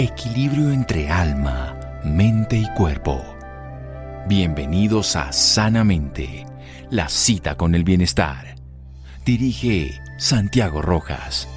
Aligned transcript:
Equilibrio 0.00 0.70
entre 0.70 1.08
alma, 1.08 1.76
mente 2.04 2.56
y 2.56 2.72
cuerpo. 2.76 3.20
Bienvenidos 4.28 5.16
a 5.16 5.32
Sanamente, 5.32 6.46
la 6.88 7.08
cita 7.08 7.56
con 7.56 7.74
el 7.74 7.82
bienestar. 7.82 8.54
Dirige 9.26 9.90
Santiago 10.16 10.82
Rojas. 10.82 11.48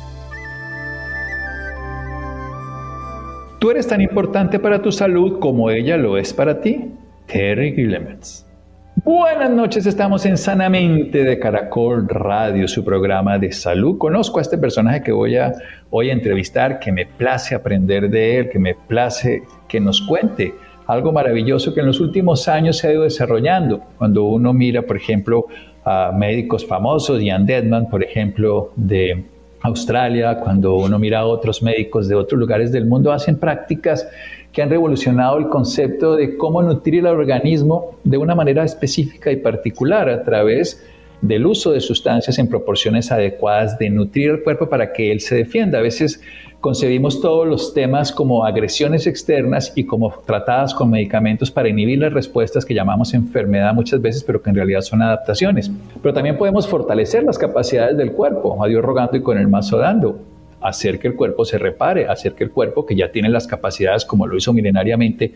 Tú 3.60 3.70
eres 3.70 3.86
tan 3.88 4.02
importante 4.02 4.58
para 4.58 4.82
tu 4.82 4.92
salud 4.92 5.38
como 5.40 5.70
ella 5.70 5.96
lo 5.98 6.18
es 6.18 6.34
para 6.34 6.62
ti. 6.62 6.96
Terry 7.28 7.74
Guillemets. 7.74 8.51
Buenas 8.96 9.50
noches, 9.50 9.86
estamos 9.86 10.26
en 10.26 10.38
Sanamente 10.38 11.24
de 11.24 11.40
Caracol 11.40 12.08
Radio, 12.08 12.68
su 12.68 12.84
programa 12.84 13.40
de 13.40 13.52
salud. 13.52 13.98
Conozco 13.98 14.38
a 14.38 14.42
este 14.42 14.58
personaje 14.58 15.02
que 15.02 15.12
voy 15.12 15.38
a 15.38 15.54
hoy 15.90 16.10
entrevistar, 16.10 16.78
que 16.78 16.92
me 16.92 17.06
place 17.06 17.56
aprender 17.56 18.10
de 18.10 18.38
él, 18.38 18.50
que 18.50 18.60
me 18.60 18.76
place 18.76 19.44
que 19.68 19.80
nos 19.80 20.02
cuente 20.02 20.54
algo 20.88 21.12
maravilloso 21.12 21.74
que 21.74 21.80
en 21.80 21.88
los 21.88 22.00
últimos 22.02 22.48
años 22.48 22.78
se 22.78 22.90
ha 22.90 22.92
ido 22.92 23.04
desarrollando. 23.04 23.82
Cuando 23.98 24.26
uno 24.26 24.54
mira, 24.54 24.82
por 24.82 24.98
ejemplo, 24.98 25.48
a 25.86 26.12
médicos 26.12 26.68
famosos, 26.68 27.22
Ian 27.24 27.46
Deadman, 27.46 27.90
por 27.90 28.04
ejemplo, 28.04 28.72
de 28.76 29.26
Australia, 29.62 30.40
cuando 30.40 30.76
uno 30.76 30.98
mira 30.98 31.20
a 31.20 31.26
otros 31.26 31.62
médicos 31.62 32.08
de 32.08 32.16
otros 32.16 32.40
lugares 32.40 32.72
del 32.72 32.86
mundo, 32.86 33.12
hacen 33.12 33.38
prácticas 33.38 34.08
que 34.52 34.62
han 34.62 34.70
revolucionado 34.70 35.38
el 35.38 35.48
concepto 35.48 36.16
de 36.16 36.36
cómo 36.38 36.62
nutrir 36.62 37.00
el 37.00 37.08
organismo 37.08 37.98
de 38.04 38.18
una 38.18 38.36
manera 38.36 38.64
específica 38.64 39.32
y 39.32 39.38
particular 39.38 40.10
a 40.10 40.24
través 40.24 40.84
del 41.22 41.46
uso 41.46 41.72
de 41.72 41.80
sustancias 41.80 42.40
en 42.40 42.48
proporciones 42.48 43.12
adecuadas, 43.12 43.78
de 43.78 43.90
nutrir 43.90 44.32
el 44.32 44.44
cuerpo 44.44 44.68
para 44.68 44.92
que 44.92 45.12
él 45.12 45.20
se 45.20 45.36
defienda. 45.36 45.78
A 45.78 45.82
veces 45.82 46.22
concebimos 46.60 47.22
todos 47.22 47.48
los 47.48 47.74
temas 47.74 48.12
como 48.12 48.46
agresiones 48.46 49.08
externas 49.08 49.74
y 49.76 49.84
como 49.84 50.12
tratadas 50.26 50.74
con 50.74 50.90
medicamentos 50.90 51.52
para 51.52 51.70
inhibir 51.70 52.00
las 52.00 52.14
respuestas 52.14 52.66
que 52.66 52.74
llamamos 52.74 53.14
enfermedad 53.14 53.74
muchas 53.74 54.02
veces, 54.02 54.24
pero 54.24 54.42
que 54.42 54.50
en 54.50 54.56
realidad 54.56 54.82
son 54.82 55.02
adaptaciones. 55.02 55.72
Pero 56.02 56.14
también 56.14 56.38
podemos 56.38 56.68
fortalecer 56.68 57.24
las 57.24 57.38
capacidades 57.38 57.98
del 57.98 58.12
cuerpo, 58.14 58.64
a 58.64 58.68
Dios 58.68 58.84
rogando 58.84 59.18
y 59.18 59.22
con 59.22 59.38
el 59.38 59.48
mazo 59.48 59.78
dando 59.78 60.20
hacer 60.62 61.00
que 61.00 61.08
el 61.08 61.16
cuerpo 61.16 61.44
se 61.44 61.58
repare, 61.58 62.08
hacer 62.08 62.34
que 62.34 62.44
el 62.44 62.52
cuerpo, 62.52 62.86
que 62.86 62.96
ya 62.96 63.12
tiene 63.12 63.30
las 63.30 63.48
capacidades 63.48 64.06
como 64.06 64.28
lo 64.28 64.38
hizo 64.38 64.54
milenariamente, 64.54 65.34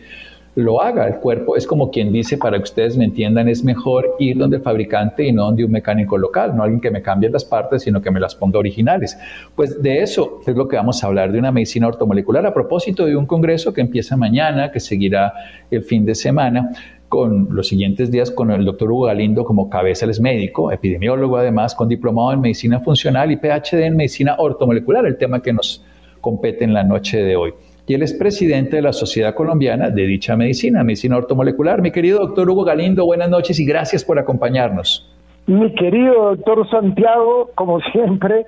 lo 0.56 0.82
haga. 0.82 1.06
El 1.06 1.16
cuerpo 1.16 1.54
es 1.54 1.66
como 1.66 1.90
quien 1.90 2.12
dice, 2.12 2.38
para 2.38 2.56
que 2.56 2.64
ustedes 2.64 2.96
me 2.96 3.04
entiendan, 3.04 3.48
es 3.48 3.62
mejor 3.62 4.16
ir 4.18 4.38
donde 4.38 4.56
el 4.56 4.62
fabricante 4.62 5.24
y 5.24 5.32
no 5.32 5.44
donde 5.44 5.64
un 5.64 5.70
mecánico 5.70 6.18
local, 6.18 6.56
no 6.56 6.62
alguien 6.62 6.80
que 6.80 6.90
me 6.90 7.02
cambie 7.02 7.30
las 7.30 7.44
partes, 7.44 7.82
sino 7.82 8.00
que 8.00 8.10
me 8.10 8.18
las 8.18 8.34
ponga 8.34 8.58
originales. 8.58 9.18
Pues 9.54 9.80
de 9.82 10.02
eso 10.02 10.40
es 10.46 10.56
lo 10.56 10.66
que 10.66 10.76
vamos 10.76 11.04
a 11.04 11.08
hablar, 11.08 11.30
de 11.30 11.38
una 11.38 11.52
medicina 11.52 11.86
ortomolecular 11.86 12.46
a 12.46 12.54
propósito 12.54 13.04
de 13.04 13.16
un 13.16 13.26
congreso 13.26 13.72
que 13.72 13.82
empieza 13.82 14.16
mañana, 14.16 14.72
que 14.72 14.80
seguirá 14.80 15.32
el 15.70 15.82
fin 15.82 16.06
de 16.06 16.14
semana 16.14 16.70
con 17.08 17.48
los 17.54 17.68
siguientes 17.68 18.10
días 18.10 18.30
con 18.30 18.50
el 18.50 18.64
doctor 18.64 18.90
Hugo 18.90 19.06
Galindo 19.06 19.44
como 19.44 19.68
cabeza, 19.68 20.06
es 20.06 20.20
médico, 20.20 20.72
epidemiólogo 20.72 21.36
además, 21.36 21.74
con 21.74 21.88
diplomado 21.88 22.32
en 22.32 22.40
medicina 22.40 22.80
funcional 22.80 23.30
y 23.30 23.36
PhD 23.36 23.84
en 23.84 23.96
medicina 23.96 24.36
ortomolecular, 24.38 25.06
el 25.06 25.18
tema 25.18 25.40
que 25.40 25.52
nos 25.52 25.84
compete 26.20 26.64
en 26.64 26.72
la 26.72 26.82
noche 26.82 27.22
de 27.22 27.36
hoy. 27.36 27.52
Y 27.88 27.94
él 27.94 28.02
es 28.02 28.12
presidente 28.12 28.76
de 28.76 28.82
la 28.82 28.92
Sociedad 28.92 29.34
Colombiana 29.34 29.90
de 29.90 30.06
dicha 30.06 30.36
medicina, 30.36 30.82
medicina 30.82 31.16
ortomolecular. 31.16 31.80
Mi 31.80 31.92
querido 31.92 32.18
doctor 32.18 32.50
Hugo 32.50 32.64
Galindo, 32.64 33.06
buenas 33.06 33.30
noches 33.30 33.60
y 33.60 33.64
gracias 33.64 34.04
por 34.04 34.18
acompañarnos. 34.18 35.08
Mi 35.46 35.72
querido 35.74 36.34
doctor 36.34 36.68
Santiago, 36.68 37.50
como 37.54 37.80
siempre, 37.92 38.44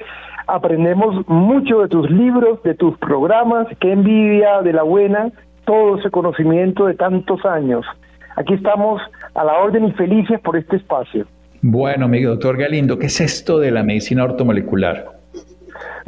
aprendemos 0.48 1.24
mucho 1.28 1.82
de 1.82 1.88
tus 1.88 2.10
libros, 2.10 2.60
de 2.64 2.74
tus 2.74 2.98
programas, 2.98 3.68
qué 3.80 3.92
envidia 3.92 4.60
de 4.62 4.72
la 4.72 4.82
buena, 4.82 5.30
todo 5.64 5.98
ese 5.98 6.10
conocimiento 6.10 6.86
de 6.86 6.94
tantos 6.94 7.44
años. 7.44 7.86
Aquí 8.34 8.54
estamos 8.54 9.00
a 9.34 9.44
la 9.44 9.58
orden 9.58 9.84
y 9.84 9.92
felices 9.92 10.40
por 10.40 10.56
este 10.56 10.76
espacio. 10.76 11.26
Bueno, 11.62 12.08
mi 12.08 12.22
doctor 12.22 12.56
Galindo, 12.56 12.98
¿qué 12.98 13.06
es 13.06 13.20
esto 13.20 13.60
de 13.60 13.70
la 13.70 13.84
medicina 13.84 14.24
ortomolecular? 14.24 15.17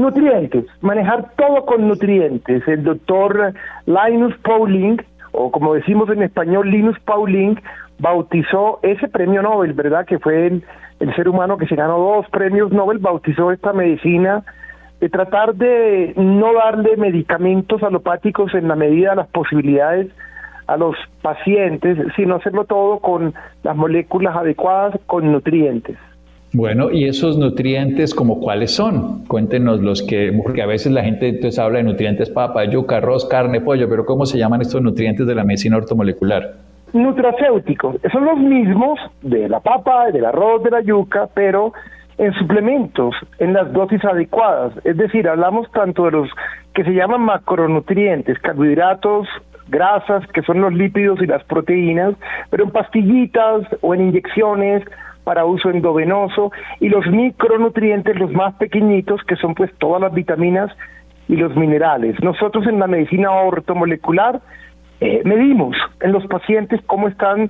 Nutrientes, 0.00 0.65
manejar 0.81 1.33
todo 1.37 1.66
con 1.66 1.87
nutrientes. 1.87 2.66
El 2.66 2.84
doctor 2.84 3.53
Linus 3.84 4.34
Pauling, 4.38 4.97
o 5.33 5.50
como 5.50 5.75
decimos 5.75 6.09
en 6.09 6.22
español, 6.22 6.71
Linus 6.71 6.99
Pauling, 7.00 7.61
bautizó 7.99 8.81
ese 8.83 9.09
premio 9.09 9.43
Nobel, 9.43 9.75
¿verdad? 9.75 10.06
Que 10.06 10.19
fue 10.19 10.47
el, 10.47 10.65
el 11.00 11.15
ser 11.16 11.28
humano 11.28 11.59
que 11.59 11.66
se 11.66 11.77
ganó 11.77 11.99
dos 11.99 12.27
premios 12.31 12.72
Nobel, 12.72 12.97
bautizó 12.97 13.53
esta 13.53 13.75
medicina 13.75 14.43
de 15.00 15.10
tratar 15.10 15.55
de 15.55 16.15
no 16.16 16.55
darle 16.55 16.97
medicamentos 16.97 17.83
alopáticos 17.83 18.55
en 18.55 18.69
la 18.69 18.77
medida 18.77 19.10
de 19.10 19.16
las 19.16 19.28
posibilidades 19.28 20.10
a 20.66 20.78
los 20.78 20.97
pacientes, 21.21 21.99
sino 22.16 22.37
hacerlo 22.37 22.65
todo 22.65 23.00
con 23.00 23.34
las 23.65 23.77
moléculas 23.77 24.34
adecuadas, 24.34 24.99
con 25.05 25.31
nutrientes. 25.31 25.99
Bueno, 26.53 26.91
y 26.91 27.05
esos 27.06 27.38
nutrientes, 27.38 28.12
como 28.12 28.41
cuáles 28.41 28.75
son? 28.75 29.25
Cuéntenos 29.27 29.81
los 29.81 30.03
que, 30.03 30.33
porque 30.44 30.62
a 30.62 30.66
veces 30.66 30.91
la 30.91 31.05
gente 31.05 31.28
entonces 31.28 31.59
habla 31.61 31.78
de 31.78 31.84
nutrientes 31.84 32.28
papa, 32.28 32.65
yuca, 32.65 32.97
arroz, 32.97 33.25
carne, 33.27 33.61
pollo, 33.61 33.88
pero 33.88 34.05
¿cómo 34.05 34.27
se 34.27 34.37
llaman 34.37 34.60
estos 34.60 34.83
nutrientes 34.83 35.28
de 35.28 35.34
la 35.37 35.44
medicina 35.44 35.77
ortomolecular? 35.77 36.55
Nutracéuticos, 36.93 37.97
son 38.10 38.25
los 38.25 38.39
mismos 38.39 38.99
de 39.22 39.49
la 39.49 39.60
papa, 39.60 40.10
del 40.10 40.25
arroz, 40.25 40.65
de 40.65 40.71
la 40.71 40.81
yuca, 40.81 41.28
pero 41.33 41.72
en 42.19 42.33
suplementos, 42.34 43.15
en 43.39 43.53
las 43.53 43.72
dosis 43.72 44.05
adecuadas. 44.05 44.72
Es 44.84 44.97
decir, 44.97 45.28
hablamos 45.28 45.71
tanto 45.71 46.06
de 46.06 46.10
los 46.10 46.31
que 46.75 46.83
se 46.83 46.91
llaman 46.91 47.22
macronutrientes, 47.22 48.41
carbohidratos, 48.41 49.28
grasas, 49.69 50.27
que 50.34 50.43
son 50.43 50.60
los 50.60 50.72
lípidos 50.75 51.22
y 51.22 51.27
las 51.27 51.44
proteínas, 51.44 52.15
pero 52.50 52.65
en 52.65 52.71
pastillitas 52.71 53.62
o 53.83 53.94
en 53.94 54.09
inyecciones 54.09 54.83
para 55.30 55.44
uso 55.44 55.70
endovenoso, 55.70 56.50
y 56.80 56.88
los 56.88 57.06
micronutrientes, 57.06 58.18
los 58.18 58.32
más 58.32 58.52
pequeñitos, 58.54 59.22
que 59.22 59.36
son 59.36 59.54
pues 59.54 59.70
todas 59.78 60.02
las 60.02 60.12
vitaminas 60.12 60.76
y 61.28 61.36
los 61.36 61.54
minerales. 61.54 62.20
Nosotros 62.20 62.66
en 62.66 62.80
la 62.80 62.88
medicina 62.88 63.30
ortomolecular 63.30 64.41
eh, 65.00 65.22
medimos 65.24 65.76
en 66.00 66.10
los 66.10 66.26
pacientes 66.26 66.80
cómo 66.84 67.06
están 67.06 67.48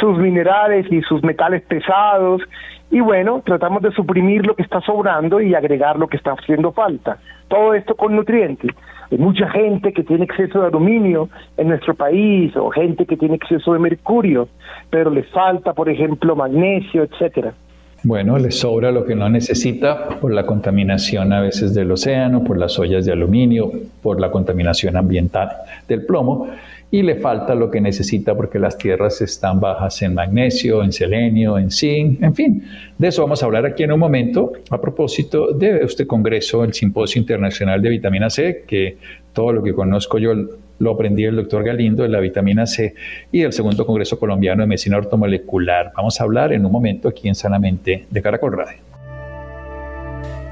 sus 0.00 0.18
minerales 0.18 0.86
y 0.90 1.00
sus 1.02 1.22
metales 1.22 1.62
pesados 1.62 2.42
y 2.90 3.00
bueno, 3.00 3.42
tratamos 3.44 3.82
de 3.82 3.90
suprimir 3.92 4.46
lo 4.46 4.54
que 4.54 4.62
está 4.62 4.80
sobrando 4.80 5.40
y 5.40 5.54
agregar 5.54 5.98
lo 5.98 6.06
que 6.06 6.16
está 6.16 6.32
haciendo 6.32 6.72
falta. 6.72 7.18
Todo 7.48 7.74
esto 7.74 7.96
con 7.96 8.14
nutrientes. 8.14 8.70
Hay 9.10 9.18
mucha 9.18 9.48
gente 9.50 9.92
que 9.92 10.02
tiene 10.02 10.24
exceso 10.24 10.60
de 10.60 10.68
aluminio 10.68 11.28
en 11.56 11.68
nuestro 11.68 11.94
país 11.94 12.56
o 12.56 12.70
gente 12.70 13.06
que 13.06 13.16
tiene 13.16 13.36
exceso 13.36 13.72
de 13.72 13.78
mercurio, 13.78 14.48
pero 14.90 15.10
les 15.10 15.28
falta, 15.30 15.72
por 15.72 15.88
ejemplo, 15.88 16.34
magnesio, 16.36 17.04
etcétera. 17.04 17.54
Bueno, 18.02 18.38
le 18.38 18.52
sobra 18.52 18.92
lo 18.92 19.04
que 19.04 19.16
no 19.16 19.28
necesita 19.28 20.08
por 20.20 20.32
la 20.32 20.46
contaminación 20.46 21.32
a 21.32 21.40
veces 21.40 21.74
del 21.74 21.90
océano, 21.90 22.44
por 22.44 22.56
las 22.56 22.78
ollas 22.78 23.04
de 23.04 23.12
aluminio, 23.12 23.70
por 24.02 24.20
la 24.20 24.30
contaminación 24.30 24.96
ambiental 24.96 25.48
del 25.88 26.04
plomo 26.06 26.48
y 26.90 27.02
le 27.02 27.16
falta 27.16 27.54
lo 27.54 27.70
que 27.70 27.80
necesita 27.80 28.34
porque 28.34 28.58
las 28.58 28.78
tierras 28.78 29.20
están 29.20 29.60
bajas 29.60 30.00
en 30.02 30.14
magnesio, 30.14 30.82
en 30.82 30.92
selenio, 30.92 31.58
en 31.58 31.70
zinc, 31.70 32.22
en 32.22 32.34
fin. 32.34 32.64
De 32.96 33.08
eso 33.08 33.22
vamos 33.22 33.42
a 33.42 33.46
hablar 33.46 33.66
aquí 33.66 33.82
en 33.82 33.92
un 33.92 34.00
momento 34.00 34.52
a 34.70 34.80
propósito 34.80 35.52
de 35.52 35.80
este 35.82 36.06
congreso, 36.06 36.62
el 36.64 36.72
Simposio 36.72 37.20
Internacional 37.20 37.82
de 37.82 37.90
Vitamina 37.90 38.30
C, 38.30 38.64
que 38.66 38.98
todo 39.32 39.52
lo 39.52 39.62
que 39.62 39.74
conozco 39.74 40.18
yo 40.18 40.32
lo 40.78 40.92
aprendí 40.92 41.24
del 41.24 41.36
doctor 41.36 41.64
Galindo 41.64 42.02
de 42.02 42.08
la 42.08 42.20
vitamina 42.20 42.66
C 42.66 42.94
y 43.32 43.40
del 43.40 43.52
segundo 43.52 43.86
Congreso 43.86 44.18
Colombiano 44.18 44.62
de 44.62 44.66
Medicina 44.66 44.98
Ortomolecular. 44.98 45.92
Vamos 45.96 46.20
a 46.20 46.24
hablar 46.24 46.52
en 46.52 46.64
un 46.66 46.72
momento 46.72 47.08
aquí 47.08 47.28
en 47.28 47.34
Sanamente 47.34 48.06
de 48.10 48.22
Caracol 48.22 48.52
Radio. 48.52 48.78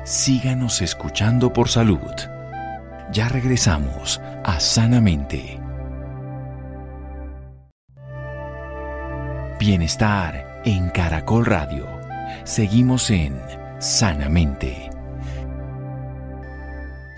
Síganos 0.05 0.83
escuchando 0.83 1.53
por 1.53 1.69
salud. 1.69 1.99
Ya 3.13 3.29
regresamos 3.29 4.21
a 4.45 4.61
Sanamente. 4.61 5.64
Bienestar 9.59 10.63
en 10.65 10.89
Caracol 10.89 11.47
Radio. 11.47 11.87
Seguimos 12.43 13.09
en 13.11 13.35
Sanamente. 13.79 14.91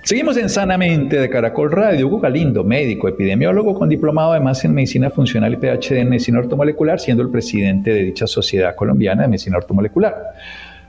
Seguimos 0.02 0.36
en 0.36 0.50
Sanamente 0.50 1.18
de 1.18 1.30
Caracol 1.30 1.72
Radio. 1.72 2.06
Hugo 2.06 2.20
Galindo, 2.20 2.62
médico, 2.62 3.08
epidemiólogo 3.08 3.74
con 3.74 3.88
diplomado 3.88 4.32
además 4.32 4.62
en 4.66 4.74
medicina 4.74 5.08
funcional 5.08 5.54
y 5.54 5.56
PhD 5.56 5.96
en 5.98 6.10
medicina 6.10 6.38
ortomolecular, 6.38 7.00
siendo 7.00 7.22
el 7.22 7.30
presidente 7.30 7.92
de 7.92 8.02
dicha 8.02 8.26
sociedad 8.26 8.76
colombiana 8.76 9.22
de 9.22 9.28
medicina 9.28 9.56
ortomolecular. 9.56 10.14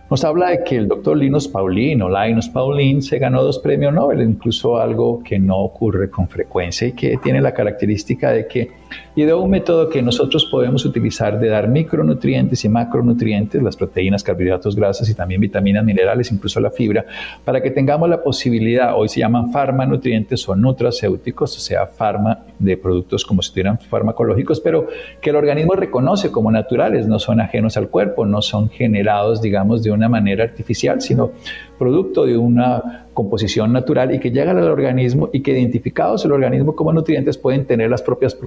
Nos 0.10 0.24
habla 0.24 0.50
de 0.50 0.64
que 0.64 0.78
el 0.78 0.88
doctor 0.88 1.18
Linus 1.18 1.48
Pauling 1.48 2.02
o 2.02 2.10
Linus 2.10 2.48
Pauling 2.48 3.02
se 3.02 3.20
ganó 3.20 3.44
dos 3.44 3.60
premios 3.60 3.94
Nobel, 3.94 4.22
incluso 4.22 4.78
algo 4.78 5.22
que 5.24 5.38
no 5.38 5.58
ocurre 5.58 6.10
con 6.10 6.28
frecuencia 6.28 6.88
y 6.88 6.94
que 6.94 7.18
tiene 7.18 7.42
la 7.42 7.54
característica 7.54 8.32
de 8.32 8.48
que 8.48 8.72
ideó 9.16 9.42
un 9.42 9.50
método 9.50 9.90
que 9.90 10.02
nosotros 10.02 10.46
podemos 10.46 10.86
utilizar 10.86 11.40
de 11.40 11.50
dar 11.50 11.68
micronutrientes 11.68 12.64
y 12.64 12.70
macronutrientes, 12.70 13.62
las 13.62 13.76
proteínas, 13.76 14.24
carbohidratos, 14.24 14.76
grasas 14.76 15.10
y 15.10 15.16
también 15.16 15.42
vitaminas, 15.42 15.84
minerales, 15.84 16.32
incluso 16.32 16.60
la 16.60 16.72
fibra, 16.72 17.06
para 17.44 17.62
que 17.62 17.72
tengamos 17.72 18.10
la 18.10 18.24
posibilidad, 18.24 18.96
hoy 18.96 19.10
se 19.10 19.20
llaman 19.20 19.52
farmanutrientes 19.52 20.48
o 20.48 20.56
nutracéuticos, 20.56 21.58
o 21.58 21.60
sea, 21.60 21.88
farma 21.88 22.46
de 22.60 22.78
productos 22.78 23.26
como 23.26 23.42
si 23.42 23.48
estuvieran 23.48 23.80
farmacológicos, 23.80 24.60
pero 24.60 24.88
que 25.22 25.32
el 25.32 25.36
organismo 25.36 25.74
reconoce 25.74 26.32
como 26.32 26.52
naturales, 26.52 27.08
no 27.08 27.20
son 27.20 27.42
ajenos 27.42 27.76
al 27.76 27.90
cuerpo, 27.90 28.26
no 28.26 28.42
son 28.42 28.70
generados, 28.70 29.42
digamos, 29.42 29.84
de 29.84 29.92
una 29.98 30.10
manera 30.10 30.44
artificial, 30.44 31.02
sino 31.02 31.32
producto 31.78 32.26
de 32.26 32.38
una 32.38 33.08
composición 33.14 33.74
natural 33.74 34.14
y 34.14 34.20
que 34.20 34.32
llegan 34.32 34.58
al 34.58 34.70
organismo 34.70 35.30
y 35.34 35.42
que 35.42 35.52
identificados 35.52 36.24
el 36.26 36.32
organismo 36.32 36.76
como 36.76 36.94
nutrientes 36.94 37.38
pueden 37.38 37.66
tener 37.66 37.90
las 37.90 38.02
propias 38.02 38.38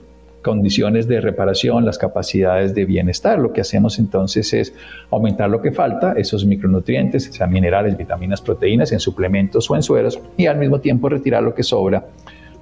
condiciones 0.43 1.07
de 1.07 1.21
reparación, 1.21 1.85
las 1.85 1.99
capacidades 1.99 2.75
de 2.75 2.85
bienestar. 2.85 3.39
Lo 3.39 3.53
que 3.53 3.61
hacemos 3.61 3.99
entonces 3.99 4.53
es 4.53 4.75
aumentar 5.11 5.51
lo 5.51 5.61
que 5.61 5.73
falta, 5.73 6.13
esos 6.13 6.45
micronutrientes, 6.45 7.25
sean 7.25 7.53
minerales, 7.53 7.97
vitaminas, 7.97 8.41
proteínas, 8.41 8.93
en 8.93 9.01
suplementos 9.01 9.71
o 9.71 9.77
en 9.77 9.83
sueros, 9.83 10.21
y 10.37 10.47
al 10.47 10.59
mismo 10.59 10.81
tiempo 10.81 11.09
retirar 11.09 11.43
lo 11.43 11.55
que 11.55 11.63
sobra 11.63 12.07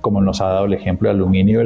como 0.00 0.20
nos 0.20 0.40
ha 0.40 0.46
dado 0.46 0.66
el 0.66 0.74
ejemplo 0.74 1.08
de 1.08 1.14
aluminio 1.14 1.62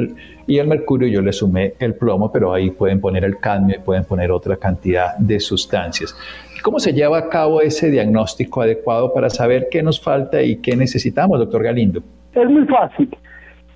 y 0.47 0.57
el 0.57 0.67
mercurio, 0.67 1.07
yo 1.07 1.21
le 1.21 1.33
sumé 1.33 1.73
el 1.79 1.95
plomo, 1.95 2.31
pero 2.31 2.53
ahí 2.53 2.71
pueden 2.71 2.99
poner 2.99 3.23
el 3.23 3.39
cadmio 3.39 3.77
y 3.77 3.79
pueden 3.79 4.05
poner 4.05 4.31
otra 4.31 4.57
cantidad 4.57 5.17
de 5.17 5.39
sustancias. 5.39 6.15
¿Cómo 6.63 6.79
se 6.79 6.93
lleva 6.93 7.17
a 7.17 7.29
cabo 7.29 7.61
ese 7.61 7.91
diagnóstico 7.91 8.61
adecuado 8.61 9.13
para 9.13 9.29
saber 9.29 9.67
qué 9.69 9.83
nos 9.83 9.99
falta 10.01 10.41
y 10.41 10.57
qué 10.57 10.75
necesitamos, 10.75 11.37
doctor 11.37 11.63
Galindo? 11.63 12.01
Es 12.33 12.49
muy 12.49 12.65
fácil. 12.65 13.09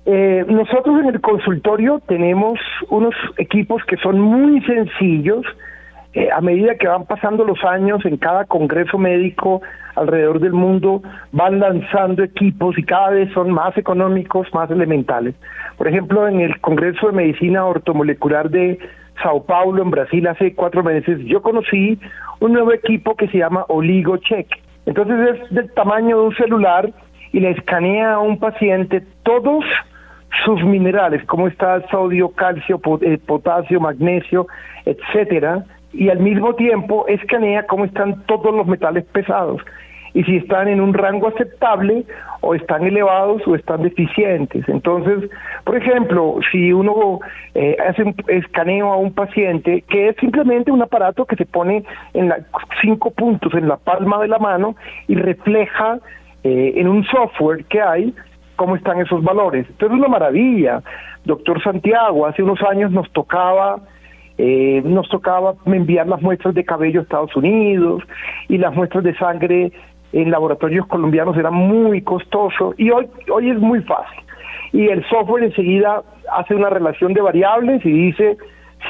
Eh, 0.06 0.42
nosotros 0.48 1.00
en 1.02 1.10
el 1.10 1.20
consultorio 1.20 2.00
tenemos 2.08 2.58
unos 2.88 3.14
equipos 3.36 3.82
que 3.84 3.98
son 3.98 4.18
muy 4.18 4.62
sencillos. 4.62 5.44
Eh, 6.18 6.30
a 6.34 6.40
medida 6.40 6.74
que 6.74 6.88
van 6.88 7.04
pasando 7.04 7.44
los 7.44 7.62
años 7.62 8.04
en 8.04 8.16
cada 8.16 8.44
congreso 8.44 8.98
médico 8.98 9.62
alrededor 9.94 10.40
del 10.40 10.52
mundo 10.52 11.00
van 11.30 11.60
lanzando 11.60 12.24
equipos 12.24 12.76
y 12.76 12.82
cada 12.82 13.10
vez 13.10 13.32
son 13.32 13.52
más 13.52 13.78
económicos, 13.78 14.52
más 14.52 14.68
elementales. 14.68 15.36
Por 15.76 15.86
ejemplo, 15.86 16.26
en 16.26 16.40
el 16.40 16.60
Congreso 16.60 17.06
de 17.06 17.12
Medicina 17.12 17.64
Ortomolecular 17.64 18.50
de 18.50 18.80
Sao 19.22 19.44
Paulo, 19.44 19.80
en 19.80 19.92
Brasil, 19.92 20.26
hace 20.26 20.56
cuatro 20.56 20.82
meses, 20.82 21.20
yo 21.20 21.40
conocí 21.40 22.00
un 22.40 22.52
nuevo 22.52 22.72
equipo 22.72 23.14
que 23.14 23.28
se 23.28 23.38
llama 23.38 23.64
OligoCheck. 23.68 24.48
Entonces 24.86 25.36
es 25.40 25.54
del 25.54 25.72
tamaño 25.72 26.18
de 26.18 26.26
un 26.26 26.34
celular 26.34 26.90
y 27.30 27.38
le 27.38 27.52
escanea 27.52 28.14
a 28.14 28.18
un 28.18 28.40
paciente 28.40 29.04
todos 29.22 29.64
sus 30.44 30.64
minerales, 30.64 31.24
como 31.26 31.46
está 31.46 31.80
sodio, 31.90 32.30
calcio, 32.30 32.80
eh, 33.02 33.18
potasio, 33.24 33.80
magnesio, 33.80 34.48
etcétera, 34.84 35.64
y 35.92 36.08
al 36.10 36.18
mismo 36.18 36.54
tiempo 36.54 37.06
escanea 37.08 37.66
cómo 37.66 37.84
están 37.84 38.22
todos 38.26 38.54
los 38.54 38.66
metales 38.66 39.04
pesados 39.06 39.62
y 40.14 40.24
si 40.24 40.36
están 40.36 40.68
en 40.68 40.80
un 40.80 40.94
rango 40.94 41.28
aceptable 41.28 42.04
o 42.40 42.54
están 42.54 42.84
elevados 42.84 43.46
o 43.46 43.54
están 43.54 43.82
deficientes. 43.82 44.68
Entonces, 44.68 45.30
por 45.64 45.76
ejemplo, 45.76 46.36
si 46.50 46.72
uno 46.72 47.20
eh, 47.54 47.76
hace 47.86 48.04
un 48.04 48.14
escaneo 48.28 48.92
a 48.92 48.96
un 48.96 49.12
paciente, 49.12 49.82
que 49.88 50.08
es 50.08 50.16
simplemente 50.16 50.70
un 50.70 50.82
aparato 50.82 51.24
que 51.24 51.36
se 51.36 51.46
pone 51.46 51.84
en 52.14 52.28
la, 52.28 52.38
cinco 52.80 53.10
puntos 53.10 53.54
en 53.54 53.68
la 53.68 53.76
palma 53.76 54.18
de 54.20 54.28
la 54.28 54.38
mano 54.38 54.76
y 55.08 55.14
refleja 55.14 55.98
eh, 56.44 56.72
en 56.76 56.88
un 56.88 57.04
software 57.04 57.64
que 57.66 57.80
hay 57.80 58.14
cómo 58.56 58.76
están 58.76 59.00
esos 59.00 59.22
valores. 59.22 59.66
Entonces 59.68 59.94
es 59.94 59.98
una 59.98 60.08
maravilla. 60.08 60.82
Doctor 61.24 61.62
Santiago, 61.62 62.26
hace 62.26 62.42
unos 62.42 62.60
años 62.62 62.90
nos 62.90 63.10
tocaba 63.12 63.76
eh, 64.38 64.82
nos 64.84 65.08
tocaba 65.08 65.54
enviar 65.66 66.06
las 66.06 66.22
muestras 66.22 66.54
de 66.54 66.64
cabello 66.64 67.00
a 67.00 67.02
Estados 67.02 67.34
Unidos 67.34 68.02
y 68.48 68.58
las 68.58 68.74
muestras 68.74 69.02
de 69.02 69.16
sangre 69.16 69.72
en 70.12 70.30
laboratorios 70.30 70.86
colombianos 70.86 71.36
era 71.36 71.50
muy 71.50 72.02
costoso 72.02 72.74
y 72.78 72.90
hoy, 72.90 73.08
hoy 73.32 73.50
es 73.50 73.58
muy 73.58 73.82
fácil. 73.82 74.20
Y 74.72 74.88
el 74.88 75.04
software 75.08 75.44
enseguida 75.44 76.02
hace 76.32 76.54
una 76.54 76.70
relación 76.70 77.14
de 77.14 77.20
variables 77.20 77.84
y 77.84 77.90
dice 77.90 78.36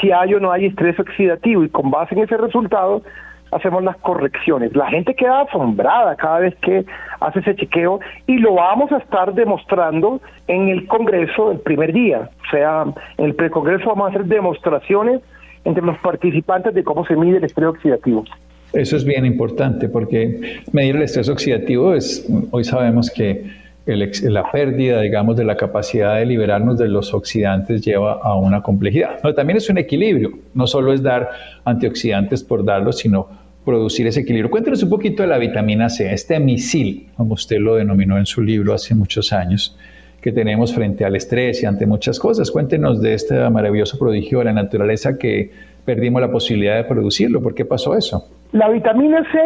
si 0.00 0.12
hay 0.12 0.34
o 0.34 0.40
no 0.40 0.52
hay 0.52 0.66
estrés 0.66 0.98
oxidativo 1.00 1.64
y 1.64 1.70
con 1.70 1.90
base 1.90 2.14
en 2.14 2.22
ese 2.22 2.36
resultado 2.36 3.02
hacemos 3.50 3.82
las 3.82 3.96
correcciones. 3.98 4.76
La 4.76 4.88
gente 4.88 5.14
queda 5.14 5.42
asombrada 5.42 6.14
cada 6.16 6.40
vez 6.40 6.54
que 6.56 6.84
hace 7.20 7.40
ese 7.40 7.56
chequeo 7.56 8.00
y 8.26 8.38
lo 8.38 8.54
vamos 8.54 8.92
a 8.92 8.98
estar 8.98 9.32
demostrando 9.32 10.20
en 10.46 10.68
el 10.68 10.86
Congreso 10.86 11.52
el 11.52 11.60
primer 11.60 11.94
día. 11.94 12.28
O 12.46 12.50
sea, 12.50 12.84
en 13.16 13.24
el 13.24 13.34
precongreso 13.34 13.88
vamos 13.88 14.08
a 14.08 14.10
hacer 14.10 14.24
demostraciones 14.26 15.22
entre 15.64 15.84
los 15.84 15.98
participantes 15.98 16.74
de 16.74 16.84
cómo 16.84 17.06
se 17.06 17.16
mide 17.16 17.38
el 17.38 17.44
estrés 17.44 17.68
oxidativo. 17.68 18.24
Eso 18.72 18.96
es 18.96 19.04
bien 19.04 19.24
importante 19.24 19.88
porque 19.88 20.60
medir 20.72 20.96
el 20.96 21.02
estrés 21.02 21.28
oxidativo 21.28 21.94
es, 21.94 22.26
hoy 22.50 22.64
sabemos 22.64 23.10
que 23.10 23.68
la 23.86 24.50
pérdida, 24.52 25.00
digamos, 25.00 25.36
de 25.36 25.44
la 25.44 25.56
capacidad 25.56 26.16
de 26.16 26.26
liberarnos 26.26 26.78
de 26.78 26.88
los 26.88 27.14
oxidantes 27.14 27.82
lleva 27.82 28.20
a 28.22 28.36
una 28.36 28.62
complejidad. 28.62 29.18
Pero 29.22 29.34
también 29.34 29.56
es 29.56 29.70
un 29.70 29.78
equilibrio, 29.78 30.32
no 30.52 30.66
solo 30.66 30.92
es 30.92 31.02
dar 31.02 31.30
antioxidantes 31.64 32.44
por 32.44 32.64
darlos, 32.64 32.98
sino 32.98 33.28
producir 33.64 34.06
ese 34.06 34.20
equilibrio. 34.20 34.50
Cuéntenos 34.50 34.82
un 34.82 34.90
poquito 34.90 35.22
de 35.22 35.28
la 35.28 35.38
vitamina 35.38 35.88
C, 35.88 36.12
este 36.12 36.38
misil, 36.38 37.08
como 37.16 37.34
usted 37.34 37.58
lo 37.58 37.76
denominó 37.76 38.18
en 38.18 38.26
su 38.26 38.42
libro 38.42 38.74
hace 38.74 38.94
muchos 38.94 39.32
años, 39.32 39.78
que 40.20 40.32
tenemos 40.32 40.74
frente 40.74 41.04
al 41.04 41.16
estrés 41.16 41.62
y 41.62 41.66
ante 41.66 41.86
muchas 41.86 42.18
cosas. 42.18 42.50
Cuéntenos 42.50 43.00
de 43.00 43.14
este 43.14 43.48
maravilloso 43.50 43.98
prodigio 43.98 44.40
de 44.40 44.46
la 44.46 44.52
naturaleza 44.52 45.18
que 45.18 45.50
perdimos 45.84 46.20
la 46.20 46.30
posibilidad 46.30 46.76
de 46.76 46.84
producirlo. 46.84 47.42
¿Por 47.42 47.54
qué 47.54 47.64
pasó 47.64 47.96
eso? 47.96 48.24
La 48.52 48.68
vitamina 48.68 49.24
C 49.32 49.38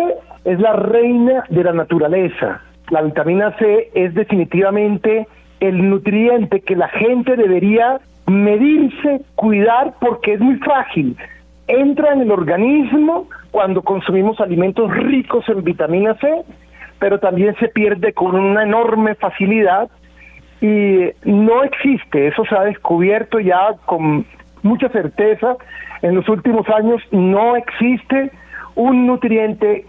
es 0.44 0.58
la 0.60 0.72
reina 0.72 1.44
de 1.48 1.64
la 1.64 1.72
naturaleza. 1.72 2.62
La 2.90 3.02
vitamina 3.02 3.56
C 3.58 3.90
es 3.94 4.14
definitivamente 4.14 5.26
el 5.60 5.88
nutriente 5.88 6.60
que 6.60 6.75
la 6.75 6.88
gente 6.88 7.36
debería 7.36 8.00
medirse, 8.26 9.20
cuidar, 9.34 9.94
porque 10.00 10.34
es 10.34 10.40
muy 10.40 10.56
frágil. 10.56 11.16
Entra 11.68 12.12
en 12.12 12.22
el 12.22 12.32
organismo 12.32 13.28
cuando 13.50 13.82
consumimos 13.82 14.40
alimentos 14.40 14.90
ricos 14.92 15.48
en 15.48 15.62
vitamina 15.62 16.14
C, 16.14 16.42
pero 16.98 17.18
también 17.18 17.54
se 17.60 17.68
pierde 17.68 18.12
con 18.12 18.34
una 18.34 18.64
enorme 18.64 19.14
facilidad 19.14 19.88
y 20.62 21.11
no 21.25 21.64
existe, 21.64 22.29
eso 22.29 22.44
se 22.44 22.55
ha 22.55 22.62
descubierto 22.62 23.41
ya 23.41 23.75
con 23.85 24.25
mucha 24.62 24.88
certeza 24.91 25.56
en 26.03 26.14
los 26.14 26.29
últimos 26.29 26.69
años, 26.69 27.03
no 27.11 27.56
existe 27.56 28.31
un 28.76 29.06
nutriente 29.06 29.87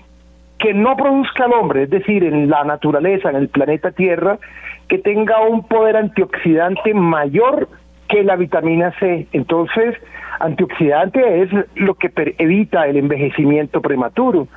que 0.58 0.74
no 0.74 0.96
produzca 0.96 1.46
al 1.46 1.54
hombre, 1.54 1.84
es 1.84 1.90
decir, 1.92 2.24
en 2.24 2.50
la 2.50 2.64
naturaleza, 2.64 3.30
en 3.30 3.36
el 3.36 3.50
planeta 3.50 3.92
Tierra, 3.92 4.40
que 4.88 4.98
tenga 4.98 5.42
un 5.42 5.68
poder 5.68 5.96
antioxidante 5.96 6.94
mayor 6.94 7.68
que 8.10 8.24
la 8.24 8.36
vitamina 8.36 8.94
C. 9.00 9.28
Entonces, 9.32 9.96
antioxidante 10.40 11.42
es 11.42 11.50
lo 11.76 11.96
que 11.96 12.12
evita 12.38 12.88
el 12.88 12.98
envejecimiento 12.98 13.82
prematuro. 13.82 14.48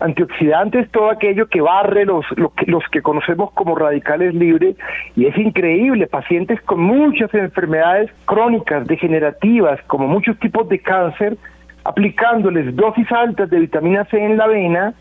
Antioxidante 0.00 0.80
es 0.80 0.90
todo 0.90 1.10
aquello 1.10 1.46
que 1.46 1.60
barre 1.60 2.04
los, 2.04 2.24
los 2.66 2.82
que 2.90 3.02
conocemos 3.02 3.52
como 3.52 3.74
radicales 3.74 4.34
libres 4.34 4.76
y 5.16 5.26
es 5.26 5.36
increíble, 5.38 6.06
pacientes 6.06 6.60
con 6.62 6.80
muchas 6.80 7.32
enfermedades 7.34 8.10
crónicas, 8.24 8.86
degenerativas, 8.86 9.80
como 9.86 10.08
muchos 10.08 10.38
tipos 10.38 10.68
de 10.68 10.78
cáncer, 10.80 11.36
aplicándoles 11.84 12.74
dosis 12.74 13.10
altas 13.12 13.50
de 13.50 13.60
vitamina 13.60 14.04
C 14.06 14.18
en 14.18 14.36
la 14.36 14.46
vena, 14.46 14.94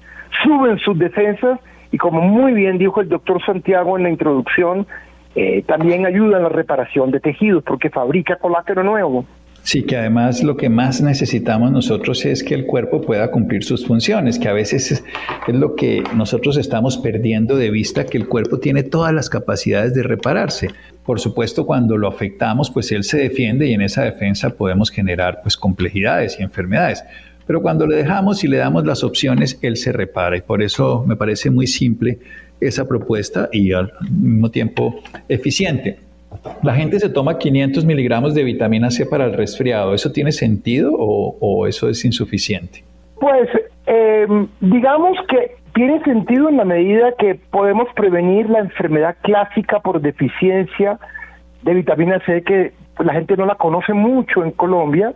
suben 0.44 0.78
sus 0.80 0.98
defensas 0.98 1.60
y 1.92 1.98
como 1.98 2.22
muy 2.22 2.54
bien 2.54 2.78
dijo 2.78 3.02
el 3.02 3.10
doctor 3.10 3.44
Santiago 3.46 3.98
en 3.98 4.04
la 4.04 4.10
introducción, 4.10 4.88
eh, 5.36 5.64
también 5.64 6.06
ayuda 6.06 6.38
en 6.38 6.44
la 6.44 6.50
reparación 6.50 7.12
de 7.12 7.20
tejidos 7.20 7.64
porque 7.64 7.90
fabrica 7.90 8.36
colágeno 8.36 8.84
nuevo. 8.84 9.26
Sí, 9.64 9.84
que 9.84 9.96
además 9.96 10.44
lo 10.44 10.58
que 10.58 10.68
más 10.68 11.02
necesitamos 11.02 11.72
nosotros 11.72 12.26
es 12.26 12.44
que 12.44 12.54
el 12.54 12.66
cuerpo 12.66 13.00
pueda 13.00 13.32
cumplir 13.32 13.64
sus 13.64 13.86
funciones, 13.86 14.38
que 14.38 14.50
a 14.50 14.54
veces 14.54 14.92
es, 14.92 15.04
lo 15.48 15.76
que 15.76 16.04
nosotros 16.14 16.58
estamos 16.58 16.98
perdiendo 16.98 17.56
de 17.56 17.72
vista, 17.72 18.06
que 18.06 18.18
el 18.18 18.28
cuerpo 18.28 18.60
tiene 18.60 18.84
todas 18.84 19.14
las 19.14 19.30
capacidades 19.30 19.94
de 19.94 20.04
repararse. 20.04 20.68
Por 21.06 21.22
supuesto, 21.22 21.66
cuando 21.66 21.98
lo 21.98 22.10
afectamos, 22.10 22.72
pues 22.72 22.92
él 22.92 23.06
se 23.06 23.18
defiende 23.18 23.68
y 23.68 23.74
en 23.74 23.82
esa 23.82 24.04
defensa 24.04 24.50
podemos 24.50 24.92
generar 24.92 25.40
pues 25.42 25.56
complejidades 25.56 26.38
y 26.38 26.44
enfermedades. 26.44 27.02
Pero 27.48 27.62
cuando 27.62 27.88
le 27.88 27.96
dejamos 27.96 28.44
y 28.44 28.50
le 28.50 28.58
damos 28.58 28.86
las 28.86 29.02
opciones, 29.02 29.58
él 29.62 29.78
se 29.78 29.94
repara 29.94 30.36
y 30.36 30.42
por 30.42 30.62
eso 30.62 31.06
me 31.08 31.16
parece 31.16 31.50
muy 31.50 31.68
simple 31.68 32.20
esa 32.60 32.86
propuesta 32.86 33.48
y 33.52 33.72
al 33.72 33.94
mismo 34.12 34.52
tiempo 34.52 35.02
eficiente. 35.30 36.00
La 36.62 36.74
gente 36.74 37.00
se 37.00 37.10
toma 37.10 37.38
500 37.38 37.86
miligramos 37.86 38.34
de 38.34 38.44
vitamina 38.44 38.92
C 38.92 39.06
para 39.06 39.26
el 39.26 39.34
resfriado. 39.34 39.94
¿Eso 39.94 40.12
tiene 40.12 40.32
sentido 40.32 40.92
o, 40.94 41.68
eso 41.68 41.90
es 41.90 42.04
insuficiente? 42.06 42.84
Pues 43.20 43.50
Eh, 43.86 44.26
digamos 44.62 45.18
que 45.28 45.56
tiene 45.74 46.02
sentido 46.04 46.50
en 46.50 46.58
la 46.58 46.66
medida 46.66 47.14
que 47.18 47.36
podemos 47.36 47.88
prevenir 47.96 48.50
la 48.50 48.60
enfermedad 48.60 49.18
clásica 49.22 49.80
por 49.80 50.00
deficiencia 50.02 51.00
de 51.64 51.74
vitamina 51.74 52.20
C 52.26 52.44
que 52.44 52.74
la 53.00 53.14
gente 53.14 53.36
no 53.36 53.46
la 53.46 53.56
conoce 53.56 53.94
mucho 53.94 54.44
en 54.44 54.52
Colombia, 54.52 55.14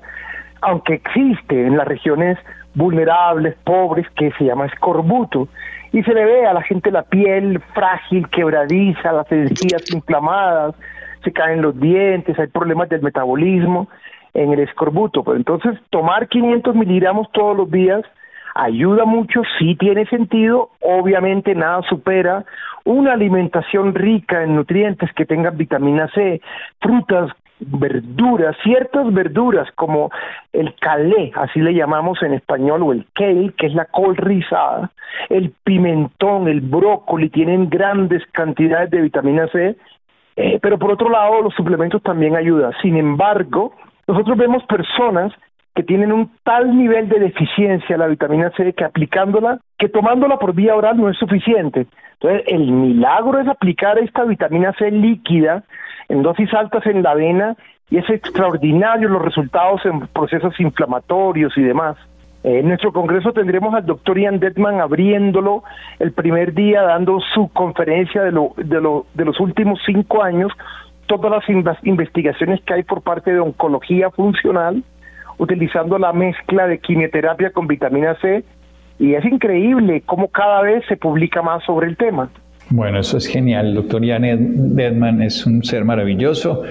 aunque 0.62 0.96
existe 0.96 1.68
en 1.68 1.78
las 1.78 1.88
regiones 1.88 2.38
vulnerables, 2.74 3.56
pobres, 3.64 4.08
que 4.16 4.32
se 4.38 4.46
llama 4.46 4.66
escorbuto. 4.66 5.48
Y 5.92 6.04
se 6.04 6.14
le 6.14 6.26
ve 6.26 6.46
a 6.46 6.54
la 6.54 6.64
gente 6.64 6.92
la 6.92 7.04
piel 7.04 7.62
frágil, 7.74 8.28
quebradiza, 8.30 9.12
las 9.14 9.32
encías 9.32 9.84
inflamadas, 9.94 10.76
se 11.27 11.34
caen 11.34 11.62
los 11.62 11.77
dientes, 11.77 12.39
hay 12.39 12.48
problemas 12.48 12.88
del 12.88 13.01
metabolismo 13.01 13.89
en 14.34 14.53
el 14.53 14.62
escorbuto. 14.62 15.24
Pues 15.24 15.36
entonces, 15.36 15.77
tomar 15.89 16.29
500 16.29 16.74
miligramos 16.74 17.29
todos 17.34 17.57
los 17.57 17.69
días 17.69 18.01
ayuda 18.55 19.03
mucho, 19.03 19.41
sí 19.60 19.75
tiene 19.75 20.05
sentido, 20.05 20.69
obviamente 20.81 21.53
nada 21.53 21.81
supera 21.84 22.46
una 22.86 23.13
alimentación 23.13 23.93
rica 23.93 24.41
en 24.41 24.55
nutrientes 24.55 25.12
que 25.13 25.25
tengan 25.25 25.57
vitamina 25.57 26.07
C, 26.15 26.41
frutas, 26.79 27.29
verduras, 27.60 28.55
ciertas 28.63 29.13
verduras 29.13 29.67
como 29.75 30.10
el 30.53 30.74
calé, 30.75 31.34
así 31.36 31.60
le 31.60 31.74
llamamos 31.74 32.24
en 32.24 32.34
español, 32.34 32.84
o 32.84 32.93
el 32.93 33.05
kale, 33.13 33.51
que 33.57 33.67
es 33.67 33.74
la 33.74 33.86
col 33.86 34.15
rizada, 34.15 34.91
el 35.29 35.51
pimentón, 35.63 36.48
el 36.48 36.62
brócoli, 36.62 37.29
tienen 37.29 37.69
grandes 37.69 38.24
cantidades 38.31 38.89
de 38.91 39.01
vitamina 39.01 39.48
C, 39.50 39.75
eh, 40.38 40.60
pero 40.62 40.77
por 40.77 40.91
otro 40.91 41.10
lado 41.10 41.41
los 41.41 41.53
suplementos 41.56 42.01
también 42.03 42.36
ayudan. 42.36 42.72
Sin 42.82 42.96
embargo, 42.96 43.74
nosotros 44.08 44.38
vemos 44.38 44.63
personas 44.65 45.34
que 45.75 45.84
tienen 45.84 46.12
un 46.12 46.32
tal 46.44 46.75
nivel 46.77 47.10
de 47.10 47.20
deficiencia 47.20 47.96
de 47.96 47.98
la 47.98 48.08
vitamina 48.08 48.51
C 48.56 48.74
que 48.74 48.84
aplicándola, 48.84 49.60
que 49.77 49.89
tomándola 49.89 50.38
por 50.38 50.53
vía 50.53 50.75
oral 50.75 50.98
no 50.98 51.10
es 51.10 51.17
suficiente. 51.17 51.88
Entonces, 52.13 52.44
el 52.48 52.72
milagro 52.72 53.39
es 53.39 53.48
aplicar 53.48 54.00
esta 54.00 54.24
vitamina 54.24 54.74
C 54.74 54.89
líquida 54.89 55.63
en 56.10 56.24
dosis 56.24 56.53
altas 56.53 56.86
en 56.86 57.03
la 57.03 57.15
vena 57.15 57.56
y 57.89 57.98
es 57.98 58.10
extraordinario 58.10 59.10
los 59.10 59.22
resultados 59.22 59.86
en 59.86 60.08
procesos 60.08 60.60
inflamatorios 60.60 61.58
y 61.58 61.62
demás. 61.62 61.98
En 62.50 62.70
nuestro 62.70 62.94
congreso 62.94 63.34
tendremos 63.34 63.74
al 63.74 63.86
doctor 63.86 64.18
Ian 64.18 64.39
Detman 64.39 64.80
abriéndolo 64.80 65.63
el 66.00 66.13
primer 66.13 66.54
día, 66.54 66.82
dando 66.82 67.20
su 67.34 67.50
conferencia 67.50 68.24
de, 68.24 68.32
lo, 68.32 68.54
de, 68.56 68.80
lo, 68.80 69.06
de 69.16 69.25
los 69.25 69.38
últimos 69.42 69.82
cinco 69.86 70.24
años, 70.24 70.54
todas 71.08 71.30
las 71.30 71.44
investigaciones 71.84 72.62
que 72.62 72.74
hay 72.74 72.84
por 72.84 73.01
parte 73.01 73.34
de 73.34 73.42
oncología 73.42 74.12
funcional, 74.12 74.82
utilizando 75.38 75.98
la 75.98 76.13
mezcla 76.13 76.68
de 76.68 76.80
quimioterapia 76.80 77.51
con 77.51 77.68
vitamina 77.68 78.16
C 78.22 78.46
y 78.98 79.16
es 79.16 79.25
increíble 79.25 80.04
cómo 80.06 80.30
cada 80.30 80.62
vez 80.62 80.86
se 80.88 80.96
publica 80.96 81.42
más 81.42 81.66
sobre 81.66 81.88
el 81.88 81.98
tema. 81.98 82.30
Bueno, 82.70 83.00
eso 83.00 83.18
es 83.18 83.27
genial. 83.27 83.68
El 83.68 83.75
doctor 83.75 84.08
Jan 84.08 84.24
Dedman 84.74 85.22
es 85.22 85.46
un 85.46 85.66
ser 85.66 85.84
maravilloso. 85.84 86.63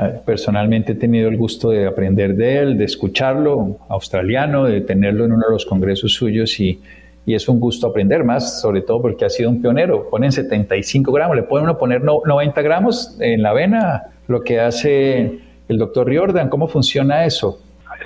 Ah, 0.00 0.12
personalmente 0.24 0.92
he 0.92 0.94
tenido 0.94 1.28
el 1.28 1.36
gusto 1.36 1.70
de 1.70 1.84
aprender 1.84 2.36
de 2.36 2.58
él, 2.58 2.78
de 2.78 2.84
escucharlo, 2.84 3.78
australiano, 3.88 4.64
de 4.64 4.80
tenerlo 4.80 5.24
en 5.24 5.32
uno 5.32 5.44
de 5.48 5.52
los 5.52 5.66
congresos 5.66 6.12
suyos 6.12 6.60
y, 6.60 6.80
es 7.26 7.46
un 7.46 7.60
gusto 7.60 7.88
aprender 7.88 8.24
más, 8.24 8.62
sobre 8.62 8.80
todo 8.80 9.02
porque 9.02 9.26
ha 9.26 9.28
sido 9.28 9.50
un 9.50 9.60
pionero. 9.60 10.08
Ponen 10.08 10.32
75 10.32 11.12
gramos, 11.12 11.36
le 11.36 11.42
pueden 11.42 11.64
uno 11.64 11.76
poner 11.76 12.00
90 12.02 12.62
gramos 12.62 13.18
en 13.20 13.42
la 13.42 13.50
avena, 13.50 14.04
lo 14.28 14.40
que 14.40 14.60
hace 14.60 15.38
el 15.68 15.76
doctor 15.76 16.06
Riordan. 16.06 16.48
¿Cómo 16.48 16.68
funciona 16.68 17.26
eso? 17.26 17.60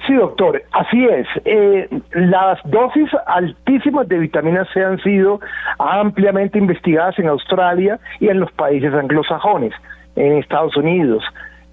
Sí, 0.09 0.15
doctor, 0.15 0.61
así 0.73 1.05
es. 1.05 1.29
Eh, 1.45 1.89
las 2.15 2.59
dosis 2.65 3.11
altísimas 3.27 4.09
de 4.09 4.19
vitamina 4.19 4.67
C 4.75 4.83
han 4.83 5.01
sido 5.03 5.39
ampliamente 5.79 6.59
investigadas 6.59 7.17
en 7.21 7.29
Australia 7.29 8.01
y 8.19 8.27
en 8.27 8.41
los 8.41 8.51
países 8.51 8.93
anglosajones, 8.93 9.73
en 10.17 10.39
Estados 10.39 10.77
Unidos, 10.77 11.23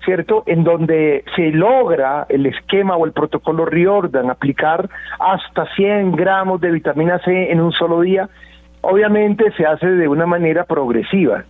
¿cierto? 0.10 0.42
En 0.48 0.64
donde 0.64 1.24
se 1.36 1.52
logra 1.52 2.26
el 2.30 2.48
esquema 2.48 2.98
o 2.98 3.06
el 3.06 3.12
protocolo 3.12 3.68
Riordan, 3.68 4.32
aplicar 4.32 4.90
hasta 5.20 5.68
100 5.76 6.14
gramos 6.14 6.60
de 6.62 6.72
vitamina 6.72 7.20
C 7.20 7.52
en 7.52 7.62
un 7.62 7.72
solo 7.72 8.02
día. 8.02 8.28
Obviamente 8.82 9.52
se 9.52 9.68
hace 9.68 9.86
de 9.86 10.08
una 10.08 10.26
manera 10.26 10.64
progresiva. 10.64 11.44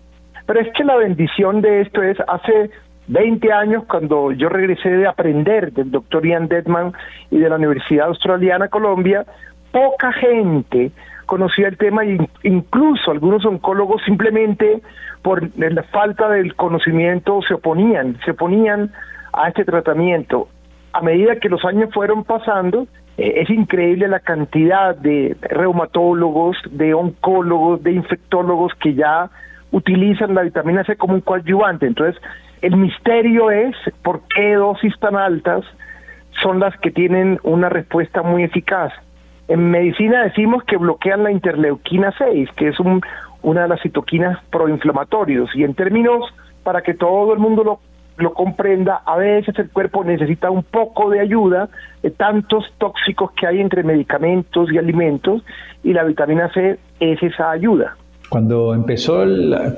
Pero 0.46 0.60
es 0.60 0.68
que 0.74 0.84
la 0.84 0.98
bendición 0.98 1.62
de 1.62 1.80
esto 1.84 2.04
es, 2.04 2.18
hace 2.28 2.70
20 3.08 3.50
años 3.54 3.86
cuando 3.86 4.34
yo 4.34 4.50
regresé 4.50 4.89
de 4.89 5.08
aprender 5.08 5.72
del 5.72 5.89
doctor 5.89 6.28
Ian 6.28 6.50
Detman 6.50 6.92
y 7.32 7.38
de 7.38 7.48
la 7.48 7.56
Universidad 7.56 8.08
Australiana 8.08 8.68
Colombia, 8.68 9.24
poca 9.72 10.12
gente 10.12 10.92
conocía 11.29 11.67
el 11.67 11.77
tema 11.77 12.03
e 12.03 12.17
incluso 12.41 13.12
algunos 13.12 13.45
oncólogos 13.45 14.01
simplemente 14.03 14.81
por 15.21 15.48
la 15.57 15.83
falta 15.83 16.27
del 16.27 16.55
conocimiento 16.55 17.41
se 17.48 17.53
oponían, 17.53 18.17
se 18.25 18.31
oponían 18.31 18.91
a 19.31 19.50
este 19.50 19.63
tratamiento. 19.63 20.48
A 20.91 21.01
medida 21.01 21.36
que 21.36 21.50
los 21.50 21.63
años 21.65 21.93
fueron 21.93 22.24
pasando, 22.24 22.88
eh, 23.19 23.41
es 23.41 23.50
increíble 23.51 24.07
la 24.07 24.21
cantidad 24.21 24.95
de 24.95 25.38
reumatólogos, 25.41 26.57
de 26.71 26.95
oncólogos, 26.95 27.83
de 27.83 27.91
infectólogos 27.91 28.74
que 28.81 28.95
ya 28.95 29.29
utilizan 29.71 30.33
la 30.33 30.41
vitamina 30.41 30.83
C 30.83 30.95
como 30.95 31.13
un 31.13 31.21
coadyuvante. 31.21 31.86
Entonces, 31.86 32.19
el 32.63 32.75
misterio 32.75 33.51
es 33.51 33.75
por 34.01 34.21
qué 34.33 34.55
dosis 34.55 34.98
tan 35.00 35.15
altas 35.15 35.63
son 36.41 36.59
las 36.59 36.75
que 36.79 36.89
tienen 36.89 37.39
una 37.43 37.69
respuesta 37.69 38.24
muy 38.24 38.43
eficaz. 38.45 38.91
En 39.50 39.72
medicina 39.72 40.24
decimos 40.24 40.63
que 40.63 40.77
bloquean 40.77 41.24
la 41.24 41.32
interleuquina 41.32 42.13
6, 42.15 42.50
que 42.56 42.68
es 42.68 42.75
una 43.41 43.63
de 43.63 43.68
las 43.68 43.82
citoquinas 43.82 44.38
proinflamatorios. 44.51 45.50
Y 45.56 45.63
en 45.63 45.74
términos, 45.74 46.24
para 46.63 46.84
que 46.84 46.94
todo 46.94 47.34
el 47.34 47.39
mundo 47.39 47.63
lo, 47.63 47.79
lo 48.18 48.34
comprenda, 48.34 49.01
a 49.08 49.18
veces 49.18 49.58
el 49.58 49.72
cuerpo 49.72 50.03
necesita 50.03 50.51
un 50.51 50.62
poco 50.62 51.10
de 51.10 51.20
ayuda 51.20 51.68
de 52.03 52.12
tantos 52.12 52.72
tóxicos 52.77 53.32
que 53.32 53.48
hay 53.48 53.60
entre 53.60 53.82
medicamentos 53.82 54.72
y 54.72 54.77
alimentos, 54.77 55.44
y 55.84 55.94
la 55.94 56.03
vitamina 56.03 56.53
C 56.53 56.77
es 57.00 57.24
esa 57.24 57.50
ayuda. 57.50 57.98
Cuando 58.29 58.75
empezó 58.75 59.25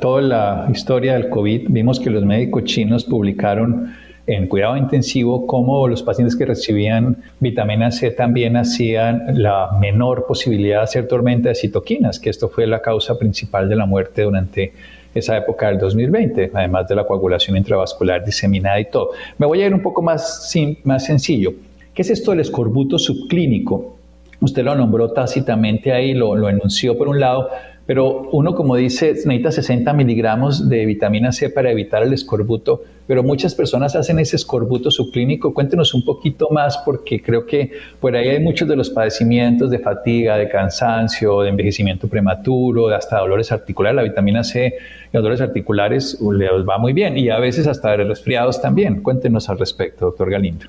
toda 0.02 0.22
la 0.22 0.68
historia 0.70 1.14
del 1.14 1.30
COVID, 1.30 1.68
vimos 1.70 2.02
que 2.02 2.10
los 2.10 2.26
médicos 2.26 2.66
chinos 2.66 3.06
publicaron 3.06 3.94
en 4.28 4.48
cuidado 4.48 4.78
intensivo 4.78 5.48
cómo 5.48 5.88
los 5.88 6.04
pacientes 6.04 6.36
que 6.36 6.46
recibían 6.46 7.18
vitamina 7.40 7.92
C 7.92 8.12
también 8.12 8.56
hacían 8.56 9.42
la 9.42 9.70
menor 9.80 10.26
posibilidad 10.28 10.78
de 10.78 10.84
hacer 10.84 11.08
tormenta 11.08 11.50
de 11.50 11.56
citoquinas, 11.56 12.20
que 12.20 12.30
esto 12.30 12.50
fue 12.50 12.68
la 12.68 12.82
causa 12.82 13.18
principal 13.18 13.68
de 13.68 13.76
la 13.76 13.86
muerte 13.86 14.24
durante 14.24 14.74
esa 15.14 15.38
época 15.38 15.68
del 15.68 15.80
2020, 15.80 16.52
además 16.54 16.88
de 16.88 16.96
la 16.96 17.04
coagulación 17.06 17.58
intravascular 17.58 18.24
diseminada 18.24 18.80
y 18.80 18.86
todo. 18.86 19.12
Me 19.38 19.46
voy 19.46 19.62
a 19.62 19.68
ir 19.68 19.74
un 19.74 19.82
poco 19.82 20.02
más, 20.02 20.54
más 20.84 21.06
sencillo. 21.06 21.54
¿Qué 21.94 22.04
es 22.04 22.10
esto 22.10 22.32
del 22.32 22.40
escorbuto 22.40 22.98
subclínico? 22.98 23.98
Usted 24.40 24.64
lo 24.64 24.76
nombró 24.76 25.12
tácitamente 25.12 25.92
ahí, 25.92 26.14
lo, 26.14 26.36
lo 26.36 26.50
enunció 26.50 26.98
por 26.98 27.10
un 27.10 27.20
lado, 27.20 27.50
pero 27.92 28.30
uno, 28.32 28.56
como 28.56 28.78
dice, 28.78 29.08
necesita 29.26 29.52
60 29.52 29.92
miligramos 29.92 30.70
de 30.70 30.86
vitamina 30.86 31.34
C 31.34 31.50
para 31.50 31.72
evitar 31.72 32.02
el 32.04 32.14
escorbuto, 32.14 32.84
pero 33.06 33.22
muchas 33.22 33.54
personas 33.54 33.98
hacen 33.98 34.18
ese 34.20 34.38
escorbuto 34.38 34.90
subclínico. 34.90 35.54
Cuéntenos 35.54 35.94
un 35.94 36.06
poquito 36.06 36.48
más 36.52 36.78
porque 36.86 37.22
creo 37.22 37.46
que 37.46 37.70
por 38.00 38.16
ahí 38.16 38.30
hay 38.30 38.40
muchos 38.40 38.70
de 38.70 38.78
los 38.78 38.90
padecimientos 38.90 39.70
de 39.70 39.80
fatiga, 39.80 40.38
de 40.38 40.48
cansancio, 40.48 41.42
de 41.42 41.50
envejecimiento 41.50 42.08
prematuro, 42.08 42.88
hasta 42.88 43.20
dolores 43.20 43.52
articulares. 43.52 43.98
La 43.98 44.04
vitamina 44.04 44.46
C, 44.46 44.74
los 45.12 45.22
dolores 45.22 45.42
articulares 45.42 46.18
les 46.22 46.50
va 46.50 46.78
muy 46.78 46.94
bien 46.94 47.18
y 47.18 47.30
a 47.30 47.40
veces 47.40 47.68
hasta 47.68 47.92
de 47.92 48.06
resfriados 48.06 48.62
también. 48.62 49.04
Cuéntenos 49.04 49.50
al 49.50 49.60
respecto, 49.60 50.06
doctor 50.06 50.30
Galindo. 50.30 50.68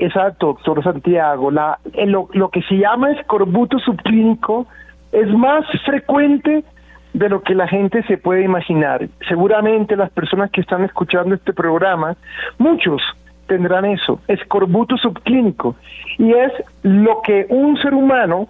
Exacto, 0.00 0.46
doctor 0.46 0.82
Santiago. 0.82 1.52
La, 1.52 1.78
lo, 2.04 2.28
lo 2.32 2.48
que 2.48 2.62
se 2.62 2.74
llama 2.74 3.12
escorbuto 3.12 3.78
subclínico 3.78 4.66
es 5.14 5.30
más 5.32 5.64
frecuente 5.84 6.64
de 7.12 7.28
lo 7.28 7.42
que 7.42 7.54
la 7.54 7.68
gente 7.68 8.02
se 8.02 8.18
puede 8.18 8.42
imaginar. 8.42 9.08
Seguramente 9.28 9.96
las 9.96 10.10
personas 10.10 10.50
que 10.50 10.60
están 10.60 10.84
escuchando 10.84 11.34
este 11.36 11.52
programa, 11.52 12.16
muchos 12.58 13.00
tendrán 13.46 13.84
eso, 13.84 14.20
escorbuto 14.26 14.96
subclínico, 14.96 15.76
y 16.18 16.32
es 16.32 16.52
lo 16.82 17.22
que 17.22 17.46
un 17.48 17.76
ser 17.76 17.94
humano 17.94 18.48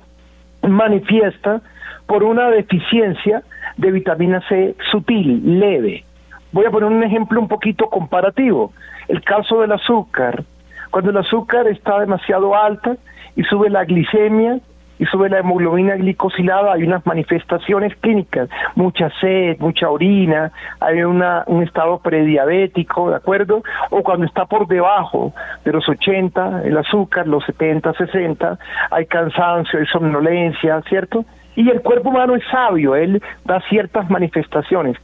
manifiesta 0.62 1.60
por 2.06 2.24
una 2.24 2.48
deficiencia 2.48 3.42
de 3.76 3.90
vitamina 3.90 4.40
C 4.48 4.74
sutil, 4.90 5.60
leve. 5.60 6.04
Voy 6.52 6.64
a 6.64 6.70
poner 6.70 6.90
un 6.90 7.02
ejemplo 7.02 7.40
un 7.40 7.48
poquito 7.48 7.90
comparativo. 7.90 8.72
El 9.08 9.22
caso 9.22 9.60
del 9.60 9.72
azúcar. 9.72 10.44
Cuando 10.90 11.10
el 11.10 11.16
azúcar 11.18 11.66
está 11.66 11.98
demasiado 11.98 12.54
alta 12.54 12.96
y 13.36 13.42
sube 13.42 13.68
la 13.68 13.84
glicemia, 13.84 14.60
y 14.98 15.06
sube 15.06 15.28
la 15.28 15.38
hemoglobina 15.38 15.96
glicosilada, 15.96 16.72
hay 16.72 16.84
unas 16.84 17.04
manifestaciones 17.06 17.94
clínicas, 17.96 18.48
mucha 18.74 19.10
sed, 19.20 19.58
mucha 19.58 19.90
orina, 19.90 20.52
hay 20.80 21.02
una, 21.02 21.44
un 21.46 21.62
estado 21.62 21.98
prediabético, 21.98 23.10
¿de 23.10 23.16
acuerdo? 23.16 23.62
O 23.90 24.02
cuando 24.02 24.26
está 24.26 24.46
por 24.46 24.66
debajo 24.68 25.32
de 25.64 25.72
los 25.72 25.88
80, 25.88 26.62
el 26.64 26.76
azúcar, 26.78 27.26
los 27.26 27.44
70, 27.44 27.92
60, 27.94 28.58
hay 28.90 29.06
cansancio, 29.06 29.78
hay 29.78 29.86
somnolencia, 29.86 30.80
¿cierto? 30.88 31.24
Y 31.56 31.70
el 31.70 31.82
cuerpo 31.82 32.10
humano 32.10 32.34
es 32.34 32.42
sabio, 32.50 32.96
él 32.96 33.22
da 33.44 33.60
ciertas 33.68 34.10
manifestaciones. 34.10 34.96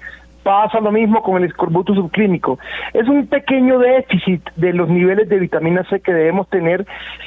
Pasa 0.42 0.80
lo 0.80 0.90
mismo 0.90 1.22
con 1.22 1.36
el 1.36 1.44
escorbuto 1.44 1.94
subclínico. 1.94 2.58
Es 2.94 3.06
un 3.08 3.26
pequeño 3.26 3.78
déficit 3.78 4.42
de 4.56 4.72
los 4.72 4.88
niveles 4.88 5.28
de 5.28 5.38
vitamina 5.38 5.84
C 5.84 6.00
que 6.00 6.14
debemos 6.14 6.48
tener, 6.48 6.86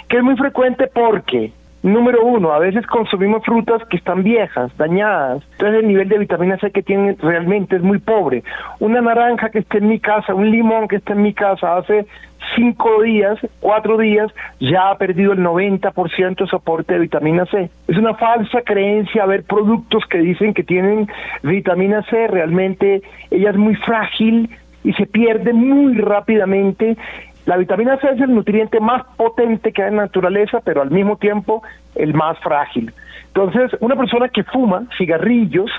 que 0.09 0.17
es 0.17 0.23
muy 0.23 0.35
frecuente 0.35 0.87
porque 0.87 1.51
Número 1.83 2.23
uno, 2.25 2.53
a 2.53 2.59
veces 2.59 2.87
consumimos 2.87 3.43
frutas 3.43 3.81
que 3.89 3.97
están 3.97 4.23
viejas, 4.23 4.71
dañadas, 4.77 5.43
entonces 5.51 5.81
el 5.81 5.87
nivel 5.89 6.07
de 6.07 6.17
vitamina 6.17 6.57
C 6.57 6.71
que 6.71 6.81
tienen 6.81 7.17
realmente 7.19 7.75
es 7.75 7.81
muy 7.81 7.99
pobre. 7.99 8.41
Una 8.79 9.01
naranja 9.01 9.49
que 9.49 9.59
esté 9.59 9.79
en 9.79 9.89
mi 9.89 9.99
casa, 9.99 10.33
un 10.33 10.49
limón 10.49 10.87
que 10.87 10.95
esté 10.95 11.11
en 11.11 11.21
mi 11.21 11.33
casa 11.33 11.75
hace 11.75 12.05
cinco 12.55 13.03
días, 13.03 13.37
cuatro 13.59 13.97
días, 13.97 14.31
ya 14.61 14.91
ha 14.91 14.97
perdido 14.97 15.33
el 15.33 15.39
90% 15.39 16.37
de 16.37 16.47
soporte 16.47 16.93
de 16.93 17.01
vitamina 17.01 17.45
C. 17.47 17.69
Es 17.89 17.97
una 17.97 18.13
falsa 18.13 18.61
creencia 18.61 19.25
ver 19.25 19.43
productos 19.43 20.05
que 20.09 20.19
dicen 20.19 20.53
que 20.53 20.63
tienen 20.63 21.09
vitamina 21.41 22.01
C, 22.03 22.27
realmente 22.27 23.01
ella 23.29 23.49
es 23.49 23.57
muy 23.57 23.75
frágil 23.75 24.49
y 24.85 24.93
se 24.93 25.05
pierde 25.05 25.51
muy 25.51 25.97
rápidamente 25.97 26.95
la 27.45 27.57
vitamina 27.57 27.97
C 27.97 28.07
es 28.09 28.21
el 28.21 28.33
nutriente 28.33 28.79
más 28.79 29.03
potente 29.17 29.73
que 29.73 29.83
hay 29.83 29.89
en 29.89 29.97
la 29.97 30.03
naturaleza, 30.03 30.61
pero 30.63 30.81
al 30.81 30.91
mismo 30.91 31.17
tiempo 31.17 31.61
el 31.95 32.13
más 32.13 32.37
frágil. 32.39 32.93
Entonces, 33.27 33.71
una 33.79 33.95
persona 33.95 34.29
que 34.29 34.43
fuma 34.43 34.83
cigarrillos, 34.97 35.69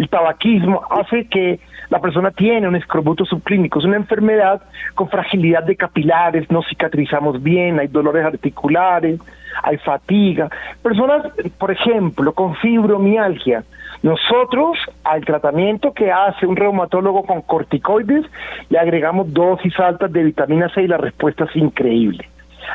el 0.00 0.08
tabaquismo 0.08 0.80
hace 0.88 1.26
que 1.26 1.60
la 1.90 2.00
persona 2.00 2.30
tiene 2.30 2.66
un 2.66 2.74
escorbuto 2.74 3.26
subclínico, 3.26 3.80
es 3.80 3.84
una 3.84 3.96
enfermedad 3.96 4.62
con 4.94 5.10
fragilidad 5.10 5.62
de 5.62 5.76
capilares, 5.76 6.50
no 6.50 6.62
cicatrizamos 6.62 7.42
bien, 7.42 7.78
hay 7.78 7.88
dolores 7.88 8.24
articulares, 8.24 9.20
hay 9.62 9.76
fatiga. 9.76 10.48
Personas, 10.82 11.26
por 11.58 11.70
ejemplo, 11.70 12.32
con 12.32 12.54
fibromialgia, 12.56 13.62
nosotros 14.02 14.78
al 15.04 15.22
tratamiento 15.22 15.92
que 15.92 16.10
hace 16.10 16.46
un 16.46 16.56
reumatólogo 16.56 17.24
con 17.24 17.42
corticoides 17.42 18.24
le 18.70 18.78
agregamos 18.78 19.30
dosis 19.34 19.78
altas 19.78 20.10
de 20.10 20.22
vitamina 20.22 20.70
C 20.70 20.84
y 20.84 20.88
la 20.88 20.96
respuesta 20.96 21.44
es 21.44 21.54
increíble. 21.56 22.26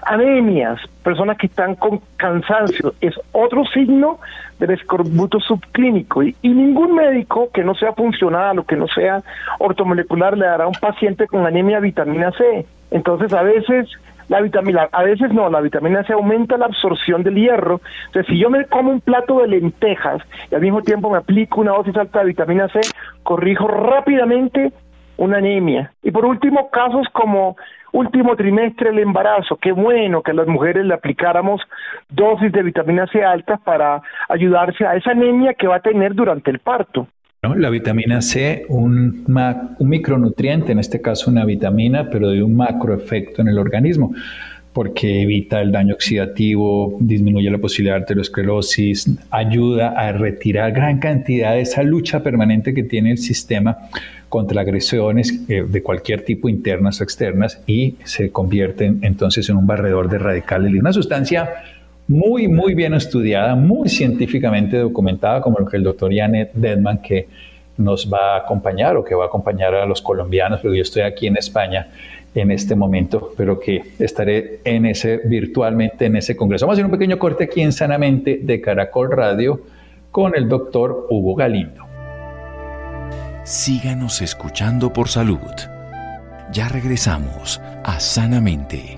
Anemias, 0.05 0.79
personas 1.03 1.37
que 1.37 1.47
están 1.47 1.75
con 1.75 2.01
cansancio, 2.17 2.93
es 3.01 3.13
otro 3.31 3.65
signo 3.65 4.19
del 4.59 4.71
escorbuto 4.71 5.39
subclínico 5.39 6.23
y, 6.23 6.35
ningún 6.43 6.95
médico 6.95 7.49
que 7.53 7.63
no 7.63 7.75
sea 7.75 7.93
funcional 7.93 8.59
o 8.59 8.65
que 8.65 8.75
no 8.75 8.87
sea 8.87 9.21
ortomolecular 9.59 10.37
le 10.37 10.45
dará 10.45 10.63
a 10.65 10.67
un 10.67 10.73
paciente 10.73 11.27
con 11.27 11.45
anemia 11.45 11.79
vitamina 11.79 12.31
C. 12.31 12.65
Entonces 12.91 13.33
a 13.33 13.43
veces 13.43 13.89
la 14.27 14.41
vitamina, 14.41 14.89
a 14.91 15.03
veces 15.03 15.31
no, 15.31 15.49
la 15.49 15.61
vitamina 15.61 16.03
C 16.03 16.13
aumenta 16.13 16.57
la 16.57 16.65
absorción 16.65 17.23
del 17.23 17.35
hierro. 17.35 17.81
Entonces, 18.07 18.33
si 18.33 18.39
yo 18.39 18.49
me 18.49 18.65
como 18.65 18.91
un 18.91 19.01
plato 19.01 19.39
de 19.39 19.47
lentejas 19.47 20.21
y 20.49 20.55
al 20.55 20.61
mismo 20.61 20.81
tiempo 20.81 21.11
me 21.11 21.17
aplico 21.17 21.61
una 21.61 21.73
dosis 21.73 21.95
alta 21.95 22.19
de 22.19 22.25
vitamina 22.25 22.67
C, 22.69 22.81
corrijo 23.23 23.67
rápidamente 23.67 24.71
una 25.17 25.37
anemia. 25.37 25.91
Y 26.03 26.11
por 26.11 26.25
último, 26.25 26.69
casos 26.69 27.07
como 27.11 27.55
último 27.95 28.35
trimestre 28.35 28.89
del 28.89 28.99
embarazo, 28.99 29.57
qué 29.57 29.71
bueno 29.71 30.21
que 30.21 30.31
a 30.31 30.33
las 30.33 30.47
mujeres 30.47 30.85
le 30.85 30.93
aplicáramos 30.93 31.61
dosis 32.09 32.51
de 32.51 32.63
vitamina 32.63 33.07
C 33.07 33.23
altas 33.23 33.59
para 33.61 34.01
ayudarse 34.27 34.85
a 34.85 34.95
esa 34.95 35.11
anemia 35.11 35.53
que 35.53 35.67
va 35.67 35.77
a 35.77 35.81
tener 35.81 36.13
durante 36.13 36.51
el 36.51 36.59
parto. 36.59 37.07
La 37.41 37.69
vitamina 37.69 38.21
C, 38.21 38.65
un, 38.69 39.23
un 39.79 39.89
micronutriente, 39.89 40.71
en 40.71 40.79
este 40.79 41.01
caso 41.01 41.29
una 41.29 41.45
vitamina, 41.45 42.09
pero 42.09 42.29
de 42.29 42.41
un 42.41 42.55
macroefecto 42.55 43.41
en 43.41 43.49
el 43.49 43.59
organismo 43.59 44.13
porque 44.75 45.21
evita 45.21 45.61
el 45.61 45.71
daño 45.71 45.93
oxidativo, 45.93 46.97
disminuye 46.99 47.49
la 47.49 47.59
posibilidad 47.59 47.95
de 47.95 48.01
arteriosclerosis, 48.01 49.09
ayuda 49.31 49.93
a 49.95 50.11
retirar 50.11 50.73
gran 50.73 50.99
cantidad 50.99 51.53
de 51.53 51.61
esa 51.61 51.81
lucha 51.81 52.21
permanente 52.21 52.73
que 52.73 52.83
tiene 52.83 53.11
el 53.11 53.17
sistema 53.17 53.77
contra 54.29 54.61
agresiones 54.61 55.33
eh, 55.47 55.65
de 55.67 55.83
cualquier 55.83 56.23
tipo, 56.23 56.49
internas 56.49 56.99
o 56.99 57.03
externas, 57.03 57.61
y 57.67 57.95
se 58.03 58.31
convierte 58.31 58.93
entonces 59.01 59.49
en 59.49 59.57
un 59.57 59.67
barredor 59.67 60.09
de 60.09 60.17
radicales 60.17 60.73
y 60.73 60.77
una 60.77 60.93
sustancia 60.93 61.49
muy, 62.07 62.47
muy 62.47 62.75
bien 62.75 62.93
estudiada, 62.93 63.55
muy 63.55 63.89
científicamente 63.89 64.77
documentada, 64.77 65.41
como 65.41 65.59
lo 65.59 65.65
que 65.65 65.77
el 65.77 65.83
doctor 65.83 66.13
Janet 66.13 66.51
Dedman, 66.53 67.01
que 67.01 67.27
nos 67.77 68.11
va 68.11 68.35
a 68.35 68.37
acompañar 68.39 68.95
o 68.95 69.03
que 69.03 69.15
va 69.15 69.25
a 69.25 69.27
acompañar 69.27 69.73
a 69.73 69.85
los 69.85 70.01
colombianos, 70.01 70.61
porque 70.61 70.77
yo 70.77 70.83
estoy 70.83 71.01
aquí 71.01 71.27
en 71.27 71.37
España 71.37 71.87
en 72.33 72.51
este 72.51 72.75
momento, 72.75 73.31
pero 73.37 73.59
que 73.59 73.81
estaré 73.97 74.59
en 74.65 74.85
ese 74.85 75.21
virtualmente 75.23 76.05
en 76.05 76.17
ese 76.17 76.35
congreso. 76.35 76.65
Vamos 76.65 76.73
a 76.73 76.81
hacer 76.81 76.85
un 76.85 76.91
pequeño 76.91 77.17
corte 77.17 77.45
aquí 77.45 77.61
en 77.61 77.71
Sanamente 77.71 78.39
de 78.41 78.61
Caracol 78.61 79.11
Radio 79.11 79.61
con 80.11 80.35
el 80.35 80.47
doctor 80.47 81.07
Hugo 81.09 81.35
Galindo. 81.35 81.84
Síganos 83.45 84.23
escuchando 84.23 84.91
por 84.91 85.07
salud. 85.07 85.37
Ya 86.51 86.67
regresamos 86.67 87.61
a 87.83 87.99
Sanamente. 87.99 88.97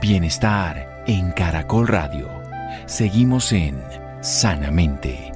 Bienestar 0.00 1.02
en 1.08 1.32
Caracol 1.32 1.88
Radio. 1.88 2.28
Seguimos 2.84 3.52
en 3.52 3.74
Sanamente. 4.20 5.32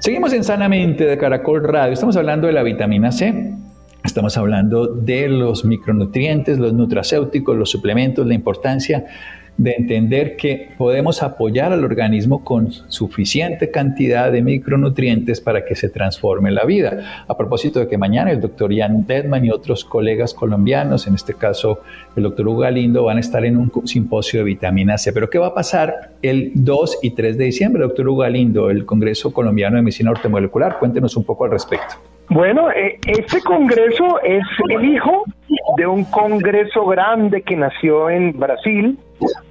Seguimos 0.00 0.32
en 0.32 0.42
Sanamente 0.42 1.04
de 1.04 1.16
Caracol 1.18 1.62
Radio. 1.62 1.92
Estamos 1.92 2.16
hablando 2.16 2.48
de 2.48 2.52
la 2.52 2.64
vitamina 2.64 3.12
C. 3.12 3.54
Estamos 4.02 4.36
hablando 4.36 4.88
de 4.88 5.28
los 5.28 5.64
micronutrientes, 5.64 6.58
los 6.58 6.72
nutracéuticos, 6.72 7.56
los 7.56 7.70
suplementos, 7.70 8.26
la 8.26 8.34
importancia 8.34 9.06
de 9.58 9.72
entender 9.72 10.36
que 10.36 10.70
podemos 10.78 11.22
apoyar 11.22 11.72
al 11.72 11.84
organismo 11.84 12.44
con 12.44 12.70
suficiente 12.70 13.70
cantidad 13.70 14.30
de 14.30 14.40
micronutrientes 14.40 15.40
para 15.40 15.64
que 15.64 15.74
se 15.74 15.88
transforme 15.90 16.52
la 16.52 16.64
vida. 16.64 17.24
A 17.26 17.36
propósito 17.36 17.80
de 17.80 17.88
que 17.88 17.98
mañana 17.98 18.30
el 18.30 18.40
doctor 18.40 18.74
Jan 18.74 19.04
Dedman 19.04 19.44
y 19.44 19.50
otros 19.50 19.84
colegas 19.84 20.32
colombianos, 20.32 21.08
en 21.08 21.14
este 21.14 21.34
caso 21.34 21.80
el 22.14 22.22
doctor 22.22 22.46
Hugo 22.46 22.60
Galindo, 22.60 23.04
van 23.04 23.16
a 23.16 23.20
estar 23.20 23.44
en 23.44 23.56
un 23.56 23.70
simposio 23.84 24.40
de 24.40 24.44
vitamina 24.44 24.96
C. 24.96 25.12
Pero 25.12 25.28
¿qué 25.28 25.38
va 25.38 25.48
a 25.48 25.54
pasar 25.54 26.12
el 26.22 26.52
2 26.54 27.00
y 27.02 27.10
3 27.10 27.36
de 27.36 27.44
diciembre, 27.44 27.82
doctor 27.82 28.08
Hugo 28.08 28.22
Galindo, 28.22 28.70
el 28.70 28.86
Congreso 28.86 29.32
Colombiano 29.32 29.76
de 29.76 29.82
Medicina 29.82 30.12
Ortomolecular? 30.12 30.78
Cuéntenos 30.78 31.16
un 31.16 31.24
poco 31.24 31.44
al 31.44 31.50
respecto. 31.50 31.96
Bueno, 32.30 32.70
eh, 32.70 32.98
este 33.06 33.40
congreso 33.40 34.20
es 34.22 34.44
el 34.68 34.84
hijo 34.84 35.24
de 35.78 35.86
un 35.86 36.04
congreso 36.04 36.84
grande 36.84 37.40
que 37.42 37.56
nació 37.56 38.10
en 38.10 38.38
Brasil. 38.38 38.98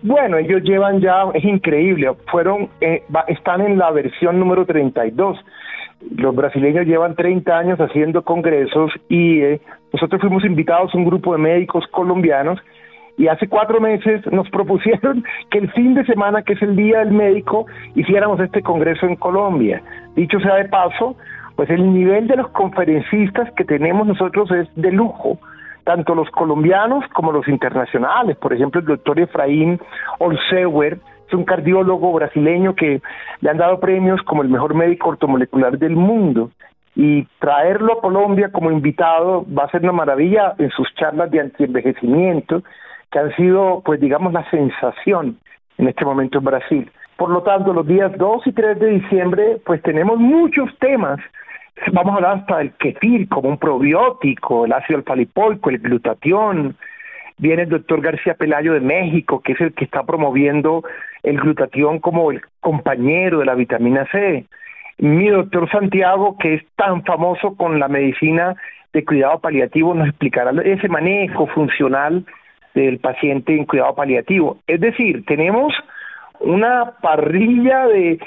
Bueno, 0.02 0.38
ellos 0.38 0.64
llevan 0.64 1.02
ya, 1.02 1.24
es 1.34 1.44
increíble, 1.44 2.12
fueron, 2.32 2.70
eh, 2.82 3.04
están 3.28 3.62
en 3.62 3.78
la 3.78 3.92
versión 3.92 4.40
número 4.40 4.66
32. 4.66 5.38
Los 6.16 6.36
brasileños 6.36 6.86
llevan 6.86 7.16
30 7.16 7.58
años 7.58 7.80
haciendo 7.80 8.24
congresos 8.24 8.92
y 9.10 9.42
eh, 9.42 9.62
nosotros 9.92 10.22
fuimos 10.22 10.46
invitados 10.46 10.94
a 10.94 10.98
un 10.98 11.06
grupo 11.06 11.34
de 11.34 11.40
médicos 11.40 11.86
colombianos 11.92 12.60
y 13.18 13.28
hace 13.28 13.48
cuatro 13.48 13.82
meses 13.82 14.22
nos 14.32 14.50
propusieron 14.52 15.24
que 15.50 15.58
el 15.58 15.72
fin 15.72 15.96
de 15.96 16.06
semana, 16.06 16.44
que 16.44 16.54
es 16.54 16.62
el 16.62 16.76
Día 16.76 17.00
del 17.00 17.12
Médico, 17.12 17.66
hiciéramos 17.96 18.40
este 18.40 18.62
congreso 18.62 19.06
en 19.06 19.16
Colombia. 19.16 19.82
Dicho 20.16 20.40
sea 20.40 20.56
de 20.56 20.66
paso, 20.66 21.18
pues 21.56 21.70
el 21.72 21.94
nivel 21.94 22.28
de 22.28 22.38
los 22.38 22.50
conferencistas 22.50 23.52
que 23.54 23.66
tenemos 23.66 24.06
nosotros 24.06 24.52
es 24.52 24.68
de 24.76 24.92
lujo, 24.92 25.40
tanto 25.88 26.13
los 26.13 26.30
colombianos 26.32 27.06
como 27.13 27.32
los 27.32 27.47
internacionales. 27.47 28.36
Por 28.36 28.52
ejemplo, 28.52 28.82
el 28.82 28.88
doctor 28.88 29.21
Efraín 29.21 29.80
Olseuer 30.19 30.97
es 31.26 31.34
un 31.34 31.45
cardiólogo 31.45 32.12
brasileño 32.12 32.76
que 32.76 33.02
le 33.39 33.50
han 33.50 33.58
dado 33.58 33.80
premios 33.80 34.21
como 34.23 34.41
el 34.41 34.50
mejor 34.50 34.76
médico 34.76 35.08
ortomolecular 35.08 35.78
del 35.80 35.95
mundo. 35.95 36.52
Y 36.93 37.23
traerlo 37.39 37.93
a 37.93 38.02
Colombia 38.02 38.50
como 38.52 38.69
invitado 38.69 39.45
va 39.58 39.63
a 39.63 39.71
ser 39.71 39.84
una 39.84 39.93
maravilla 39.93 40.56
en 40.58 40.69
sus 40.71 40.93
charlas 40.95 41.32
de 41.32 41.39
antienvejecimiento, 41.39 42.63
que 43.10 43.19
han 43.19 43.34
sido, 43.38 43.82
pues 43.86 44.02
digamos, 44.02 44.34
la 44.34 44.43
sensación 44.50 45.38
en 45.78 45.88
este 45.88 46.04
momento 46.04 46.39
en 46.39 46.43
Brasil. 46.43 46.91
Por 47.15 47.30
lo 47.30 47.43
tanto, 47.43 47.71
los 47.71 47.88
días 47.88 48.12
2 48.17 48.45
y 48.45 48.52
3 48.52 48.78
de 48.78 48.88
diciembre, 48.88 49.62
pues 49.65 49.82
tenemos 49.84 50.19
muchos 50.19 50.69
temas 50.80 51.17
Vamos 51.92 52.13
a 52.13 52.16
hablar 52.16 52.38
hasta 52.40 52.58
del 52.58 52.72
kefir 52.74 53.30
como 53.30 53.50
un 53.50 53.58
probiótico, 53.58 54.66
el 54.66 54.74
ácido 54.74 55.00
alfa-lipoico, 55.00 55.70
el 55.70 55.80
glutatión. 55.80 56.76
Viene 57.38 57.63
el 57.63 57.70
doctor 57.70 58.02
García 58.02 58.34
Pelayo 58.34 58.74
de 58.74 58.82
México, 58.82 59.42
que 59.42 59.54
es 59.54 59.62
el 59.62 59.74
que 59.74 59.86
está 59.86 60.04
promoviendo 60.04 60.84
el 61.24 61.40
glutatión 61.40 62.00
como 62.00 62.32
el 62.32 62.42
compañero 62.60 63.40
de 63.40 63.46
la 63.46 63.56
vitamina 63.56 64.08
C. 64.12 64.46
Mi 64.98 65.30
doctor 65.30 65.70
Santiago, 65.70 66.38
que 66.40 66.56
es 66.56 66.63
tan 66.76 67.04
famoso 67.04 67.56
con 67.56 67.80
la 67.80 67.88
medicina 67.88 68.56
de 68.92 69.06
cuidado 69.06 69.40
paliativo, 69.40 69.94
nos 69.94 70.10
explicará 70.10 70.52
ese 70.63 70.90
manejo 70.90 71.46
funcional 71.48 72.26
del 72.74 72.98
paciente 73.00 73.56
en 73.56 73.66
cuidado 73.66 73.94
paliativo. 73.96 74.58
Es 74.66 74.80
decir, 74.80 75.24
tenemos 75.26 75.74
una 76.40 76.94
parrilla 77.02 77.86
de, 77.88 78.20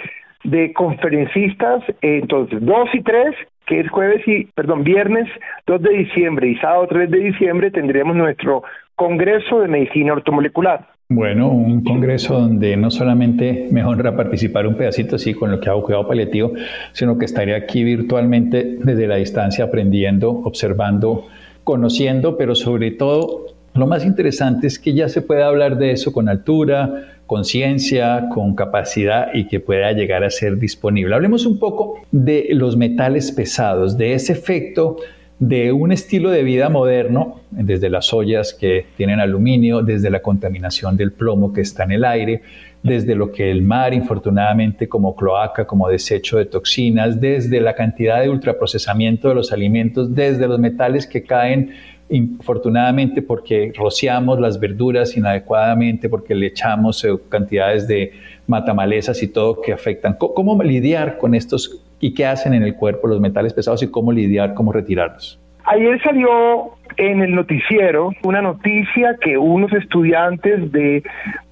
de 0.45 0.73
conferencistas, 0.73 1.83
entonces 2.01 2.65
dos 2.65 2.89
y 2.93 3.03
tres, 3.03 3.35
que 3.67 3.81
es 3.81 3.91
jueves 3.91 4.27
y, 4.27 4.47
perdón, 4.47 4.83
viernes 4.83 5.29
2 5.67 5.83
de 5.83 5.91
diciembre 5.91 6.49
y 6.49 6.57
sábado 6.57 6.87
3 6.89 7.11
de 7.11 7.19
diciembre 7.19 7.71
tendremos 7.71 8.17
nuestro 8.17 8.63
Congreso 8.97 9.61
de 9.61 9.69
Medicina 9.69 10.13
Ortomolecular. 10.13 10.87
Bueno, 11.09 11.49
un 11.49 11.83
congreso 11.83 12.35
donde 12.35 12.77
no 12.77 12.91
solamente 12.91 13.69
me 13.73 13.85
honra 13.85 14.15
participar 14.15 14.67
un 14.67 14.77
pedacito 14.77 15.17
así 15.17 15.35
con 15.35 15.51
lo 15.51 15.59
que 15.59 15.69
hago 15.69 15.83
cuidado 15.83 16.07
paliativo, 16.07 16.53
sino 16.93 17.19
que 17.19 17.25
estaré 17.25 17.55
aquí 17.55 17.83
virtualmente 17.83 18.77
desde 18.79 19.09
la 19.09 19.17
distancia 19.17 19.65
aprendiendo, 19.65 20.31
observando, 20.31 21.27
conociendo, 21.65 22.37
pero 22.37 22.55
sobre 22.55 22.93
todo 22.93 23.47
lo 23.75 23.87
más 23.87 24.05
interesante 24.05 24.67
es 24.67 24.79
que 24.79 24.95
ya 24.95 25.09
se 25.09 25.23
puede 25.23 25.43
hablar 25.43 25.79
de 25.79 25.93
eso 25.93 26.13
con 26.13 26.29
altura, 26.29 27.20
conciencia, 27.31 28.29
con 28.35 28.57
capacidad 28.57 29.29
y 29.33 29.47
que 29.47 29.61
pueda 29.61 29.93
llegar 29.93 30.25
a 30.25 30.31
ser 30.31 30.59
disponible. 30.59 31.15
Hablemos 31.15 31.47
un 31.47 31.61
poco 31.61 32.01
de 32.11 32.49
los 32.51 32.77
metales 32.77 33.31
pesados, 33.31 33.97
de 33.97 34.15
ese 34.15 34.33
efecto 34.33 34.97
de 35.39 35.71
un 35.71 35.93
estilo 35.93 36.31
de 36.31 36.43
vida 36.43 36.69
moderno, 36.71 37.43
desde 37.53 37.89
las 37.89 38.13
ollas 38.13 38.53
que 38.53 38.85
tienen 38.97 39.21
aluminio, 39.21 39.81
desde 39.81 40.11
la 40.11 40.21
contaminación 40.21 40.97
del 40.97 41.13
plomo 41.13 41.53
que 41.53 41.61
está 41.61 41.85
en 41.85 41.93
el 41.93 42.05
aire, 42.05 42.43
desde 42.83 43.15
lo 43.15 43.31
que 43.31 43.53
el 43.53 43.63
mar, 43.63 43.95
infortunadamente, 43.95 44.89
como 44.89 45.15
cloaca, 45.15 45.69
como 45.69 45.89
desecho 45.89 46.37
de 46.37 46.47
toxinas, 46.47 47.21
desde 47.21 47.61
la 47.61 47.75
cantidad 47.77 48.21
de 48.21 48.29
ultraprocesamiento 48.29 49.29
de 49.29 49.37
los 49.37 49.53
alimentos, 49.53 50.17
desde 50.17 50.49
los 50.49 50.59
metales 50.59 51.07
que 51.07 51.23
caen 51.23 51.71
infortunadamente 52.11 53.23
porque 53.23 53.73
rociamos 53.77 54.41
las 54.41 54.59
verduras 54.59 55.17
inadecuadamente, 55.17 56.09
porque 56.09 56.35
le 56.35 56.47
echamos 56.47 57.05
eh, 57.05 57.17
cantidades 57.29 57.87
de 57.89 58.13
matamalezas 58.47 59.23
y 59.23 59.29
todo 59.29 59.61
que 59.61 59.73
afectan. 59.73 60.17
¿Cómo 60.19 60.61
lidiar 60.63 61.19
con 61.19 61.35
estos 61.35 61.85
y 62.01 62.15
qué 62.15 62.27
hacen 62.27 62.55
en 62.55 62.63
el 62.63 62.75
cuerpo 62.75 63.07
los 63.07 63.21
metales 63.21 63.53
pesados 63.53 63.83
y 63.83 63.91
cómo 63.91 64.11
lidiar, 64.11 64.55
cómo 64.55 64.73
retirarlos. 64.73 65.39
Ayer 65.65 66.03
salió 66.03 66.73
en 66.97 67.21
el 67.21 67.35
noticiero 67.35 68.11
una 68.25 68.41
noticia 68.41 69.17
que 69.21 69.37
unos 69.37 69.73
estudiantes 69.75 70.73
de 70.73 71.03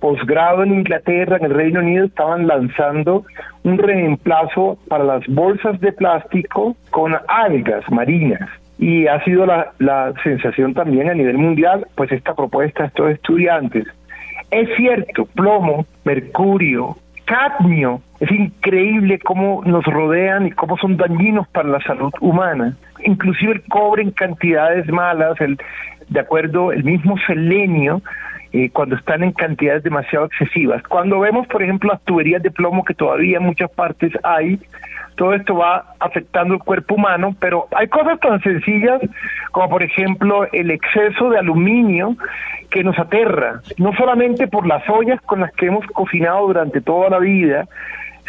posgrado 0.00 0.62
en 0.62 0.72
Inglaterra, 0.72 1.36
en 1.36 1.44
el 1.44 1.54
Reino 1.54 1.80
Unido, 1.80 2.06
estaban 2.06 2.46
lanzando 2.46 3.24
un 3.62 3.78
reemplazo 3.78 4.78
para 4.88 5.04
las 5.04 5.26
bolsas 5.28 5.78
de 5.80 5.92
plástico 5.92 6.74
con 6.90 7.14
algas 7.28 7.88
marinas. 7.90 8.48
Y 8.78 9.06
ha 9.06 9.22
sido 9.24 9.44
la, 9.44 9.72
la 9.78 10.12
sensación 10.22 10.72
también 10.72 11.10
a 11.10 11.14
nivel 11.14 11.36
mundial, 11.36 11.86
pues 11.96 12.12
esta 12.12 12.34
propuesta 12.34 12.84
de 12.84 12.88
estos 12.88 13.10
estudiantes. 13.10 13.86
Es 14.50 14.68
cierto, 14.76 15.26
plomo, 15.26 15.84
mercurio, 16.04 16.96
cadmio. 17.24 18.00
Es 18.20 18.30
increíble 18.30 19.18
cómo 19.18 19.62
nos 19.64 19.84
rodean 19.84 20.46
y 20.46 20.50
cómo 20.52 20.76
son 20.78 20.96
dañinos 20.96 21.46
para 21.48 21.68
la 21.68 21.80
salud 21.80 22.12
humana. 22.20 22.76
Inclusive 23.04 23.52
el 23.52 23.62
cobre 23.62 24.02
en 24.02 24.10
cantidades 24.12 24.88
malas, 24.88 25.40
el, 25.40 25.58
de 26.08 26.20
acuerdo, 26.20 26.72
el 26.72 26.84
mismo 26.84 27.16
selenio, 27.26 28.00
eh, 28.52 28.70
cuando 28.70 28.96
están 28.96 29.22
en 29.22 29.32
cantidades 29.32 29.82
demasiado 29.82 30.24
excesivas. 30.24 30.82
Cuando 30.84 31.20
vemos, 31.20 31.46
por 31.46 31.62
ejemplo, 31.62 31.90
las 31.92 32.02
tuberías 32.02 32.42
de 32.42 32.50
plomo 32.50 32.82
que 32.82 32.94
todavía 32.94 33.36
en 33.36 33.44
muchas 33.44 33.70
partes 33.70 34.12
hay, 34.22 34.58
todo 35.18 35.35
esto 35.35 35.57
va 35.57 35.94
afectando 35.98 36.54
el 36.54 36.61
cuerpo 36.61 36.94
humano, 36.94 37.35
pero 37.40 37.66
hay 37.76 37.88
cosas 37.88 38.20
tan 38.20 38.40
sencillas 38.40 39.00
como 39.50 39.68
por 39.68 39.83
ejemplo 39.83 40.46
el 40.52 40.70
exceso 40.70 41.28
de 41.28 41.38
aluminio 41.38 42.16
que 42.70 42.85
nos 42.85 42.96
aterra, 42.98 43.61
no 43.78 43.92
solamente 43.94 44.46
por 44.46 44.64
las 44.66 44.88
ollas 44.88 45.20
con 45.22 45.40
las 45.40 45.52
que 45.54 45.66
hemos 45.66 45.85
cocinado 45.88 46.46
durante 46.46 46.81
toda 46.81 47.11
la 47.11 47.18
vida, 47.18 47.66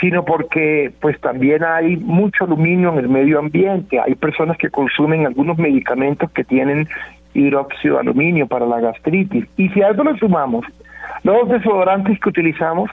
sino 0.01 0.25
porque 0.25 0.91
pues 0.99 1.19
también 1.21 1.63
hay 1.63 1.95
mucho 1.97 2.45
aluminio 2.45 2.91
en 2.93 2.97
el 2.99 3.09
medio 3.09 3.37
ambiente, 3.37 3.99
hay 3.99 4.15
personas 4.15 4.57
que 4.57 4.71
consumen 4.71 5.27
algunos 5.27 5.59
medicamentos 5.59 6.31
que 6.31 6.43
tienen 6.43 6.87
hidróxido 7.35 7.95
de 7.95 8.01
aluminio 8.01 8.47
para 8.47 8.65
la 8.65 8.79
gastritis, 8.79 9.45
y 9.57 9.69
si 9.69 9.83
a 9.83 9.91
eso 9.91 10.03
le 10.03 10.17
sumamos 10.17 10.65
los 11.23 11.49
desodorantes 11.49 12.19
que 12.19 12.29
utilizamos, 12.29 12.89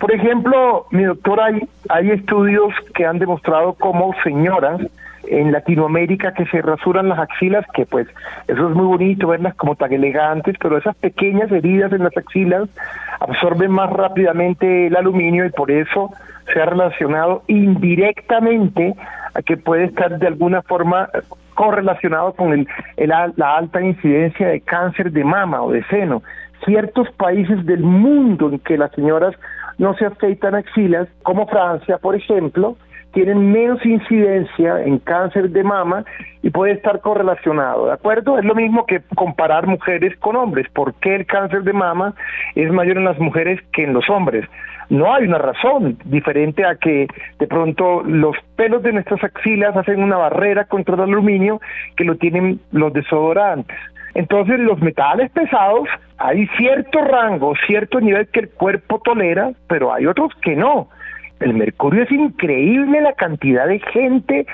por 0.00 0.12
ejemplo, 0.12 0.86
mi 0.90 1.04
doctor, 1.04 1.40
hay, 1.40 1.68
hay 1.90 2.10
estudios 2.10 2.72
que 2.94 3.04
han 3.04 3.18
demostrado 3.18 3.74
cómo 3.74 4.14
señoras 4.24 4.80
en 5.24 5.52
Latinoamérica 5.52 6.32
que 6.32 6.46
se 6.46 6.62
rasuran 6.62 7.10
las 7.10 7.18
axilas, 7.18 7.66
que 7.74 7.84
pues 7.84 8.08
eso 8.48 8.68
es 8.70 8.74
muy 8.74 8.86
bonito 8.86 9.28
verlas 9.28 9.54
como 9.56 9.76
tan 9.76 9.92
elegantes, 9.92 10.56
pero 10.58 10.78
esas 10.78 10.96
pequeñas 10.96 11.52
heridas 11.52 11.92
en 11.92 12.04
las 12.04 12.16
axilas 12.16 12.68
absorben 13.20 13.70
más 13.70 13.90
rápidamente 13.90 14.86
el 14.86 14.96
aluminio 14.96 15.44
y 15.44 15.50
por 15.50 15.70
eso 15.70 16.10
se 16.52 16.60
ha 16.60 16.64
relacionado 16.64 17.42
indirectamente 17.46 18.94
a 19.34 19.42
que 19.42 19.58
puede 19.58 19.84
estar 19.84 20.18
de 20.18 20.26
alguna 20.26 20.62
forma 20.62 21.10
correlacionado 21.54 22.32
con 22.32 22.54
el, 22.54 22.66
la 23.36 23.56
alta 23.56 23.82
incidencia 23.82 24.48
de 24.48 24.62
cáncer 24.62 25.12
de 25.12 25.24
mama 25.24 25.62
o 25.62 25.72
de 25.72 25.84
seno. 25.84 26.22
Ciertos 26.64 27.10
países 27.12 27.64
del 27.66 27.82
mundo 27.82 28.48
en 28.48 28.58
que 28.60 28.78
las 28.78 28.90
señoras 28.92 29.34
no 29.80 29.94
se 29.94 30.04
afeitan 30.04 30.54
axilas, 30.54 31.08
como 31.22 31.46
Francia, 31.46 31.96
por 31.96 32.14
ejemplo, 32.14 32.76
tienen 33.12 33.50
menos 33.50 33.84
incidencia 33.84 34.84
en 34.84 34.98
cáncer 34.98 35.48
de 35.48 35.64
mama 35.64 36.04
y 36.42 36.50
puede 36.50 36.72
estar 36.72 37.00
correlacionado, 37.00 37.86
¿de 37.86 37.94
acuerdo? 37.94 38.38
Es 38.38 38.44
lo 38.44 38.54
mismo 38.54 38.84
que 38.84 39.00
comparar 39.16 39.66
mujeres 39.66 40.14
con 40.18 40.36
hombres. 40.36 40.68
¿Por 40.74 40.92
qué 40.94 41.16
el 41.16 41.26
cáncer 41.26 41.62
de 41.62 41.72
mama 41.72 42.14
es 42.54 42.70
mayor 42.70 42.98
en 42.98 43.06
las 43.06 43.18
mujeres 43.18 43.58
que 43.72 43.84
en 43.84 43.94
los 43.94 44.08
hombres? 44.10 44.44
No 44.90 45.14
hay 45.14 45.24
una 45.24 45.38
razón 45.38 45.96
diferente 46.04 46.66
a 46.66 46.74
que 46.74 47.06
de 47.38 47.46
pronto 47.46 48.02
los 48.02 48.36
pelos 48.56 48.82
de 48.82 48.92
nuestras 48.92 49.24
axilas 49.24 49.74
hacen 49.76 50.02
una 50.02 50.18
barrera 50.18 50.66
contra 50.66 50.94
el 50.94 51.00
aluminio 51.00 51.58
que 51.96 52.04
lo 52.04 52.16
tienen 52.16 52.60
los 52.70 52.92
desodorantes. 52.92 53.78
Entonces 54.14 54.58
los 54.58 54.80
metales 54.80 55.30
pesados, 55.30 55.88
hay 56.18 56.46
cierto 56.58 57.00
rango, 57.02 57.54
cierto 57.66 58.00
nivel 58.00 58.28
que 58.28 58.40
el 58.40 58.50
cuerpo 58.50 59.00
tolera, 59.00 59.52
pero 59.68 59.92
hay 59.92 60.06
otros 60.06 60.32
que 60.42 60.56
no. 60.56 60.88
El 61.38 61.54
mercurio 61.54 62.02
es 62.02 62.12
increíble 62.12 63.00
la 63.00 63.14
cantidad 63.14 63.66
de 63.66 63.78
gente, 63.78 64.46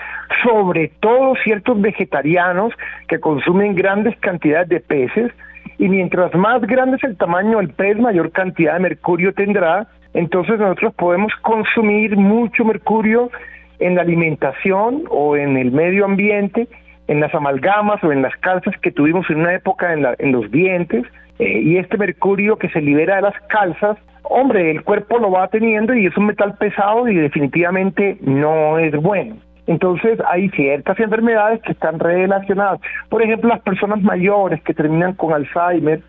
sobre 0.44 0.88
todo 1.00 1.34
ciertos 1.42 1.80
vegetarianos 1.80 2.72
que 3.08 3.18
consumen 3.18 3.74
grandes 3.74 4.16
cantidades 4.18 4.68
de 4.68 4.80
peces, 4.80 5.32
y 5.78 5.88
mientras 5.88 6.34
más 6.34 6.62
grande 6.62 6.96
es 6.96 7.04
el 7.04 7.16
tamaño 7.16 7.58
del 7.58 7.70
pez, 7.70 7.98
mayor 7.98 8.30
cantidad 8.30 8.74
de 8.74 8.80
mercurio 8.80 9.34
tendrá. 9.34 9.88
Entonces 10.14 10.58
nosotros 10.58 10.94
podemos 10.94 11.32
consumir 11.42 12.16
mucho 12.16 12.64
mercurio 12.64 13.30
en 13.78 13.96
la 13.96 14.02
alimentación 14.02 15.04
o 15.10 15.36
en 15.36 15.56
el 15.56 15.72
medio 15.72 16.04
ambiente, 16.04 16.68
en 17.08 17.20
las 17.20 17.34
amalgamas 17.34 18.02
o 18.02 18.12
en 18.12 18.22
las 18.22 18.36
calzas 18.36 18.74
que 18.80 18.90
tuvimos 18.90 19.28
en 19.30 19.40
una 19.40 19.54
época 19.54 19.92
en, 19.92 20.06
en 20.18 20.32
los 20.32 20.50
dientes, 20.50 21.04
eh, 21.38 21.60
y 21.60 21.76
este 21.76 21.98
mercurio 21.98 22.56
que 22.56 22.68
se 22.70 22.80
libera 22.80 23.16
de 23.16 23.22
las 23.22 23.34
calzas 23.48 23.98
hombre, 24.28 24.70
el 24.70 24.82
cuerpo 24.82 25.18
lo 25.18 25.30
va 25.30 25.48
teniendo 25.48 25.94
y 25.94 26.06
es 26.06 26.16
un 26.16 26.26
metal 26.26 26.54
pesado 26.58 27.08
y 27.08 27.16
definitivamente 27.16 28.18
no 28.20 28.78
es 28.78 28.94
bueno. 28.96 29.36
Entonces 29.66 30.18
hay 30.28 30.48
ciertas 30.50 30.98
enfermedades 31.00 31.60
que 31.62 31.72
están 31.72 31.98
relacionadas. 31.98 32.80
Por 33.08 33.22
ejemplo, 33.22 33.48
las 33.48 33.62
personas 33.62 34.00
mayores 34.02 34.62
que 34.62 34.74
terminan 34.74 35.14
con 35.14 35.32
Alzheimer, 35.32 36.00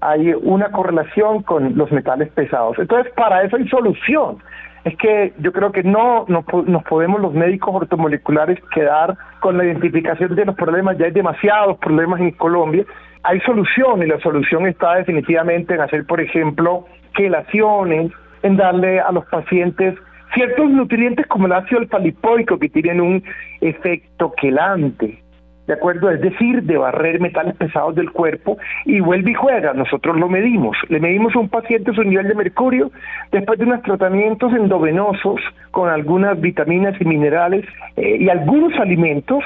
hay 0.00 0.32
una 0.34 0.70
correlación 0.70 1.42
con 1.42 1.76
los 1.76 1.90
metales 1.92 2.30
pesados. 2.30 2.78
Entonces, 2.78 3.12
para 3.14 3.42
eso 3.42 3.56
hay 3.56 3.68
solución. 3.68 4.38
Es 4.84 4.96
que 4.98 5.32
yo 5.38 5.52
creo 5.52 5.72
que 5.72 5.82
no 5.82 6.26
nos, 6.28 6.44
podemos 6.84 7.20
los 7.20 7.32
médicos 7.32 7.74
ortomoleculares 7.74 8.58
quedar 8.74 9.16
con 9.40 9.56
la 9.56 9.64
identificación 9.64 10.34
de 10.34 10.44
los 10.44 10.54
problemas. 10.54 10.98
Ya 10.98 11.06
hay 11.06 11.12
demasiados 11.12 11.78
problemas 11.78 12.20
en 12.20 12.32
Colombia. 12.32 12.84
Hay 13.22 13.40
solución 13.40 14.02
y 14.02 14.06
la 14.06 14.20
solución 14.20 14.66
está 14.66 14.96
definitivamente 14.96 15.74
en 15.74 15.80
hacer, 15.80 16.04
por 16.06 16.20
ejemplo, 16.20 16.84
quelaciones, 17.14 18.12
en 18.42 18.56
darle 18.58 19.00
a 19.00 19.10
los 19.10 19.24
pacientes 19.26 19.94
ciertos 20.34 20.70
nutrientes 20.70 21.26
como 21.28 21.46
el 21.46 21.52
ácido 21.52 21.80
alfa 21.80 21.98
lipoico 21.98 22.58
que 22.58 22.68
tienen 22.68 23.00
un 23.00 23.24
efecto 23.62 24.34
quelante, 24.36 25.23
¿de 25.66 25.72
acuerdo? 25.72 26.10
Es 26.10 26.20
decir, 26.20 26.62
de 26.62 26.76
barrer 26.76 27.20
metales 27.20 27.54
pesados 27.56 27.94
del 27.94 28.10
cuerpo 28.10 28.58
y 28.84 29.00
vuelve 29.00 29.30
y 29.30 29.34
juega. 29.34 29.72
Nosotros 29.72 30.18
lo 30.18 30.28
medimos. 30.28 30.76
Le 30.88 31.00
medimos 31.00 31.34
a 31.34 31.38
un 31.38 31.48
paciente 31.48 31.92
su 31.94 32.02
nivel 32.02 32.28
de 32.28 32.34
mercurio 32.34 32.90
después 33.32 33.58
de 33.58 33.64
unos 33.64 33.82
tratamientos 33.82 34.52
endovenosos 34.52 35.40
con 35.70 35.88
algunas 35.88 36.40
vitaminas 36.40 36.94
y 37.00 37.04
minerales 37.04 37.64
eh, 37.96 38.18
y 38.20 38.28
algunos 38.28 38.78
alimentos. 38.78 39.42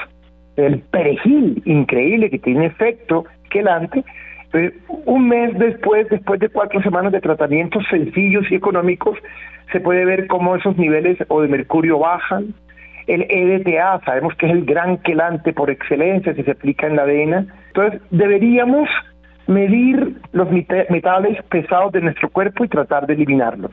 El 0.55 0.79
perejil, 0.79 1.61
increíble, 1.63 2.29
que 2.29 2.39
tiene 2.39 2.65
efecto 2.65 3.23
quelante, 3.49 4.03
un 5.05 5.27
mes 5.27 5.57
después, 5.57 6.07
después 6.09 6.39
de 6.39 6.49
cuatro 6.49 6.81
semanas 6.81 7.11
de 7.11 7.21
tratamientos 7.21 7.83
sencillos 7.89 8.45
y 8.49 8.55
económicos, 8.55 9.17
se 9.71 9.79
puede 9.79 10.05
ver 10.05 10.27
cómo 10.27 10.55
esos 10.55 10.75
niveles 10.77 11.17
o 11.27 11.41
de 11.41 11.47
mercurio 11.47 11.99
bajan. 11.99 12.53
El 13.09 13.25
EDTA, 13.27 14.01
sabemos 14.05 14.35
que 14.35 14.45
es 14.45 14.51
el 14.51 14.65
gran 14.65 14.97
quelante 14.97 15.51
por 15.51 15.69
excelencia 15.69 16.33
si 16.33 16.43
se 16.43 16.51
aplica 16.51 16.87
en 16.87 16.95
la 16.95 17.01
avena. 17.01 17.45
Entonces, 17.67 18.01
deberíamos 18.11 18.87
medir 19.47 20.17
los 20.31 20.47
metales 20.51 21.43
pesados 21.49 21.91
de 21.91 22.01
nuestro 22.01 22.29
cuerpo 22.29 22.63
y 22.63 22.67
tratar 22.67 23.07
de 23.07 23.15
eliminarlos 23.15 23.71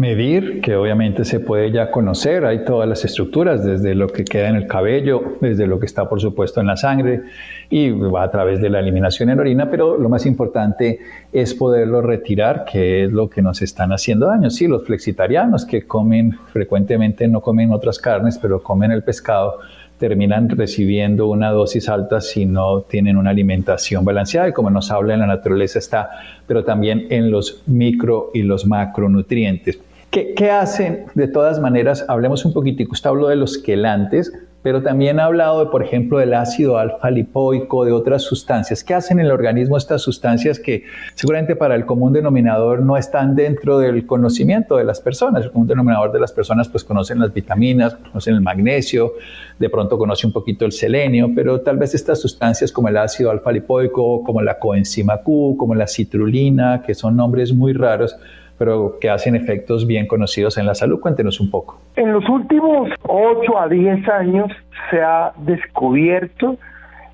medir, 0.00 0.62
que 0.62 0.76
obviamente 0.76 1.26
se 1.26 1.40
puede 1.40 1.70
ya 1.70 1.90
conocer, 1.90 2.46
hay 2.46 2.64
todas 2.64 2.88
las 2.88 3.04
estructuras, 3.04 3.62
desde 3.62 3.94
lo 3.94 4.08
que 4.08 4.24
queda 4.24 4.48
en 4.48 4.56
el 4.56 4.66
cabello, 4.66 5.36
desde 5.42 5.66
lo 5.66 5.78
que 5.78 5.84
está 5.84 6.08
por 6.08 6.22
supuesto 6.22 6.58
en 6.58 6.68
la 6.68 6.78
sangre 6.78 7.20
y 7.68 7.90
va 7.90 8.22
a 8.22 8.30
través 8.30 8.62
de 8.62 8.70
la 8.70 8.80
eliminación 8.80 9.28
en 9.28 9.40
orina, 9.40 9.70
pero 9.70 9.98
lo 9.98 10.08
más 10.08 10.24
importante 10.24 11.00
es 11.30 11.52
poderlo 11.52 12.00
retirar, 12.00 12.64
que 12.64 13.04
es 13.04 13.12
lo 13.12 13.28
que 13.28 13.42
nos 13.42 13.60
están 13.60 13.92
haciendo 13.92 14.26
daño. 14.26 14.48
Sí, 14.48 14.66
los 14.66 14.86
flexitarianos 14.86 15.66
que 15.66 15.82
comen 15.82 16.32
frecuentemente, 16.50 17.28
no 17.28 17.42
comen 17.42 17.70
otras 17.70 17.98
carnes, 17.98 18.38
pero 18.38 18.62
comen 18.62 18.92
el 18.92 19.02
pescado, 19.02 19.58
terminan 19.98 20.48
recibiendo 20.48 21.26
una 21.26 21.50
dosis 21.50 21.90
alta 21.90 22.22
si 22.22 22.46
no 22.46 22.80
tienen 22.80 23.18
una 23.18 23.28
alimentación 23.30 24.02
balanceada 24.02 24.48
y 24.48 24.52
como 24.54 24.70
nos 24.70 24.90
habla 24.90 25.12
en 25.12 25.20
la 25.20 25.26
naturaleza 25.26 25.78
está, 25.78 26.08
pero 26.46 26.64
también 26.64 27.06
en 27.10 27.30
los 27.30 27.64
micro 27.66 28.30
y 28.32 28.44
los 28.44 28.64
macronutrientes. 28.64 29.78
¿Qué, 30.10 30.50
hacen? 30.50 31.04
De 31.14 31.28
todas 31.28 31.60
maneras, 31.60 32.04
hablemos 32.08 32.44
un 32.44 32.52
poquitico, 32.52 32.92
usted 32.92 33.10
habló 33.10 33.28
de 33.28 33.36
los 33.36 33.58
quelantes, 33.58 34.32
pero 34.60 34.82
también 34.82 35.20
ha 35.20 35.26
hablado, 35.26 35.64
de, 35.64 35.70
por 35.70 35.84
ejemplo, 35.84 36.18
del 36.18 36.34
ácido 36.34 36.78
alfa-lipoico, 36.78 37.84
de 37.84 37.92
otras 37.92 38.22
sustancias. 38.22 38.82
¿Qué 38.82 38.92
hacen 38.92 39.20
en 39.20 39.26
el 39.26 39.32
organismo 39.32 39.76
estas 39.76 40.02
sustancias 40.02 40.58
que 40.58 40.82
seguramente 41.14 41.54
para 41.54 41.76
el 41.76 41.86
común 41.86 42.12
denominador 42.12 42.82
no 42.82 42.96
están 42.96 43.36
dentro 43.36 43.78
del 43.78 44.04
conocimiento 44.04 44.76
de 44.76 44.84
las 44.84 45.00
personas? 45.00 45.44
El 45.44 45.52
común 45.52 45.68
denominador 45.68 46.10
de 46.10 46.18
las 46.18 46.32
personas 46.32 46.68
pues 46.68 46.82
conocen 46.82 47.20
las 47.20 47.32
vitaminas, 47.32 47.94
conocen 47.94 48.34
el 48.34 48.40
magnesio, 48.40 49.12
de 49.60 49.70
pronto 49.70 49.96
conoce 49.96 50.26
un 50.26 50.32
poquito 50.32 50.64
el 50.64 50.72
selenio, 50.72 51.30
pero 51.36 51.60
tal 51.60 51.78
vez 51.78 51.94
estas 51.94 52.20
sustancias 52.20 52.72
como 52.72 52.88
el 52.88 52.96
ácido 52.96 53.30
alfa-lipoico, 53.30 54.24
como 54.24 54.42
la 54.42 54.58
coenzima 54.58 55.18
Q, 55.18 55.54
como 55.56 55.76
la 55.76 55.86
citrulina, 55.86 56.82
que 56.84 56.94
son 56.94 57.16
nombres 57.16 57.54
muy 57.54 57.72
raros, 57.72 58.16
pero 58.60 58.98
que 59.00 59.08
hacen 59.08 59.36
efectos 59.36 59.86
bien 59.86 60.06
conocidos 60.06 60.58
en 60.58 60.66
la 60.66 60.74
salud. 60.74 61.00
Cuéntenos 61.00 61.40
un 61.40 61.50
poco. 61.50 61.80
En 61.96 62.12
los 62.12 62.28
últimos 62.28 62.90
8 63.04 63.58
a 63.58 63.68
10 63.68 64.06
años 64.10 64.52
se 64.90 65.00
ha 65.00 65.32
descubierto 65.38 66.58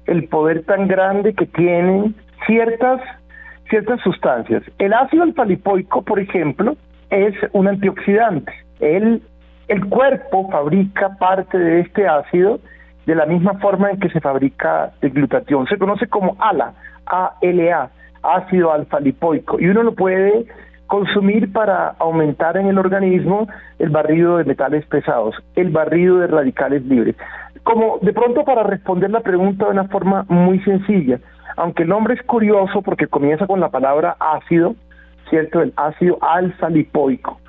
el 0.07 0.27
poder 0.27 0.65
tan 0.65 0.89
grande 0.89 1.35
que 1.35 1.47
tienen 1.47 2.17
ciertas, 2.49 3.01
ciertas 3.71 4.01
sustancias. 4.01 4.65
El 4.81 4.93
ácido 4.93 5.23
alfa-lipoico, 5.23 6.03
por 6.03 6.19
ejemplo, 6.19 6.77
es 7.11 7.33
un 7.53 7.69
antioxidante. 7.69 8.53
El, 8.81 9.23
el 9.69 9.87
cuerpo 9.87 10.51
fabrica 10.51 11.17
parte 11.17 11.57
de 11.57 11.83
este 11.83 12.09
ácido 12.09 12.59
de 13.07 13.15
la 13.15 13.25
misma 13.25 13.55
forma 13.61 13.93
en 13.93 14.01
que 14.01 14.09
se 14.09 14.21
fabrica 14.21 14.95
el 15.01 15.11
glutatión. 15.11 15.69
Se 15.69 15.79
conoce 15.79 16.09
como 16.09 16.37
ALA, 16.41 16.75
ALA, 17.05 17.91
ácido 18.25 18.73
alfa-lipoico, 18.73 19.61
y 19.61 19.69
uno 19.69 19.85
lo 19.85 19.95
puede 19.95 20.45
consumir 20.87 21.53
para 21.53 21.89
aumentar 21.99 22.57
en 22.57 22.67
el 22.67 22.79
organismo 22.79 23.49
el 23.79 23.91
barrido 23.91 24.39
de 24.39 24.45
metales 24.45 24.87
pesados, 24.87 25.35
el 25.55 25.71
barrido 25.71 26.19
de 26.19 26.29
radicales 26.29 26.85
libres. 26.85 27.17
Como 27.63 27.99
de 28.01 28.13
pronto 28.13 28.45
para 28.45 28.63
responder 28.63 29.11
la 29.11 29.21
pregunta 29.21 29.65
de 29.65 29.73
una 29.73 29.89
forma 29.89 30.25
muy 30.29 30.61
sencilla, 30.61 31.19
aunque 31.57 31.83
el 31.83 31.89
nombre 31.89 32.15
es 32.15 32.23
curioso 32.23 32.83
porque 32.83 33.07
comienza 33.07 33.47
con 33.47 33.61
la 33.61 33.71
palabra 33.71 34.17
ácido, 34.21 34.75
¿cierto? 35.31 35.61
El 35.61 35.73
ácido 35.77 36.19
alfa 36.21 36.69
lipoico. 36.69 37.41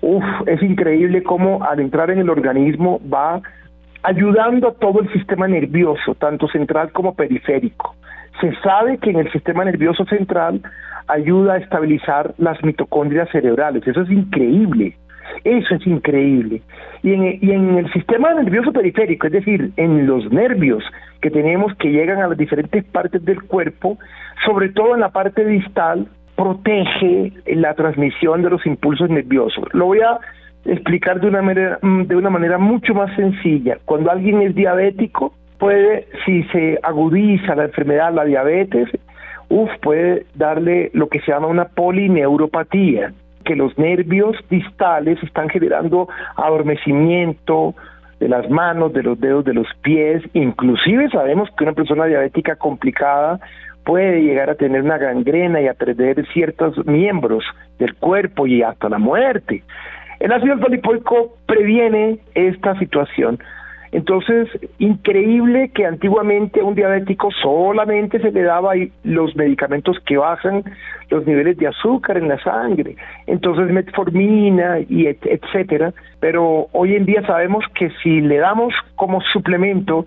Uf, 0.00 0.24
es 0.46 0.62
increíble 0.62 1.22
cómo 1.22 1.62
al 1.64 1.80
entrar 1.80 2.10
en 2.10 2.20
el 2.20 2.30
organismo 2.30 3.00
va 3.12 3.42
ayudando 4.02 4.68
a 4.68 4.74
todo 4.74 5.00
el 5.00 5.12
sistema 5.12 5.48
nervioso, 5.48 6.14
tanto 6.14 6.48
central 6.48 6.92
como 6.92 7.14
periférico. 7.14 7.94
Se 8.40 8.54
sabe 8.62 8.98
que 8.98 9.10
en 9.10 9.18
el 9.18 9.32
sistema 9.32 9.64
nervioso 9.64 10.04
central 10.06 10.62
ayuda 11.08 11.54
a 11.54 11.58
estabilizar 11.58 12.34
las 12.38 12.62
mitocondrias 12.62 13.28
cerebrales. 13.30 13.86
Eso 13.86 14.02
es 14.02 14.10
increíble. 14.10 14.96
Eso 15.44 15.74
es 15.74 15.86
increíble. 15.86 16.62
Y 17.02 17.12
en, 17.12 17.38
y 17.40 17.50
en, 17.52 17.78
el 17.78 17.92
sistema 17.92 18.34
nervioso 18.34 18.72
periférico, 18.72 19.26
es 19.26 19.32
decir, 19.32 19.72
en 19.76 20.06
los 20.06 20.30
nervios 20.32 20.82
que 21.20 21.30
tenemos 21.30 21.74
que 21.76 21.90
llegan 21.90 22.20
a 22.20 22.28
las 22.28 22.38
diferentes 22.38 22.84
partes 22.84 23.24
del 23.24 23.42
cuerpo, 23.42 23.98
sobre 24.44 24.70
todo 24.70 24.94
en 24.94 25.00
la 25.00 25.10
parte 25.10 25.44
distal, 25.44 26.06
protege 26.36 27.32
la 27.46 27.74
transmisión 27.74 28.42
de 28.42 28.50
los 28.50 28.64
impulsos 28.66 29.10
nerviosos. 29.10 29.64
Lo 29.72 29.86
voy 29.86 30.00
a 30.00 30.18
explicar 30.64 31.20
de 31.20 31.28
una 31.28 31.42
manera, 31.42 31.78
de 31.82 32.16
una 32.16 32.30
manera 32.30 32.58
mucho 32.58 32.94
más 32.94 33.14
sencilla. 33.16 33.78
Cuando 33.84 34.10
alguien 34.10 34.42
es 34.42 34.54
diabético, 34.54 35.34
puede, 35.58 36.06
si 36.24 36.44
se 36.44 36.78
agudiza 36.82 37.54
la 37.54 37.64
enfermedad, 37.64 38.12
la 38.14 38.24
diabetes, 38.24 38.88
uf, 39.48 39.70
puede 39.80 40.26
darle 40.34 40.90
lo 40.92 41.08
que 41.08 41.20
se 41.20 41.32
llama 41.32 41.46
una 41.46 41.66
polineuropatía, 41.66 43.12
que 43.44 43.56
los 43.56 43.76
nervios 43.78 44.36
distales 44.50 45.22
están 45.22 45.48
generando 45.48 46.08
adormecimiento 46.36 47.74
de 48.20 48.28
las 48.28 48.50
manos, 48.50 48.92
de 48.92 49.02
los 49.02 49.18
dedos, 49.20 49.44
de 49.44 49.54
los 49.54 49.66
pies, 49.82 50.22
inclusive 50.34 51.08
sabemos 51.10 51.48
que 51.56 51.64
una 51.64 51.72
persona 51.72 52.06
diabética 52.06 52.56
complicada 52.56 53.38
puede 53.84 54.20
llegar 54.22 54.50
a 54.50 54.54
tener 54.54 54.82
una 54.82 54.98
gangrena 54.98 55.62
y 55.62 55.68
a 55.68 55.74
perder 55.74 56.26
ciertos 56.32 56.84
miembros 56.86 57.44
del 57.78 57.94
cuerpo 57.94 58.46
y 58.46 58.62
hasta 58.62 58.88
la 58.88 58.98
muerte. 58.98 59.62
El 60.20 60.32
ácido 60.32 60.54
alfa 60.54 60.66
previene 61.46 62.18
esta 62.34 62.78
situación. 62.78 63.38
Entonces, 63.92 64.48
increíble 64.78 65.70
que 65.74 65.86
antiguamente 65.86 66.60
a 66.60 66.64
un 66.64 66.74
diabético 66.74 67.30
solamente 67.42 68.20
se 68.20 68.30
le 68.30 68.42
daba 68.42 68.72
los 69.04 69.34
medicamentos 69.36 69.98
que 70.04 70.16
bajan 70.16 70.64
los 71.10 71.26
niveles 71.26 71.56
de 71.56 71.68
azúcar 71.68 72.18
en 72.18 72.28
la 72.28 72.38
sangre, 72.42 72.96
entonces 73.26 73.70
metformina 73.72 74.80
y 74.80 75.06
etcétera, 75.06 75.94
pero 76.20 76.66
hoy 76.72 76.96
en 76.96 77.06
día 77.06 77.22
sabemos 77.26 77.64
que 77.74 77.90
si 78.02 78.20
le 78.20 78.38
damos 78.38 78.74
como 78.94 79.22
suplemento 79.32 80.06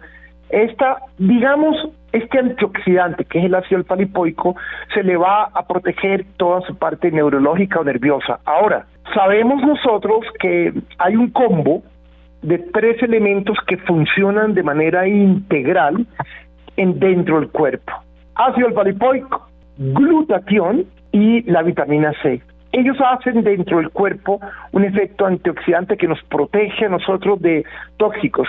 esta, 0.51 0.97
digamos, 1.17 1.75
este 2.11 2.39
antioxidante, 2.39 3.25
que 3.25 3.39
es 3.39 3.45
el 3.45 3.55
ácido 3.55 3.77
alfa 3.79 3.95
se 4.93 5.03
le 5.03 5.15
va 5.15 5.43
a 5.45 5.65
proteger 5.65 6.25
toda 6.37 6.61
su 6.61 6.75
parte 6.75 7.09
neurológica 7.09 7.79
o 7.79 7.83
nerviosa. 7.83 8.39
Ahora, 8.45 8.85
sabemos 9.13 9.61
nosotros 9.63 10.25
que 10.39 10.73
hay 10.97 11.15
un 11.15 11.29
combo 11.29 11.83
de 12.41 12.57
tres 12.57 13.01
elementos 13.03 13.57
que 13.67 13.77
funcionan 13.77 14.53
de 14.53 14.63
manera 14.63 15.07
integral 15.07 16.05
en 16.77 16.99
dentro 16.99 17.39
del 17.39 17.49
cuerpo. 17.49 17.91
Ácido 18.35 18.67
alfa 18.67 18.83
glutatión 19.77 20.85
y 21.11 21.43
la 21.49 21.61
vitamina 21.61 22.13
C. 22.21 22.41
Ellos 22.71 22.97
hacen 23.05 23.43
dentro 23.43 23.77
del 23.77 23.89
cuerpo 23.89 24.39
un 24.71 24.85
efecto 24.85 25.25
antioxidante 25.25 25.97
que 25.97 26.07
nos 26.07 26.21
protege 26.23 26.85
a 26.85 26.89
nosotros 26.89 27.41
de 27.41 27.65
tóxicos. 27.97 28.47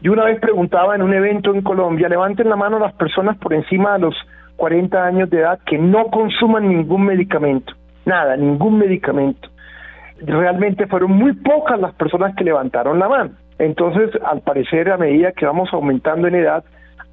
Yo 0.00 0.12
una 0.12 0.24
vez 0.24 0.38
preguntaba 0.38 0.94
en 0.94 1.02
un 1.02 1.12
evento 1.12 1.52
en 1.52 1.62
Colombia, 1.62 2.08
levanten 2.08 2.48
la 2.48 2.56
mano 2.56 2.78
las 2.78 2.94
personas 2.94 3.36
por 3.38 3.52
encima 3.52 3.94
de 3.94 4.00
los 4.00 4.14
40 4.56 5.04
años 5.04 5.30
de 5.30 5.40
edad 5.40 5.58
que 5.66 5.78
no 5.78 6.06
consuman 6.06 6.68
ningún 6.68 7.04
medicamento. 7.04 7.72
Nada, 8.04 8.36
ningún 8.36 8.78
medicamento 8.78 9.48
realmente 10.20 10.86
fueron 10.86 11.12
muy 11.12 11.32
pocas 11.32 11.80
las 11.80 11.94
personas 11.94 12.34
que 12.36 12.44
levantaron 12.44 12.98
la 12.98 13.08
mano. 13.08 13.30
Entonces, 13.58 14.10
al 14.24 14.40
parecer, 14.40 14.90
a 14.90 14.96
medida 14.96 15.32
que 15.32 15.46
vamos 15.46 15.68
aumentando 15.72 16.26
en 16.28 16.34
edad, 16.34 16.64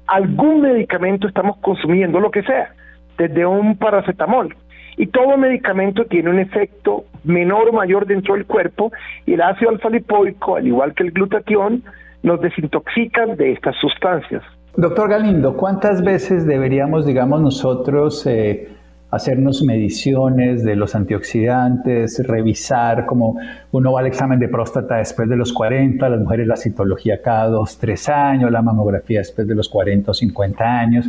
algún 0.06 0.62
medicamento 0.62 1.28
estamos 1.28 1.56
consumiendo, 1.58 2.20
lo 2.20 2.30
que 2.30 2.42
sea, 2.42 2.74
desde 3.18 3.46
un 3.46 3.76
paracetamol. 3.76 4.54
Y 4.96 5.06
todo 5.06 5.36
medicamento 5.36 6.04
tiene 6.04 6.30
un 6.30 6.38
efecto 6.38 7.04
menor 7.24 7.70
o 7.70 7.72
mayor 7.72 8.06
dentro 8.06 8.34
del 8.34 8.44
cuerpo 8.46 8.92
y 9.24 9.34
el 9.34 9.42
ácido 9.42 9.70
alfa-lipoico, 9.70 10.56
al 10.56 10.66
igual 10.66 10.94
que 10.94 11.04
el 11.04 11.12
glutatión, 11.12 11.82
nos 12.22 12.40
desintoxican 12.40 13.36
de 13.36 13.52
estas 13.52 13.74
sustancias. 13.76 14.42
Doctor 14.76 15.10
Galindo, 15.10 15.56
¿cuántas 15.56 16.02
veces 16.02 16.46
deberíamos, 16.46 17.04
digamos, 17.04 17.40
nosotros 17.40 18.26
eh, 18.26 18.68
hacernos 19.12 19.62
mediciones 19.62 20.64
de 20.64 20.74
los 20.74 20.94
antioxidantes, 20.94 22.26
revisar 22.26 23.04
como 23.04 23.36
uno 23.70 23.92
va 23.92 24.00
al 24.00 24.06
examen 24.06 24.38
de 24.38 24.48
próstata 24.48 24.96
después 24.96 25.28
de 25.28 25.36
los 25.36 25.52
40, 25.52 26.08
las 26.08 26.18
mujeres 26.18 26.46
la 26.46 26.56
citología 26.56 27.20
cada 27.20 27.48
2, 27.48 27.78
3 27.78 28.08
años, 28.08 28.50
la 28.50 28.62
mamografía 28.62 29.18
después 29.18 29.46
de 29.46 29.54
los 29.54 29.68
40 29.68 30.10
o 30.10 30.14
50 30.14 30.64
años. 30.64 31.06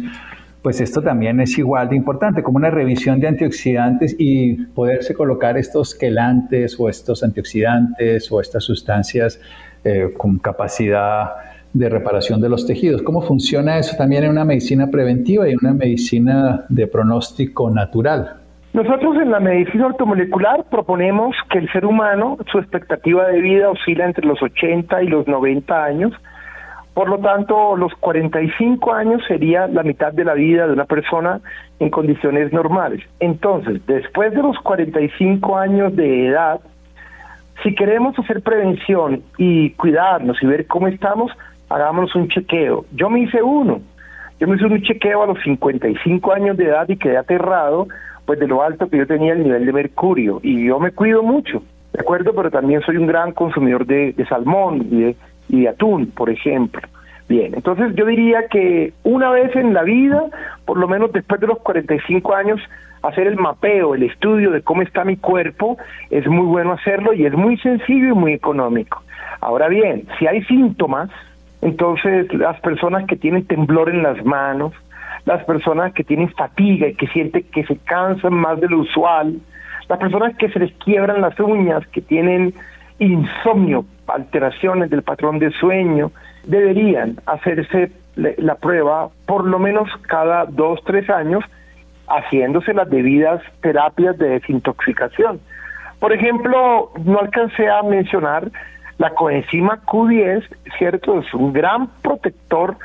Pues 0.61 0.81
esto 0.81 1.01
también 1.01 1.39
es 1.39 1.57
igual 1.57 1.87
de 1.87 1.95
importante, 1.95 2.43
como 2.43 2.57
una 2.57 2.69
revisión 2.69 3.21
de 3.21 3.27
antioxidantes 3.29 4.17
y 4.19 4.55
poderse 4.55 5.13
colocar 5.13 5.57
estos 5.57 5.95
quelantes 5.95 6.77
o 6.77 6.89
estos 6.89 7.23
antioxidantes 7.23 8.29
o 8.29 8.41
estas 8.41 8.65
sustancias 8.65 9.39
eh, 9.85 10.13
con 10.17 10.39
capacidad 10.39 11.31
de 11.73 11.89
reparación 11.89 12.39
de 12.39 12.49
los 12.49 12.65
tejidos. 12.65 13.01
¿Cómo 13.01 13.21
funciona 13.21 13.79
eso 13.79 13.95
también 13.97 14.23
en 14.23 14.31
una 14.31 14.45
medicina 14.45 14.88
preventiva 14.88 15.49
y 15.49 15.55
una 15.55 15.73
medicina 15.73 16.65
de 16.69 16.88
pronóstico 16.88 17.69
natural? 17.69 18.38
Nosotros 18.73 19.17
en 19.17 19.29
la 19.29 19.39
medicina 19.39 19.88
ortomolecular 19.88 20.65
proponemos 20.69 21.36
que 21.49 21.59
el 21.59 21.71
ser 21.71 21.86
humano, 21.86 22.38
su 22.51 22.57
expectativa 22.57 23.27
de 23.27 23.39
vida 23.39 23.69
oscila 23.69 24.05
entre 24.05 24.25
los 24.25 24.41
80 24.41 25.03
y 25.03 25.07
los 25.07 25.27
90 25.27 25.83
años. 25.83 26.13
Por 26.93 27.09
lo 27.09 27.19
tanto, 27.19 27.75
los 27.75 27.93
45 27.95 28.93
años 28.93 29.21
sería 29.27 29.67
la 29.67 29.83
mitad 29.83 30.12
de 30.13 30.25
la 30.25 30.33
vida 30.33 30.67
de 30.67 30.73
una 30.73 30.86
persona 30.86 31.41
en 31.79 31.89
condiciones 31.89 32.51
normales. 32.53 33.03
Entonces, 33.19 33.86
después 33.88 34.31
de 34.33 34.41
los 34.41 34.57
45 34.59 35.57
años 35.57 35.95
de 35.95 36.27
edad, 36.27 36.59
si 37.62 37.75
queremos 37.75 38.17
hacer 38.17 38.41
prevención 38.41 39.21
y 39.38 39.71
cuidarnos 39.71 40.41
y 40.41 40.47
ver 40.47 40.65
cómo 40.65 40.88
estamos, 40.88 41.31
hagámonos 41.69 42.15
un 42.15 42.28
chequeo. 42.28 42.86
Yo 42.93 43.10
me 43.10 43.21
hice 43.21 43.41
uno. 43.41 43.82
Yo 44.39 44.47
me 44.47 44.56
hice 44.56 44.65
un 44.65 44.82
chequeo 44.82 45.23
a 45.23 45.28
los 45.28 45.41
55 45.43 46.34
años 46.34 46.58
de 46.58 46.65
edad 46.65 46.88
y 46.89 46.97
quedé 46.97 47.17
aterrado 47.17 47.88
pues 48.26 48.39
de 48.39 48.47
lo 48.47 48.62
alto 48.62 48.89
que 48.89 48.97
yo 48.97 49.08
tenía 49.08 49.34
el 49.34 49.43
nivel 49.43 49.65
de 49.65 49.73
mercurio 49.73 50.39
y 50.43 50.65
yo 50.65 50.80
me 50.80 50.91
cuido 50.91 51.23
mucho, 51.23 51.62
¿de 51.91 51.99
acuerdo? 51.99 52.34
Pero 52.34 52.49
también 52.49 52.82
soy 52.82 52.97
un 52.97 53.08
gran 53.08 53.34
consumidor 53.34 53.86
de, 53.86 54.15
salmón 54.30 54.88
y 54.89 55.02
de 55.02 55.15
y 55.49 55.62
de 55.62 55.69
atún, 55.69 56.08
por 56.08 56.30
ejemplo. 56.30 56.82
Bien, 57.28 57.54
entonces 57.54 57.95
yo 57.95 58.06
diría 58.06 58.47
que 58.47 58.93
una 59.04 59.30
vez 59.30 59.56
en 59.56 59.73
la 59.73 59.84
vida, 59.84 60.23
por 60.65 60.78
lo 60.78 60.88
menos 60.88 61.12
después 61.12 61.39
de 61.41 61.47
los 61.47 61.60
45 61.60 62.36
años, 62.36 62.62
hacer 63.02 63.28
el 63.28 63.38
mapeo, 63.38 63.95
el 63.95 64.04
estudio 64.04 64.52
de 64.52 64.62
cómo 64.62 64.82
está 64.82 65.04
mi 65.04 65.17
cuerpo, 65.17 65.78
es 66.10 66.28
muy 66.28 66.45
bueno 66.45 66.73
hacerlo 66.73 67.13
y 67.13 67.26
es 67.26 67.34
muy 67.34 67.58
sencillo 67.58 68.10
y 68.10 68.13
muy 68.13 68.34
económico. 68.34 69.04
Ahora 69.41 69.67
bien, 69.67 70.06
si 70.17 70.28
hay 70.28 70.43
síntomas, 70.43 71.10
entonces 71.63 72.32
las 72.34 72.60
personas 72.60 73.06
que 73.08 73.15
tienen 73.15 73.45
temblor 73.45 73.89
en 73.89 74.04
las 74.04 74.23
manos, 74.26 74.73
las 75.23 75.45
personas 75.45 75.93
que 75.93 76.04
tienen 76.04 76.30
fatiga 76.34 76.88
y 76.88 76.95
que 76.95 77.08
sienten 77.08 77.43
que 77.54 77.63
se 77.65 77.78
cansan 77.78 78.34
más 78.34 78.60
de 78.60 78.67
lo 78.67 78.80
usual, 78.80 79.39
las 79.88 79.97
personas 79.97 80.36
que 80.36 80.49
se 80.49 80.60
les 80.60 80.73
quiebran 80.73 81.21
las 81.21 81.39
uñas, 81.39 81.88
que 81.88 82.02
tienen 82.02 82.54
insomnio, 82.99 83.86
alteraciones 84.08 84.89
del 84.89 85.04
patrón 85.04 85.39
de 85.39 85.52
sueño, 85.52 86.12
deberían 86.45 87.15
hacerse 87.26 87.91
la 88.15 88.56
prueba 88.56 89.10
por 89.26 89.45
lo 89.45 89.58
menos 89.58 89.89
cada 90.02 90.45
dos, 90.45 90.82
tres 90.86 91.10
años, 91.10 91.45
haciéndose 92.10 92.73
las 92.73 92.89
debidas 92.89 93.41
terapias 93.62 94.17
de 94.17 94.30
desintoxicación. 94.30 95.39
Por 95.99 96.12
ejemplo, 96.12 96.91
no 97.06 97.19
alcancé 97.19 97.69
a 97.69 97.82
mencionar 97.84 98.52
la 98.97 99.12
coenzima 99.12 99.82
Q10, 99.86 100.43
¿cierto? 100.77 101.19
Es 101.19 101.34
un 101.34 101.53
gran 101.53 101.88
protector 102.01 102.77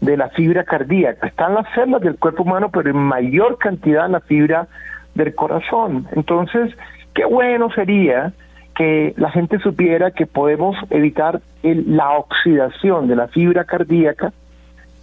de 0.00 0.16
la 0.16 0.28
fibra 0.30 0.64
cardíaca. 0.64 1.26
Están 1.26 1.54
las 1.54 1.66
células 1.74 2.00
del 2.02 2.18
cuerpo 2.18 2.42
humano, 2.42 2.70
pero 2.70 2.90
en 2.90 2.96
mayor 2.96 3.58
cantidad 3.58 4.06
en 4.06 4.12
la 4.12 4.20
fibra 4.20 4.66
del 5.14 5.34
corazón. 5.34 6.06
Entonces, 6.12 6.74
qué 7.14 7.24
bueno 7.24 7.70
sería 7.70 8.32
que 8.76 9.12
la 9.16 9.30
gente 9.30 9.58
supiera 9.58 10.10
que 10.10 10.26
podemos 10.26 10.76
evitar 10.88 11.40
la 11.62 12.12
oxidación 12.12 13.08
de 13.08 13.16
la 13.16 13.28
fibra 13.28 13.64
cardíaca 13.64 14.32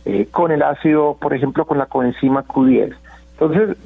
eh, 0.05 0.27
con 0.31 0.51
el 0.51 0.63
ácido, 0.63 1.17
por 1.19 1.33
ejemplo, 1.33 1.65
con 1.65 1.77
la 1.77 1.85
coenzima 1.85 2.43
Q10. 2.45 2.95
Entonces, 3.33 3.77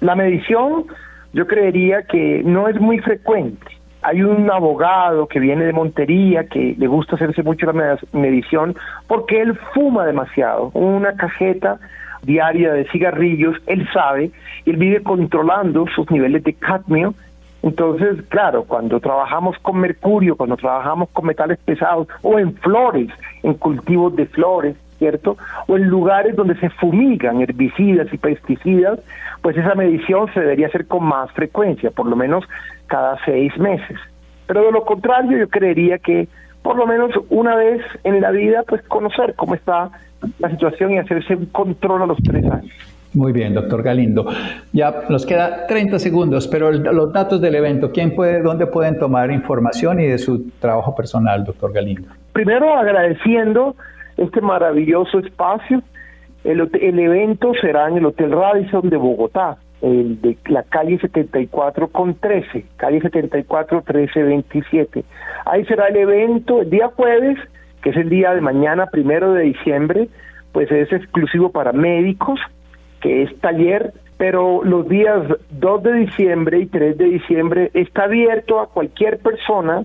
la 0.00 0.14
medición 0.14 0.84
yo 1.32 1.46
creería 1.46 2.02
que 2.02 2.42
no 2.44 2.68
es 2.68 2.78
muy 2.80 2.98
frecuente. 2.98 3.79
Hay 4.02 4.22
un 4.22 4.50
abogado 4.50 5.26
que 5.26 5.40
viene 5.40 5.64
de 5.64 5.72
Montería 5.72 6.44
que 6.44 6.74
le 6.78 6.86
gusta 6.86 7.16
hacerse 7.16 7.42
mucho 7.42 7.66
la 7.66 7.98
medición 8.12 8.74
porque 9.06 9.40
él 9.42 9.58
fuma 9.74 10.06
demasiado. 10.06 10.70
Una 10.74 11.14
cajeta 11.14 11.78
diaria 12.22 12.72
de 12.72 12.84
cigarrillos, 12.90 13.56
él 13.66 13.86
sabe, 13.92 14.30
él 14.66 14.76
vive 14.76 15.02
controlando 15.02 15.86
sus 15.94 16.10
niveles 16.10 16.44
de 16.44 16.54
cadmio 16.54 17.14
entonces, 17.62 18.22
claro, 18.28 18.64
cuando 18.64 19.00
trabajamos 19.00 19.58
con 19.58 19.80
mercurio, 19.80 20.36
cuando 20.36 20.56
trabajamos 20.56 21.10
con 21.10 21.26
metales 21.26 21.58
pesados 21.58 22.08
o 22.22 22.38
en 22.38 22.54
flores, 22.54 23.08
en 23.42 23.54
cultivos 23.54 24.16
de 24.16 24.26
flores, 24.26 24.76
¿cierto? 25.00 25.36
O 25.66 25.76
en 25.76 25.88
lugares 25.88 26.36
donde 26.36 26.54
se 26.56 26.70
fumigan 26.70 27.40
herbicidas 27.40 28.06
y 28.12 28.18
pesticidas, 28.18 29.00
pues 29.42 29.56
esa 29.56 29.74
medición 29.74 30.32
se 30.32 30.40
debería 30.40 30.68
hacer 30.68 30.86
con 30.86 31.04
más 31.04 31.32
frecuencia, 31.32 31.90
por 31.90 32.06
lo 32.06 32.14
menos 32.14 32.44
cada 32.86 33.18
seis 33.24 33.56
meses. 33.58 33.98
Pero 34.46 34.66
de 34.66 34.72
lo 34.72 34.84
contrario, 34.84 35.38
yo 35.38 35.48
creería 35.48 35.98
que 35.98 36.28
por 36.62 36.76
lo 36.76 36.86
menos 36.86 37.10
una 37.30 37.56
vez 37.56 37.82
en 38.04 38.20
la 38.20 38.30
vida, 38.30 38.62
pues 38.68 38.82
conocer 38.82 39.34
cómo 39.34 39.54
está 39.54 39.90
la 40.38 40.50
situación 40.50 40.92
y 40.92 40.98
hacerse 40.98 41.34
un 41.34 41.46
control 41.46 42.02
a 42.02 42.06
los 42.06 42.18
tres 42.18 42.44
años. 42.44 42.70
Muy 43.14 43.32
bien, 43.32 43.54
doctor 43.54 43.82
Galindo. 43.82 44.26
Ya 44.72 45.02
nos 45.08 45.24
queda 45.24 45.66
30 45.66 45.98
segundos, 45.98 46.46
pero 46.46 46.70
los 46.70 47.12
datos 47.12 47.40
del 47.40 47.54
evento, 47.54 47.90
¿quién 47.90 48.14
puede, 48.14 48.42
dónde 48.42 48.66
pueden 48.66 48.98
tomar 48.98 49.32
información 49.32 49.98
y 49.98 50.06
de 50.06 50.18
su 50.18 50.50
trabajo 50.60 50.94
personal, 50.94 51.42
doctor 51.42 51.72
Galindo? 51.72 52.08
Primero 52.32 52.72
agradeciendo 52.76 53.74
este 54.20 54.40
maravilloso 54.40 55.18
espacio. 55.18 55.82
El, 56.44 56.60
el 56.80 56.98
evento 56.98 57.52
será 57.60 57.88
en 57.88 57.96
el 57.98 58.06
Hotel 58.06 58.30
Radisson 58.32 58.88
de 58.88 58.96
Bogotá, 58.96 59.58
el 59.82 60.20
de 60.20 60.36
la 60.46 60.62
calle 60.62 60.98
74 60.98 61.88
con 61.88 62.14
13, 62.14 62.64
calle 62.76 63.00
74 63.00 63.82
13 63.82 64.22
27. 64.22 65.04
Ahí 65.46 65.64
será 65.64 65.88
el 65.88 65.96
evento 65.96 66.62
el 66.62 66.70
día 66.70 66.88
jueves, 66.94 67.38
que 67.82 67.90
es 67.90 67.96
el 67.96 68.08
día 68.08 68.34
de 68.34 68.40
mañana, 68.40 68.86
primero 68.86 69.32
de 69.32 69.42
diciembre, 69.44 70.08
pues 70.52 70.70
es 70.70 70.92
exclusivo 70.92 71.50
para 71.50 71.72
médicos 71.72 72.40
que 73.00 73.22
es 73.22 73.40
taller, 73.40 73.94
pero 74.18 74.62
los 74.62 74.88
días 74.88 75.22
2 75.50 75.82
de 75.82 75.92
diciembre 75.94 76.60
y 76.60 76.66
3 76.66 76.98
de 76.98 77.04
diciembre 77.06 77.70
está 77.74 78.04
abierto 78.04 78.60
a 78.60 78.68
cualquier 78.68 79.18
persona 79.18 79.84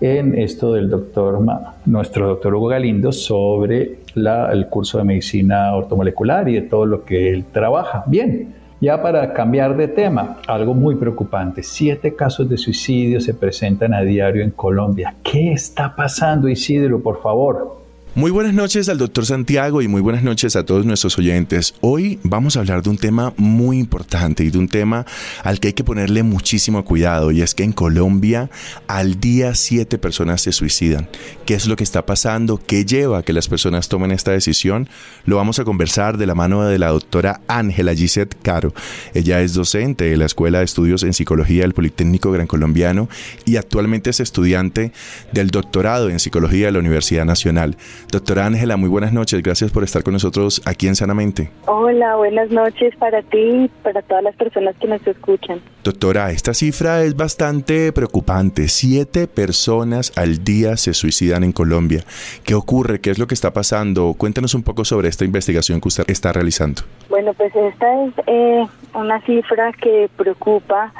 en 0.00 0.38
esto 0.38 0.74
del 0.74 0.88
doctor, 0.88 1.44
nuestro 1.86 2.28
doctor 2.28 2.54
Hugo 2.54 2.68
Galindo, 2.68 3.10
sobre 3.10 3.98
el 4.14 4.68
curso 4.68 4.98
de 4.98 5.04
medicina 5.04 5.74
ortomolecular 5.74 6.48
y 6.48 6.54
de 6.54 6.62
todo 6.62 6.86
lo 6.86 7.04
que 7.04 7.30
él 7.30 7.46
trabaja. 7.50 8.04
Bien, 8.06 8.54
ya 8.80 9.02
para 9.02 9.32
cambiar 9.32 9.76
de 9.76 9.88
tema, 9.88 10.36
algo 10.46 10.72
muy 10.72 10.94
preocupante. 10.94 11.64
Siete 11.64 12.14
casos 12.14 12.48
de 12.48 12.56
suicidio 12.56 13.20
se 13.20 13.34
presentan 13.34 13.92
a 13.92 14.02
diario 14.02 14.44
en 14.44 14.52
Colombia. 14.52 15.16
¿Qué 15.24 15.50
está 15.50 15.96
pasando, 15.96 16.48
Isidro, 16.48 17.02
por 17.02 17.20
favor? 17.20 17.85
Muy 18.16 18.30
buenas 18.30 18.54
noches 18.54 18.88
al 18.88 18.96
doctor 18.96 19.26
Santiago 19.26 19.82
y 19.82 19.88
muy 19.88 20.00
buenas 20.00 20.22
noches 20.22 20.56
a 20.56 20.64
todos 20.64 20.86
nuestros 20.86 21.18
oyentes. 21.18 21.74
Hoy 21.82 22.18
vamos 22.22 22.56
a 22.56 22.60
hablar 22.60 22.82
de 22.82 22.88
un 22.88 22.96
tema 22.96 23.34
muy 23.36 23.78
importante 23.78 24.42
y 24.42 24.48
de 24.48 24.56
un 24.56 24.68
tema 24.68 25.04
al 25.44 25.60
que 25.60 25.68
hay 25.68 25.74
que 25.74 25.84
ponerle 25.84 26.22
muchísimo 26.22 26.82
cuidado 26.82 27.30
y 27.30 27.42
es 27.42 27.54
que 27.54 27.62
en 27.62 27.72
Colombia 27.72 28.48
al 28.86 29.20
día 29.20 29.54
siete 29.54 29.98
personas 29.98 30.40
se 30.40 30.52
suicidan. 30.52 31.10
¿Qué 31.44 31.52
es 31.52 31.66
lo 31.66 31.76
que 31.76 31.84
está 31.84 32.06
pasando? 32.06 32.56
¿Qué 32.56 32.86
lleva 32.86 33.18
a 33.18 33.22
que 33.22 33.34
las 33.34 33.48
personas 33.48 33.90
tomen 33.90 34.12
esta 34.12 34.30
decisión? 34.30 34.88
Lo 35.26 35.36
vamos 35.36 35.58
a 35.58 35.64
conversar 35.64 36.16
de 36.16 36.24
la 36.24 36.34
mano 36.34 36.64
de 36.64 36.78
la 36.78 36.88
doctora 36.88 37.42
Ángela 37.48 37.94
Gisette 37.94 38.34
Caro. 38.40 38.72
Ella 39.12 39.42
es 39.42 39.52
docente 39.52 40.04
de 40.06 40.16
la 40.16 40.24
Escuela 40.24 40.60
de 40.60 40.64
Estudios 40.64 41.02
en 41.02 41.12
Psicología 41.12 41.64
del 41.64 41.74
Politécnico 41.74 42.32
Gran 42.32 42.46
Colombiano 42.46 43.10
y 43.44 43.56
actualmente 43.56 44.08
es 44.08 44.20
estudiante 44.20 44.92
del 45.32 45.50
doctorado 45.50 46.08
en 46.08 46.18
Psicología 46.18 46.64
de 46.64 46.72
la 46.72 46.78
Universidad 46.78 47.26
Nacional. 47.26 47.76
Doctora 48.10 48.46
Ángela, 48.46 48.76
muy 48.76 48.88
buenas 48.88 49.12
noches. 49.12 49.42
Gracias 49.42 49.72
por 49.72 49.84
estar 49.84 50.02
con 50.02 50.12
nosotros 50.12 50.62
aquí 50.64 50.86
en 50.86 50.94
Sanamente. 50.94 51.50
Hola, 51.66 52.16
buenas 52.16 52.50
noches 52.50 52.94
para 52.96 53.22
ti 53.22 53.38
y 53.38 53.68
para 53.82 54.02
todas 54.02 54.22
las 54.22 54.36
personas 54.36 54.76
que 54.80 54.86
nos 54.86 55.04
escuchan. 55.06 55.60
Doctora, 55.82 56.30
esta 56.30 56.54
cifra 56.54 57.02
es 57.02 57.16
bastante 57.16 57.92
preocupante. 57.92 58.68
Siete 58.68 59.26
personas 59.26 60.12
al 60.16 60.44
día 60.44 60.76
se 60.76 60.94
suicidan 60.94 61.44
en 61.44 61.52
Colombia. 61.52 62.04
¿Qué 62.44 62.54
ocurre? 62.54 63.00
¿Qué 63.00 63.10
es 63.10 63.18
lo 63.18 63.26
que 63.26 63.34
está 63.34 63.52
pasando? 63.52 64.14
Cuéntanos 64.16 64.54
un 64.54 64.62
poco 64.62 64.84
sobre 64.84 65.08
esta 65.08 65.24
investigación 65.24 65.80
que 65.80 65.88
usted 65.88 66.04
está 66.08 66.32
realizando. 66.32 66.82
Bueno, 67.08 67.34
pues 67.34 67.54
esta 67.54 68.04
es 68.04 68.14
eh, 68.26 68.66
una 68.94 69.20
cifra 69.22 69.72
que 69.72 70.08
preocupa 70.16 70.92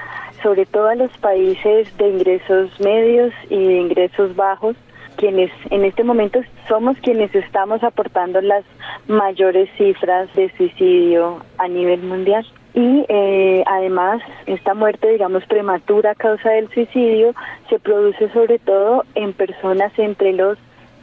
sobre 0.42 0.66
todo 0.66 0.88
a 0.88 0.94
los 0.94 1.10
países 1.18 1.88
de 1.96 2.08
ingresos 2.08 2.70
medios 2.80 3.32
y 3.50 3.56
de 3.56 3.80
ingresos 3.80 4.36
bajos, 4.36 4.76
quienes 5.16 5.50
en 5.70 5.84
este 5.84 6.04
momento 6.04 6.40
somos 6.68 6.96
quienes 6.98 7.34
estamos 7.34 7.82
aportando 7.82 8.40
las 8.40 8.64
mayores 9.08 9.68
cifras 9.76 10.32
de 10.34 10.50
suicidio 10.56 11.42
a 11.58 11.68
nivel 11.68 12.02
mundial. 12.02 12.46
Y 12.74 13.06
eh, 13.08 13.64
además, 13.66 14.20
esta 14.44 14.74
muerte, 14.74 15.08
digamos, 15.08 15.44
prematura 15.46 16.10
a 16.10 16.14
causa 16.14 16.50
del 16.50 16.68
suicidio 16.68 17.34
se 17.70 17.78
produce 17.78 18.28
sobre 18.30 18.58
todo 18.58 19.04
en 19.14 19.32
personas 19.32 19.98
entre 19.98 20.34
los 20.34 20.58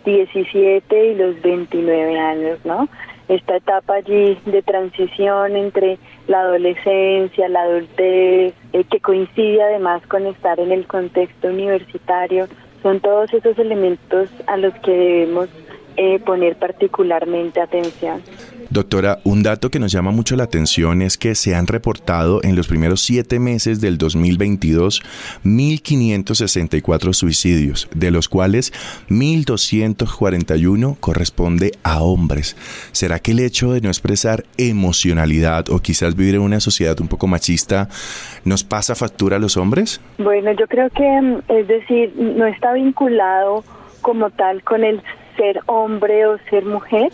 17 0.06 1.06
y 1.06 1.16
los 1.16 1.42
29 1.42 2.20
años, 2.20 2.60
¿no? 2.64 2.88
Esta 3.28 3.56
etapa 3.56 3.96
allí 3.96 4.38
de 4.46 4.62
transición 4.62 5.56
entre 5.56 5.98
la 6.28 6.42
adolescencia, 6.42 7.48
la 7.48 7.62
adultez, 7.62 8.54
eh, 8.74 8.84
que 8.84 9.00
coincide 9.00 9.64
además 9.64 10.06
con 10.08 10.28
estar 10.28 10.60
en 10.60 10.72
el 10.72 10.86
contexto 10.86 11.48
universitario, 11.48 12.48
son 12.84 13.00
todos 13.00 13.34
esos 13.34 13.58
elementos 13.58 14.30
a 14.46 14.58
los 14.58 14.74
que 14.76 14.92
debemos 14.92 15.50
eh, 15.98 16.20
poner 16.20 16.56
particularmente 16.58 17.62
atención. 17.62 18.22
Doctora, 18.70 19.20
un 19.24 19.44
dato 19.44 19.70
que 19.70 19.78
nos 19.78 19.92
llama 19.92 20.12
mucho 20.12 20.36
la 20.36 20.46
atención 20.46 21.02
es 21.02 21.18
que 21.18 21.36
se 21.36 21.54
han 21.54 21.68
reportado 21.68 22.44
en 22.44 22.56
los 22.56 22.68
primeros 22.68 23.02
siete 23.02 23.40
meses 23.40 23.82
del 23.82 23.98
2022 23.98 25.04
1.564 25.44 27.14
suicidios, 27.14 27.88
de 27.94 28.10
los 28.10 28.30
cuales 28.30 28.74
1.241 29.10 30.98
corresponde 31.00 31.72
a 31.84 32.02
hombres. 32.02 32.56
¿Será 32.92 33.20
que 33.20 33.32
el 33.32 33.40
hecho 33.40 33.74
de 33.74 33.82
no 33.82 33.90
expresar 33.90 34.46
emocionalidad 34.58 35.70
o 35.70 35.80
quizás 35.80 36.16
vivir 36.16 36.36
en 36.36 36.42
una 36.42 36.60
sociedad 36.60 37.00
un 37.00 37.08
poco 37.08 37.28
machista 37.28 37.90
nos 38.44 38.64
pasa 38.64 38.96
factura 38.96 39.38
a 39.38 39.40
los 39.40 39.58
hombres? 39.58 40.02
Bueno, 40.18 40.52
yo 40.54 40.68
creo 40.68 40.90
que, 40.90 41.42
es 41.50 41.68
decir, 41.68 42.14
no 42.18 42.48
está 42.48 42.74
vinculado 42.74 43.64
como 44.02 44.30
tal 44.32 44.64
con 44.64 44.84
el 44.84 45.02
ser 45.36 45.62
hombre 45.66 46.26
o 46.28 46.38
ser 46.50 46.66
mujer, 46.66 47.12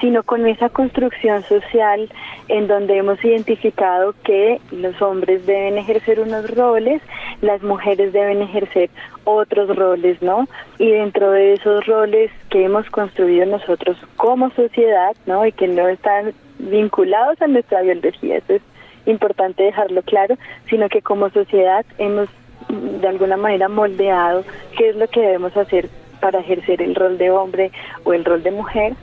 sino 0.00 0.22
con 0.22 0.46
esa 0.46 0.68
construcción 0.68 1.42
social 1.44 2.08
en 2.48 2.66
donde 2.66 2.98
hemos 2.98 3.22
identificado 3.24 4.14
que 4.24 4.60
los 4.70 5.00
hombres 5.00 5.46
deben 5.46 5.78
ejercer 5.78 6.20
unos 6.20 6.50
roles, 6.54 7.00
las 7.40 7.62
mujeres 7.62 8.12
deben 8.12 8.42
ejercer 8.42 8.90
otros 9.24 9.74
roles, 9.74 10.20
¿no? 10.22 10.46
Y 10.78 10.90
dentro 10.90 11.30
de 11.30 11.54
esos 11.54 11.86
roles 11.86 12.30
que 12.50 12.64
hemos 12.64 12.88
construido 12.90 13.46
nosotros 13.46 13.96
como 14.16 14.50
sociedad, 14.50 15.16
¿no? 15.26 15.46
Y 15.46 15.52
que 15.52 15.68
no 15.68 15.88
están 15.88 16.32
vinculados 16.58 17.40
a 17.40 17.46
nuestra 17.46 17.82
biología, 17.82 18.38
eso 18.38 18.54
es 18.54 18.62
importante 19.06 19.62
dejarlo 19.62 20.02
claro, 20.02 20.36
sino 20.68 20.88
que 20.88 21.02
como 21.02 21.30
sociedad 21.30 21.84
hemos 21.98 22.28
de 22.68 23.08
alguna 23.08 23.36
manera 23.36 23.68
moldeado 23.68 24.44
qué 24.76 24.90
es 24.90 24.96
lo 24.96 25.06
que 25.08 25.20
debemos 25.20 25.56
hacer 25.56 25.88
para 26.20 26.40
ejercer 26.40 26.82
el 26.82 26.94
rol 26.94 27.18
de 27.18 27.30
hombre 27.30 27.70
o 28.04 28.12
el 28.12 28.24
rol 28.24 28.42
de 28.42 28.50
mujer 28.50 28.94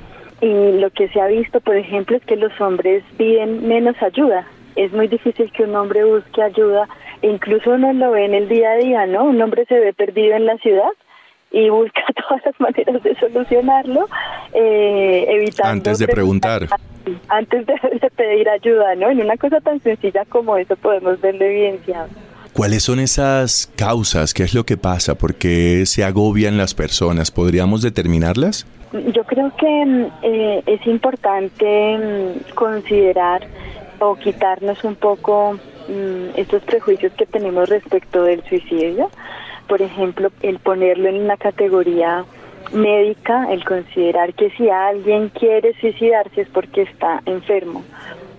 y 0.44 0.74
lo 0.74 0.90
que 0.90 1.08
se 1.08 1.22
ha 1.22 1.28
visto, 1.28 1.62
por 1.62 1.78
ejemplo, 1.78 2.18
es 2.18 2.26
que 2.26 2.36
los 2.36 2.60
hombres 2.60 3.02
piden 3.18 3.66
menos 3.66 3.96
ayuda. 4.02 4.46
Es 4.76 4.92
muy 4.92 5.08
difícil 5.08 5.50
que 5.54 5.64
un 5.64 5.74
hombre 5.74 6.04
busque 6.04 6.42
ayuda, 6.42 6.90
incluso 7.22 7.72
uno 7.72 7.94
lo 7.94 8.12
ve 8.12 8.26
en 8.26 8.34
el 8.34 8.50
día 8.50 8.72
a 8.72 8.76
día, 8.76 9.06
¿no? 9.06 9.24
Un 9.24 9.42
hombre 9.42 9.66
se 9.66 9.80
ve 9.80 9.94
perdido 9.94 10.36
en 10.36 10.46
la 10.46 10.58
ciudad 10.58 10.92
y 11.50 11.70
busca 11.70 12.02
todas 12.28 12.46
las 12.46 12.60
maneras 12.60 13.02
de 13.04 13.16
solucionarlo, 13.16 14.10
eh, 14.54 15.26
evitando... 15.30 15.72
Antes 15.72 16.00
de 16.00 16.08
preguntar. 16.10 16.68
Antes 17.30 17.66
de, 17.66 17.74
de, 18.02 18.10
pedir 18.10 18.50
ayuda, 18.50 18.96
¿no? 18.96 19.12
En 19.12 19.22
una 19.22 19.38
cosa 19.38 19.62
tan 19.62 19.80
sencilla 19.80 20.26
como 20.26 20.58
eso 20.58 20.76
podemos 20.76 21.22
verlo 21.22 21.46
evidenciado. 21.46 22.10
¿Cuáles 22.54 22.84
son 22.84 23.00
esas 23.00 23.72
causas? 23.76 24.36
¿Qué 24.36 24.44
es 24.44 24.54
lo 24.54 24.64
que 24.64 24.78
pasa? 24.78 25.16
¿Por 25.16 25.34
qué 25.34 25.88
se 25.88 26.04
agobian 26.04 26.56
las 26.56 26.76
personas? 26.76 27.32
¿Podríamos 27.32 27.82
determinarlas? 27.82 28.68
Yo 28.92 29.24
creo 29.24 29.52
que 29.56 29.86
mm, 29.86 30.06
eh, 30.22 30.64
es 30.68 30.86
importante 30.86 31.98
mm, 31.98 32.54
considerar 32.54 33.48
o 33.98 34.16
quitarnos 34.18 34.84
un 34.84 34.94
poco 34.94 35.54
mm, 35.88 36.38
estos 36.38 36.62
prejuicios 36.62 37.12
que 37.14 37.26
tenemos 37.26 37.70
respecto 37.70 38.24
del 38.24 38.44
suicidio. 38.44 39.10
Por 39.68 39.82
ejemplo, 39.82 40.30
el 40.44 40.60
ponerlo 40.60 41.10
en 41.10 41.24
una 41.24 41.38
categoría 41.38 42.24
médica, 42.72 43.52
el 43.52 43.66
considerar 43.66 44.36
que 44.36 44.52
si 44.52 44.70
alguien 44.70 45.30
quiere 45.30 45.74
suicidarse 45.82 46.42
es 46.42 46.50
porque 46.50 46.84
está 46.84 47.24
enfermo 47.26 47.84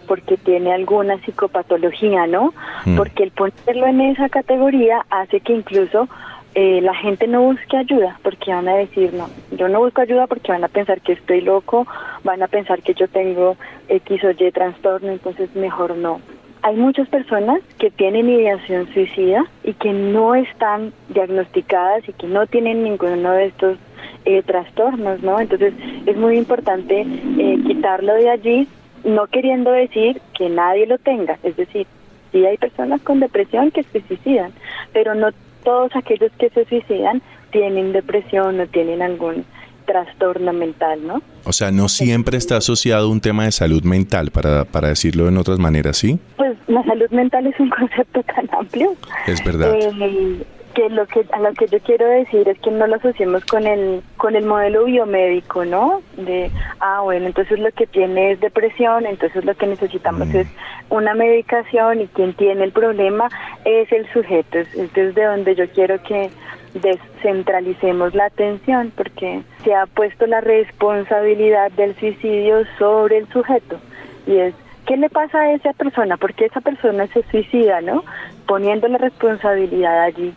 porque 0.05 0.37
tiene 0.37 0.73
alguna 0.73 1.19
psicopatología, 1.19 2.27
¿no? 2.27 2.55
Porque 2.97 3.25
el 3.25 3.31
ponerlo 3.31 3.87
en 3.87 4.01
esa 4.01 4.29
categoría 4.29 5.05
hace 5.11 5.41
que 5.41 5.53
incluso 5.53 6.09
eh, 6.55 6.81
la 6.83 6.95
gente 6.95 7.27
no 7.27 7.43
busque 7.43 7.77
ayuda 7.77 8.19
porque 8.23 8.53
van 8.53 8.69
a 8.69 8.77
decir, 8.77 9.13
no, 9.13 9.29
yo 9.57 9.69
no 9.69 9.81
busco 9.81 10.03
ayuda 10.03 10.29
porque 10.29 10.53
van 10.53 10.63
a 10.63 10.69
pensar 10.69 11.01
que 11.01 11.13
estoy 11.13 11.41
loco, 11.41 11.87
van 12.23 12.43
a 12.45 12.49
pensar 12.49 12.81
que 12.83 12.95
yo 12.95 13.09
tengo 13.09 13.57
X 13.89 14.23
o 14.23 14.31
Y 14.31 14.53
trastorno, 14.53 15.11
entonces 15.11 15.55
mejor 15.57 15.97
no. 15.97 16.21
Hay 16.63 16.77
muchas 16.77 17.09
personas 17.09 17.61
que 17.79 17.91
tienen 17.91 18.29
ideación 18.29 18.87
suicida 18.95 19.45
y 19.65 19.75
que 19.75 19.93
no 19.93 20.35
están 20.35 20.93
diagnosticadas 21.09 22.09
y 22.09 22.13
que 22.13 22.27
no 22.29 22.47
tienen 22.47 22.85
ninguno 22.85 23.33
de 23.33 23.47
estos 23.47 23.77
eh, 24.25 24.43
trastornos, 24.43 25.23
¿no? 25.23 25.41
Entonces 25.41 25.75
es 26.07 26.17
muy 26.17 26.39
importante 26.39 27.01
eh, 27.01 27.59
quitarlo 27.67 28.15
de 28.15 28.31
allí, 28.31 28.69
no 29.05 29.27
queriendo 29.27 29.71
decir 29.71 30.21
que 30.37 30.49
nadie 30.49 30.87
lo 30.87 30.99
tenga, 30.99 31.39
es 31.43 31.57
decir, 31.57 31.87
sí 32.33 32.45
hay 32.45 32.57
personas 32.57 33.01
con 33.03 33.21
depresión 33.21 33.71
que 33.71 33.83
se 33.85 34.01
suicidan, 34.03 34.53
pero 34.93 35.15
no 35.15 35.29
todos 35.63 35.95
aquellos 35.95 36.33
que 36.39 36.51
se 36.51 36.65
suicidan 36.65 37.23
tienen 37.51 37.93
depresión 37.93 38.61
o 38.61 38.67
tienen 38.67 39.03
algún 39.03 39.45
trastorno 39.87 40.53
mental, 40.53 41.07
¿no? 41.07 41.23
O 41.45 41.53
sea, 41.53 41.71
no 41.71 41.89
siempre 41.89 42.39
está 42.39 42.57
asociado 42.57 43.11
un 43.11 43.21
tema 43.21 43.45
de 43.45 43.53
salud 43.53 43.83
mental, 43.85 44.31
para, 44.31 44.65
para 44.65 44.89
decirlo 44.89 45.29
en 45.29 45.37
otras 45.37 45.59
maneras, 45.59 45.99
¿sí? 45.99 46.19
Pues 46.37 46.57
la 46.67 46.83
salud 46.85 47.11
mental 47.11 47.47
es 47.47 47.59
un 47.61 47.71
concepto 47.79 48.23
tan 48.23 48.49
amplio. 48.59 48.95
Es 49.27 49.45
verdad. 49.45 49.75
Eh, 49.75 50.45
que 50.75 50.91
lo 50.91 51.07
que 51.07 51.25
a 51.33 51.39
lo 51.39 51.53
que 51.55 51.67
yo 51.69 51.79
quiero 51.81 52.07
decir 52.07 52.49
es 52.49 52.59
que 52.59 52.71
no 52.71 52.87
lo 52.87 52.97
asociemos 52.97 53.45
con 53.45 53.67
el 53.67 54.03
con 54.17 54.37
el 54.37 54.45
modelo 54.45 54.85
biomédico, 54.85 55.65
¿no? 55.65 56.03
De 56.17 56.51
ah, 56.81 57.01
bueno, 57.03 57.27
entonces 57.27 57.59
lo 57.59 57.71
que 57.73 57.87
tiene 57.87 58.33
es 58.33 58.41
depresión, 58.41 59.07
entonces 59.07 59.45
lo 59.45 59.55
que 59.55 59.67
necesitamos 59.67 60.29
mm. 60.29 60.37
es 60.37 60.49
una 60.91 61.15
medicación 61.15 62.03
y 62.03 62.09
quien 62.09 62.35
tiene 62.35 62.65
el 62.65 62.73
problema 62.73 63.29
es 63.65 63.91
el 63.93 64.07
sujeto. 64.13 64.59
Es 64.59 64.95
de 64.95 65.25
donde 65.25 65.55
yo 65.55 65.69
quiero 65.71 66.03
que 66.03 66.31
descentralicemos 66.75 68.15
la 68.15 68.27
atención 68.27 68.93
porque 68.97 69.43
se 69.63 69.75
ha 69.75 69.87
puesto 69.87 70.27
la 70.27 70.41
responsabilidad 70.41 71.71
del 71.73 71.95
suicidio 71.97 72.65
sobre 72.79 73.19
el 73.19 73.29
sujeto 73.29 73.79
y 74.27 74.39
es 74.39 74.55
¿qué 74.87 74.97
le 74.97 75.09
pasa 75.09 75.41
a 75.41 75.53
esa 75.53 75.73
persona? 75.73 76.17
Porque 76.17 76.47
esa 76.47 76.61
persona 76.61 77.07
se 77.09 77.23
suicida, 77.31 77.81
¿no? 77.81 78.05
Poniendo 78.47 78.89
la 78.89 78.99
responsabilidad 78.99 80.03
allí 80.03 80.35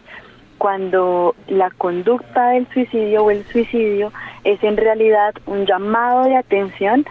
cuando 0.58 1.36
la 1.48 1.70
conducta 1.72 2.50
del 2.50 2.68
suicidio 2.74 3.24
o 3.24 3.32
el 3.32 3.46
suicidio 3.46 4.12
es 4.44 4.64
en 4.64 4.78
realidad 4.78 5.34
un 5.46 5.66
llamado 5.66 6.26
de 6.26 6.36
atención 6.36 7.06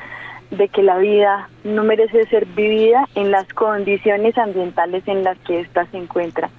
de 0.51 0.69
que 0.69 0.83
la 0.83 0.99
vida 0.99 1.49
no 1.65 1.85
merece 1.85 2.27
ser 2.27 2.47
vivida 2.47 3.09
en 3.15 3.31
las 3.31 3.49
condiciones 3.53 4.37
ambientales 4.39 5.07
en 5.07 5.25
las 5.25 5.39
que 5.39 5.61
ésta 5.61 5.87
se 5.87 5.99
encuentra. 5.99 6.51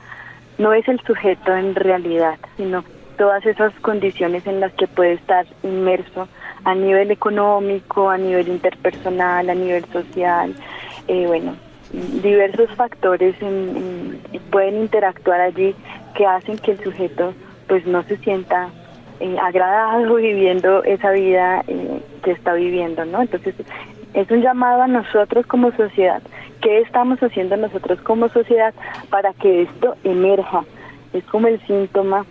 No 0.57 0.73
es 0.73 0.87
el 0.87 0.99
sujeto 1.01 1.55
en 1.55 1.75
realidad, 1.75 2.37
sino 2.57 2.83
todas 3.17 3.45
esas 3.45 3.73
condiciones 3.81 4.45
en 4.45 4.59
las 4.59 4.73
que 4.73 4.87
puede 4.87 5.13
estar 5.13 5.45
inmerso 5.63 6.27
a 6.63 6.75
nivel 6.75 7.11
económico, 7.11 8.09
a 8.09 8.17
nivel 8.17 8.47
interpersonal, 8.47 9.49
a 9.49 9.55
nivel 9.55 9.85
social, 9.85 10.53
eh, 11.07 11.25
bueno, 11.25 11.55
diversos 11.91 12.69
factores 12.75 13.35
pueden 14.51 14.77
interactuar 14.81 15.39
allí 15.39 15.73
que 16.17 16.25
hacen 16.25 16.57
que 16.57 16.71
el 16.71 16.83
sujeto 16.83 17.33
pues 17.67 17.85
no 17.85 18.01
se 18.03 18.17
sienta 18.17 18.69
eh, 19.19 19.37
agradado 19.41 20.15
viviendo 20.15 20.83
esa 20.83 21.11
vida 21.11 21.63
eh, 21.67 22.01
que 22.23 22.31
está 22.31 22.53
viviendo, 22.53 23.05
¿no? 23.05 23.21
Entonces 23.21 23.53
es 24.13 24.31
un 24.31 24.41
llamado 24.41 24.81
a 24.81 24.87
nosotros 24.87 25.45
como 25.45 25.71
sociedad. 25.73 26.23
¿Qué 26.61 26.79
estamos 26.79 27.19
haciendo 27.21 27.55
nosotros 27.55 28.01
como 28.01 28.29
sociedad 28.29 28.73
para 29.11 29.31
que 29.33 29.61
esto 29.63 29.95
emerja? 30.03 30.63
Es 31.13 31.23
como 31.25 31.47
el 31.47 31.61
síntoma 31.67 32.25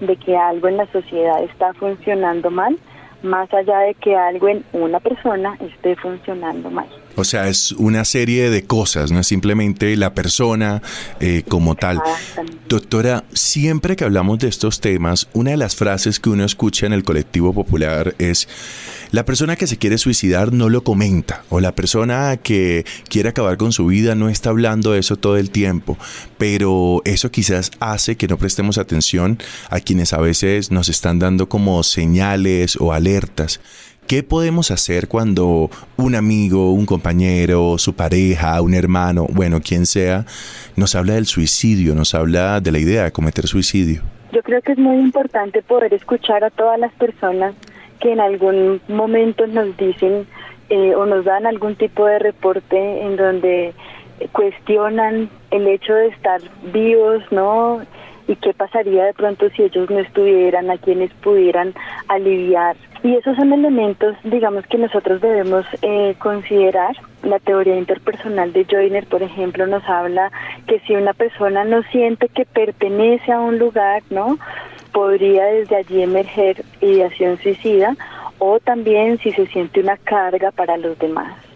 de 0.00 0.16
que 0.16 0.36
algo 0.36 0.68
en 0.68 0.78
la 0.78 0.86
sociedad 0.86 1.42
está 1.42 1.74
funcionando 1.74 2.50
mal 2.50 2.78
más 3.22 3.52
allá 3.52 3.80
de 3.80 3.94
que 3.94 4.16
algo 4.16 4.48
en 4.48 4.64
una 4.72 5.00
persona 5.00 5.56
esté 5.60 5.96
funcionando 5.96 6.70
mal. 6.70 6.86
O 7.18 7.24
sea, 7.24 7.48
es 7.48 7.72
una 7.72 8.04
serie 8.04 8.48
de 8.48 8.62
cosas, 8.62 9.10
no 9.10 9.18
es 9.18 9.26
simplemente 9.26 9.96
la 9.96 10.14
persona 10.14 10.80
eh, 11.18 11.42
como 11.48 11.74
tal. 11.74 12.00
Doctora, 12.68 13.24
siempre 13.32 13.96
que 13.96 14.04
hablamos 14.04 14.38
de 14.38 14.46
estos 14.46 14.80
temas, 14.80 15.26
una 15.32 15.50
de 15.50 15.56
las 15.56 15.74
frases 15.74 16.20
que 16.20 16.30
uno 16.30 16.44
escucha 16.44 16.86
en 16.86 16.92
el 16.92 17.02
colectivo 17.02 17.52
popular 17.52 18.14
es, 18.18 18.46
la 19.10 19.24
persona 19.24 19.56
que 19.56 19.66
se 19.66 19.78
quiere 19.78 19.98
suicidar 19.98 20.52
no 20.52 20.68
lo 20.68 20.84
comenta, 20.84 21.42
o 21.48 21.58
la 21.58 21.74
persona 21.74 22.36
que 22.36 22.86
quiere 23.08 23.30
acabar 23.30 23.56
con 23.56 23.72
su 23.72 23.86
vida 23.86 24.14
no 24.14 24.28
está 24.28 24.50
hablando 24.50 24.92
de 24.92 25.00
eso 25.00 25.16
todo 25.16 25.38
el 25.38 25.50
tiempo, 25.50 25.98
pero 26.38 27.02
eso 27.04 27.32
quizás 27.32 27.72
hace 27.80 28.16
que 28.16 28.28
no 28.28 28.38
prestemos 28.38 28.78
atención 28.78 29.40
a 29.70 29.80
quienes 29.80 30.12
a 30.12 30.18
veces 30.18 30.70
nos 30.70 30.88
están 30.88 31.18
dando 31.18 31.48
como 31.48 31.82
señales 31.82 32.76
o 32.76 32.92
alertas. 32.92 33.60
¿Qué 34.08 34.22
podemos 34.22 34.70
hacer 34.70 35.06
cuando 35.06 35.68
un 35.98 36.14
amigo, 36.14 36.72
un 36.72 36.86
compañero, 36.86 37.76
su 37.76 37.94
pareja, 37.94 38.58
un 38.62 38.72
hermano, 38.72 39.26
bueno, 39.28 39.60
quien 39.60 39.84
sea, 39.84 40.24
nos 40.76 40.94
habla 40.94 41.12
del 41.12 41.26
suicidio, 41.26 41.94
nos 41.94 42.14
habla 42.14 42.62
de 42.62 42.72
la 42.72 42.78
idea 42.78 43.04
de 43.04 43.12
cometer 43.12 43.46
suicidio? 43.46 44.00
Yo 44.32 44.42
creo 44.42 44.62
que 44.62 44.72
es 44.72 44.78
muy 44.78 44.96
importante 44.96 45.60
poder 45.60 45.92
escuchar 45.92 46.42
a 46.42 46.48
todas 46.48 46.80
las 46.80 46.90
personas 46.94 47.54
que 48.00 48.10
en 48.10 48.20
algún 48.20 48.80
momento 48.88 49.46
nos 49.46 49.76
dicen 49.76 50.26
eh, 50.70 50.94
o 50.94 51.04
nos 51.04 51.26
dan 51.26 51.44
algún 51.44 51.76
tipo 51.76 52.06
de 52.06 52.18
reporte 52.18 53.02
en 53.02 53.16
donde 53.18 53.74
cuestionan 54.32 55.28
el 55.50 55.66
hecho 55.66 55.92
de 55.92 56.08
estar 56.08 56.40
vivos, 56.72 57.22
¿no? 57.30 57.82
Y 58.28 58.36
qué 58.36 58.54
pasaría 58.54 59.04
de 59.04 59.14
pronto 59.14 59.48
si 59.50 59.64
ellos 59.64 59.90
no 59.90 59.98
estuvieran, 59.98 60.70
a 60.70 60.78
quienes 60.78 61.10
pudieran 61.14 61.74
aliviar 62.06 62.76
y 63.02 63.14
esos 63.14 63.36
son 63.36 63.52
elementos, 63.52 64.16
digamos, 64.24 64.66
que 64.66 64.76
nosotros 64.76 65.20
debemos 65.20 65.64
eh, 65.82 66.14
considerar. 66.18 66.96
La 67.22 67.38
teoría 67.38 67.76
interpersonal 67.76 68.52
de 68.52 68.64
Joyner, 68.64 69.06
por 69.06 69.22
ejemplo, 69.22 69.66
nos 69.66 69.84
habla 69.88 70.32
que 70.66 70.80
si 70.80 70.94
una 70.94 71.12
persona 71.12 71.64
no 71.64 71.82
siente 71.84 72.28
que 72.28 72.44
pertenece 72.44 73.32
a 73.32 73.40
un 73.40 73.58
lugar, 73.58 74.02
¿no? 74.10 74.38
Podría 74.92 75.44
desde 75.46 75.76
allí 75.76 76.02
emerger 76.02 76.64
ideación 76.80 77.38
suicida 77.38 77.96
o 78.38 78.58
también 78.60 79.18
si 79.18 79.32
se 79.32 79.46
siente 79.46 79.80
una 79.80 79.96
carga 79.96 80.50
para 80.50 80.76
los 80.76 80.98
demás. 80.98 81.47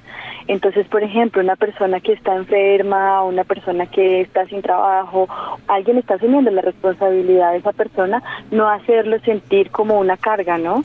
Entonces, 0.52 0.86
por 0.86 1.02
ejemplo, 1.02 1.40
una 1.40 1.56
persona 1.56 1.98
que 2.00 2.12
está 2.12 2.36
enferma, 2.36 3.24
una 3.24 3.42
persona 3.42 3.86
que 3.86 4.20
está 4.20 4.44
sin 4.44 4.60
trabajo, 4.60 5.26
alguien 5.66 5.96
está 5.96 6.16
asumiendo 6.16 6.50
la 6.50 6.60
responsabilidad 6.60 7.52
de 7.52 7.58
esa 7.58 7.72
persona, 7.72 8.22
no 8.50 8.68
hacerlo 8.68 9.18
sentir 9.20 9.70
como 9.70 9.98
una 9.98 10.18
carga, 10.18 10.58
¿no? 10.58 10.82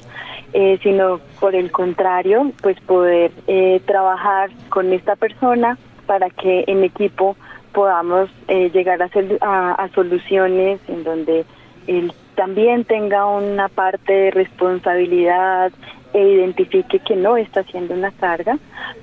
Eh, 0.54 0.80
sino 0.82 1.20
por 1.42 1.54
el 1.54 1.70
contrario, 1.70 2.54
pues 2.62 2.80
poder 2.80 3.32
eh, 3.48 3.82
trabajar 3.86 4.52
con 4.70 4.94
esta 4.94 5.18
persona 5.18 5.78
para 6.06 6.30
que 6.30 6.64
en 6.68 6.86
equipo 6.86 7.36
podamos 7.74 8.30
eh, 8.48 8.70
llegar 8.74 9.02
a, 9.02 9.06
hacer, 9.06 9.38
a 9.42 9.90
soluciones 9.94 10.80
en 10.88 11.04
donde 11.04 11.46
él 11.88 12.14
también 12.36 12.86
tenga 12.86 13.26
una 13.26 13.68
parte 13.68 14.14
de 14.14 14.32
responsabilidad, 14.32 15.74
identifique 16.22 17.00
que 17.00 17.16
no 17.16 17.38
está 17.38 17.62
haciendo 17.62 17.94
una 17.94 18.12
carga, 18.12 18.58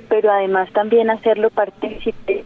pero 0.08 0.30
además 0.30 0.70
también 0.72 1.10
hacerlo 1.10 1.50
partícipe, 1.50 2.44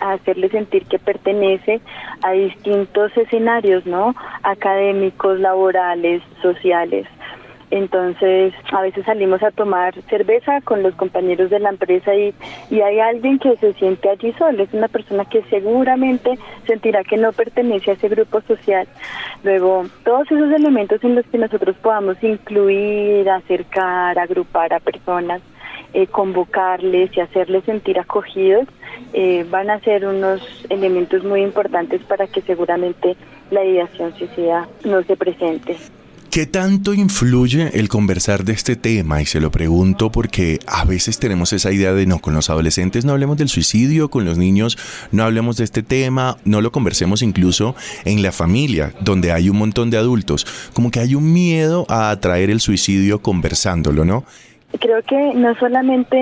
hacerle 0.00 0.48
sentir 0.48 0.86
que 0.86 0.98
pertenece 0.98 1.80
a 2.22 2.32
distintos 2.32 3.16
escenarios, 3.16 3.86
¿no? 3.86 4.14
Académicos, 4.42 5.38
laborales, 5.40 6.22
sociales. 6.42 7.06
Entonces, 7.70 8.52
a 8.72 8.82
veces 8.82 9.04
salimos 9.04 9.42
a 9.42 9.52
tomar 9.52 9.94
cerveza 10.08 10.60
con 10.62 10.82
los 10.82 10.94
compañeros 10.96 11.50
de 11.50 11.60
la 11.60 11.70
empresa 11.70 12.14
y, 12.14 12.34
y 12.68 12.80
hay 12.80 12.98
alguien 12.98 13.38
que 13.38 13.56
se 13.58 13.72
siente 13.74 14.08
allí 14.08 14.32
solo, 14.32 14.62
es 14.62 14.72
una 14.74 14.88
persona 14.88 15.24
que 15.24 15.42
seguramente 15.44 16.36
sentirá 16.66 17.04
que 17.04 17.16
no 17.16 17.32
pertenece 17.32 17.92
a 17.92 17.94
ese 17.94 18.08
grupo 18.08 18.40
social. 18.42 18.88
Luego, 19.44 19.86
todos 20.04 20.30
esos 20.30 20.52
elementos 20.52 21.02
en 21.04 21.14
los 21.14 21.24
que 21.26 21.38
nosotros 21.38 21.76
podamos 21.76 22.22
incluir, 22.22 23.30
acercar, 23.30 24.18
agrupar 24.18 24.72
a 24.72 24.80
personas, 24.80 25.40
eh, 25.92 26.06
convocarles 26.06 27.16
y 27.16 27.20
hacerles 27.20 27.64
sentir 27.64 27.98
acogidos, 27.98 28.66
eh, 29.12 29.44
van 29.48 29.70
a 29.70 29.80
ser 29.80 30.06
unos 30.06 30.40
elementos 30.68 31.24
muy 31.24 31.42
importantes 31.42 32.02
para 32.02 32.26
que 32.26 32.42
seguramente 32.42 33.16
la 33.50 33.64
ideación 33.64 34.14
suicida 34.14 34.68
no 34.84 35.02
se 35.02 35.16
presente. 35.16 35.76
¿Qué 36.30 36.46
tanto 36.46 36.94
influye 36.94 37.70
el 37.76 37.88
conversar 37.88 38.44
de 38.44 38.52
este 38.52 38.76
tema? 38.76 39.20
Y 39.20 39.26
se 39.26 39.40
lo 39.40 39.50
pregunto 39.50 40.12
porque 40.12 40.60
a 40.68 40.84
veces 40.84 41.18
tenemos 41.18 41.52
esa 41.52 41.72
idea 41.72 41.92
de 41.92 42.06
no, 42.06 42.20
con 42.20 42.34
los 42.34 42.50
adolescentes 42.50 43.04
no 43.04 43.10
hablemos 43.10 43.36
del 43.36 43.48
suicidio, 43.48 44.10
con 44.10 44.24
los 44.24 44.38
niños 44.38 44.78
no 45.10 45.24
hablemos 45.24 45.56
de 45.56 45.64
este 45.64 45.82
tema, 45.82 46.36
no 46.44 46.60
lo 46.60 46.70
conversemos 46.70 47.22
incluso 47.22 47.74
en 48.04 48.22
la 48.22 48.30
familia, 48.30 48.92
donde 49.00 49.32
hay 49.32 49.48
un 49.48 49.58
montón 49.58 49.90
de 49.90 49.96
adultos. 49.96 50.46
Como 50.72 50.92
que 50.92 51.00
hay 51.00 51.16
un 51.16 51.32
miedo 51.32 51.84
a 51.88 52.10
atraer 52.10 52.50
el 52.50 52.60
suicidio 52.60 53.20
conversándolo, 53.20 54.04
¿no? 54.04 54.22
Creo 54.78 55.02
que 55.02 55.34
no 55.34 55.56
solamente 55.56 56.16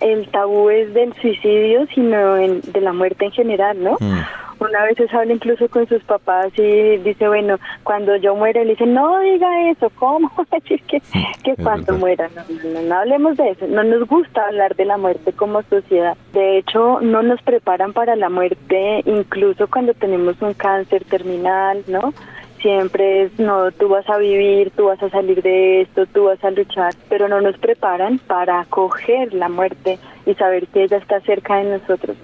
el 0.00 0.28
tabú 0.32 0.70
es 0.70 0.92
del 0.92 1.14
suicidio, 1.20 1.86
sino 1.94 2.34
de 2.34 2.80
la 2.80 2.92
muerte 2.92 3.26
en 3.26 3.30
general, 3.30 3.80
¿no? 3.80 3.96
Mm. 4.00 4.22
Una 4.62 4.84
vez 4.84 4.96
se 4.96 5.16
habla 5.16 5.32
incluso 5.32 5.68
con 5.68 5.88
sus 5.88 6.02
papás 6.04 6.52
y 6.56 6.96
dice, 6.98 7.26
bueno, 7.26 7.58
cuando 7.82 8.14
yo 8.16 8.36
muera, 8.36 8.62
le 8.62 8.70
dice, 8.70 8.86
no 8.86 9.18
diga 9.20 9.70
eso, 9.70 9.90
¿cómo 9.96 10.30
decir 10.52 10.80
que, 10.84 11.02
que 11.42 11.56
cuando 11.60 11.94
muera? 11.94 12.30
No, 12.36 12.82
no, 12.82 12.94
hablemos 12.94 13.36
de 13.36 13.50
eso, 13.50 13.66
no 13.66 13.82
nos 13.82 14.08
gusta 14.08 14.46
hablar 14.46 14.76
de 14.76 14.84
la 14.84 14.98
muerte 14.98 15.32
como 15.32 15.62
sociedad. 15.62 16.16
De 16.32 16.58
hecho, 16.58 17.00
no 17.00 17.22
nos 17.22 17.42
preparan 17.42 17.92
para 17.92 18.14
la 18.14 18.28
muerte 18.28 19.02
incluso 19.04 19.68
cuando 19.68 19.94
tenemos 19.94 20.40
un 20.40 20.54
cáncer 20.54 21.04
terminal, 21.04 21.82
¿no? 21.88 22.14
siempre 22.60 23.24
es, 23.24 23.38
no, 23.40 23.72
tú 23.72 23.88
vas 23.88 24.08
a 24.08 24.16
vivir, 24.18 24.70
tú 24.70 24.84
vas 24.84 25.02
a 25.02 25.10
salir 25.10 25.42
de 25.42 25.82
esto, 25.82 26.06
tú 26.06 26.24
vas 26.24 26.42
a 26.44 26.50
luchar, 26.52 26.94
pero 27.08 27.26
no 27.28 27.40
nos 27.40 27.58
preparan 27.58 28.18
para 28.20 28.60
acoger 28.60 29.34
la 29.34 29.48
muerte 29.48 29.98
y 30.24 30.34
saber 30.34 30.68
que 30.68 30.84
ella 30.84 30.98
está 30.98 31.20
cerca 31.22 31.56
de 31.56 31.78
nosotros. 31.78 32.16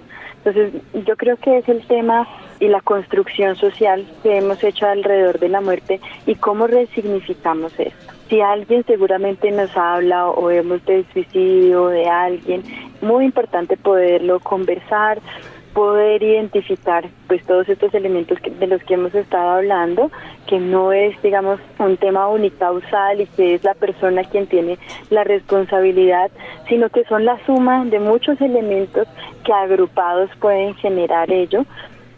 Entonces, 0.43 0.81
yo 1.05 1.15
creo 1.17 1.37
que 1.37 1.57
es 1.57 1.67
el 1.67 1.85
tema 1.85 2.27
y 2.59 2.67
la 2.67 2.81
construcción 2.81 3.55
social 3.55 4.05
que 4.23 4.37
hemos 4.37 4.63
hecho 4.63 4.85
alrededor 4.85 5.39
de 5.39 5.49
la 5.49 5.61
muerte 5.61 5.99
y 6.25 6.35
cómo 6.35 6.67
resignificamos 6.67 7.73
esto. 7.77 8.13
Si 8.29 8.41
alguien 8.41 8.85
seguramente 8.85 9.49
nos 9.51 9.75
habla 9.75 10.29
o 10.29 10.45
vemos 10.45 10.85
del 10.85 11.05
suicidio 11.13 11.87
de 11.87 12.07
alguien, 12.07 12.63
muy 13.01 13.25
importante 13.25 13.75
poderlo 13.75 14.39
conversar, 14.39 15.19
poder 15.73 16.23
identificar 16.23 17.07
pues 17.27 17.43
todos 17.45 17.69
estos 17.69 17.93
elementos 17.93 18.37
de 18.41 18.67
los 18.67 18.83
que 18.83 18.95
hemos 18.95 19.13
estado 19.13 19.51
hablando, 19.51 20.11
que 20.47 20.59
no 20.59 20.91
es 20.91 21.19
digamos 21.21 21.59
un 21.77 21.97
tema 21.97 22.27
unicausal 22.27 23.21
y 23.21 23.25
que 23.27 23.55
es 23.55 23.63
la 23.63 23.73
persona 23.73 24.23
quien 24.23 24.47
tiene 24.47 24.77
la 25.09 25.23
responsabilidad, 25.23 26.31
sino 26.67 26.89
que 26.89 27.03
son 27.05 27.25
la 27.25 27.37
suma 27.45 27.85
de 27.85 27.99
muchos 27.99 28.39
elementos 28.41 29.07
que 29.43 29.53
agrupados 29.53 30.29
pueden 30.39 30.75
generar 30.75 31.31
ello 31.31 31.65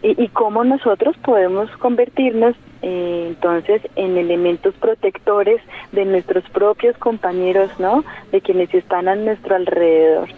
y, 0.03 0.27
cómo 0.29 0.63
nosotros 0.63 1.15
podemos 1.17 1.69
convertirnos 1.77 2.55
eh, 2.81 3.25
entonces 3.27 3.81
en 3.95 4.17
elementos 4.17 4.73
protectores 4.75 5.61
de 5.91 6.05
nuestros 6.05 6.43
propios 6.49 6.97
compañeros, 6.97 7.69
¿no? 7.77 8.03
De 8.31 8.41
quienes 8.41 8.73
están 8.73 9.07
a 9.07 9.15
nuestro 9.15 9.55
alrededor. 9.55 10.29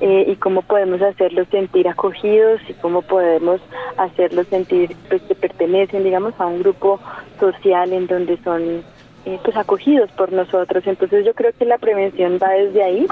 Eh, 0.00 0.24
y 0.28 0.36
cómo 0.36 0.62
podemos 0.62 1.00
hacerlos 1.00 1.46
sentir 1.48 1.88
acogidos 1.88 2.60
y 2.68 2.72
cómo 2.74 3.02
podemos 3.02 3.60
hacerlos 3.96 4.48
sentir 4.48 4.96
pues, 5.08 5.22
que 5.22 5.36
pertenecen, 5.36 6.02
digamos, 6.02 6.34
a 6.38 6.46
un 6.46 6.60
grupo 6.60 6.98
social 7.38 7.92
en 7.92 8.08
donde 8.08 8.36
son 8.38 8.82
eh, 9.24 9.38
pues 9.42 9.56
acogidos 9.56 10.10
por 10.12 10.32
nosotros. 10.32 10.84
Entonces 10.86 11.24
yo 11.24 11.32
creo 11.34 11.52
que 11.56 11.64
la 11.64 11.78
prevención 11.78 12.38
va 12.42 12.50
desde 12.50 12.82
ahí 12.82 13.06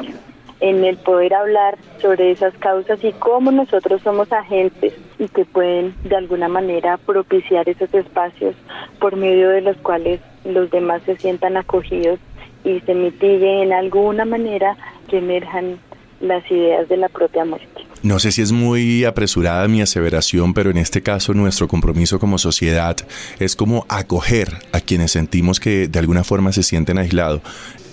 en 0.61 0.85
el 0.85 0.97
poder 0.97 1.35
hablar 1.35 1.77
sobre 2.01 2.31
esas 2.31 2.55
causas 2.59 3.03
y 3.03 3.13
cómo 3.13 3.51
nosotros 3.51 4.03
somos 4.03 4.33
agentes 4.33 4.95
y 5.19 5.29
que 5.29 5.45
pueden 5.45 5.95
de 6.05 6.17
alguna 6.17 6.49
manera 6.49 6.99
propiciar 6.99 7.69
esos 7.69 7.93
espacios 7.95 8.55
por 9.01 9.17
medio 9.17 9.51
de 9.51 9.61
los 9.61 9.77
cuales 9.79 10.21
los 10.45 10.71
demás 10.71 11.03
se 11.03 11.17
sientan 11.17 11.57
acogidos 11.57 12.21
y 12.65 12.81
se 12.81 12.95
mitiguen 12.95 13.63
en 13.63 13.73
alguna 13.73 14.25
manera 14.25 14.77
que 15.09 15.19
emerjan 15.19 15.79
las 16.23 16.49
ideas 16.51 16.89
de 16.89 16.97
la 16.97 17.09
propia 17.09 17.45
muerte. 17.45 17.87
No 18.03 18.19
sé 18.19 18.33
si 18.33 18.43
es 18.43 18.51
muy 18.51 19.05
apresurada 19.05 19.69
mi 19.69 19.81
aseveración, 19.83 20.55
pero 20.55 20.71
en 20.71 20.79
este 20.79 21.03
caso 21.03 21.35
nuestro 21.35 21.69
compromiso 21.69 22.19
como 22.19 22.39
sociedad 22.39 22.97
es 23.39 23.55
como 23.55 23.87
acoger 23.89 24.49
a 24.73 24.81
quienes 24.81 25.13
sentimos 25.13 25.61
que 25.61 25.89
de 25.89 25.99
alguna 25.99 26.25
forma 26.25 26.53
se 26.53 26.63
sienten 26.63 26.99
aislados. 26.99 27.43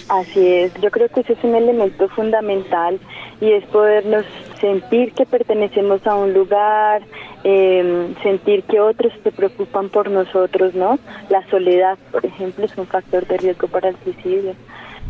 Así 0.09 0.47
es, 0.47 0.73
yo 0.81 0.89
creo 0.89 1.07
que 1.09 1.19
ese 1.19 1.33
es 1.33 1.43
un 1.43 1.53
elemento 1.53 2.09
fundamental 2.09 2.99
y 3.39 3.51
es 3.51 3.63
podernos 3.65 4.25
sentir 4.59 5.13
que 5.13 5.27
pertenecemos 5.27 6.05
a 6.07 6.15
un 6.15 6.33
lugar, 6.33 7.03
em, 7.43 8.15
sentir 8.23 8.63
que 8.63 8.79
otros 8.79 9.13
se 9.23 9.31
preocupan 9.31 9.89
por 9.89 10.09
nosotros, 10.09 10.73
¿no? 10.73 10.97
La 11.29 11.47
soledad, 11.49 11.99
por 12.11 12.25
ejemplo, 12.25 12.65
es 12.65 12.75
un 12.75 12.87
factor 12.87 13.27
de 13.27 13.37
riesgo 13.37 13.67
para 13.67 13.89
el 13.89 13.95
suicidio. 14.03 14.55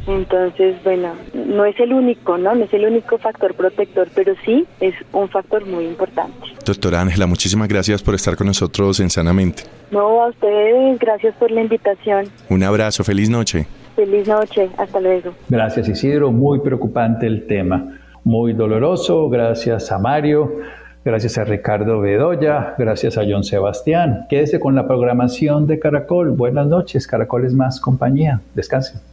Entonces, 0.09 0.75
bueno, 0.83 1.13
no 1.33 1.65
es 1.65 1.79
el 1.79 1.93
único, 1.93 2.37
¿no? 2.37 2.55
No 2.55 2.65
es 2.65 2.73
el 2.73 2.85
único 2.85 3.19
factor 3.19 3.53
protector, 3.53 4.07
pero 4.15 4.33
sí 4.43 4.65
es 4.79 4.95
un 5.13 5.29
factor 5.29 5.65
muy 5.67 5.85
importante. 5.85 6.33
Doctora 6.65 7.01
Ángela, 7.01 7.27
muchísimas 7.27 7.67
gracias 7.67 8.01
por 8.01 8.15
estar 8.15 8.35
con 8.35 8.47
nosotros 8.47 8.99
en 8.99 9.11
Sanamente. 9.11 9.63
No, 9.91 10.23
a 10.23 10.29
ustedes, 10.29 10.97
gracias 10.97 11.35
por 11.35 11.51
la 11.51 11.61
invitación. 11.61 12.25
Un 12.49 12.63
abrazo, 12.63 13.03
feliz 13.03 13.29
noche. 13.29 13.67
Feliz 13.95 14.27
noche, 14.27 14.69
hasta 14.77 14.99
luego. 14.99 15.33
Gracias 15.47 15.87
Isidro, 15.87 16.31
muy 16.31 16.59
preocupante 16.59 17.27
el 17.27 17.45
tema, 17.45 17.99
muy 18.23 18.53
doloroso, 18.53 19.29
gracias 19.29 19.91
a 19.91 19.99
Mario. 19.99 20.59
Gracias 21.05 21.37
a 21.37 21.45
Ricardo 21.45 22.01
Bedoya, 22.01 22.75
gracias 22.77 23.17
a 23.17 23.21
John 23.27 23.45
Sebastián. 23.45 24.25
Quédese 24.29 24.59
con 24.59 24.75
la 24.75 24.85
programación 24.85 25.65
de 25.65 25.79
Caracol. 25.79 26.31
Buenas 26.31 26.67
noches, 26.67 27.07
Caracol 27.07 27.45
es 27.45 27.53
más 27.53 27.79
compañía. 27.79 28.41
Descansen. 28.53 29.08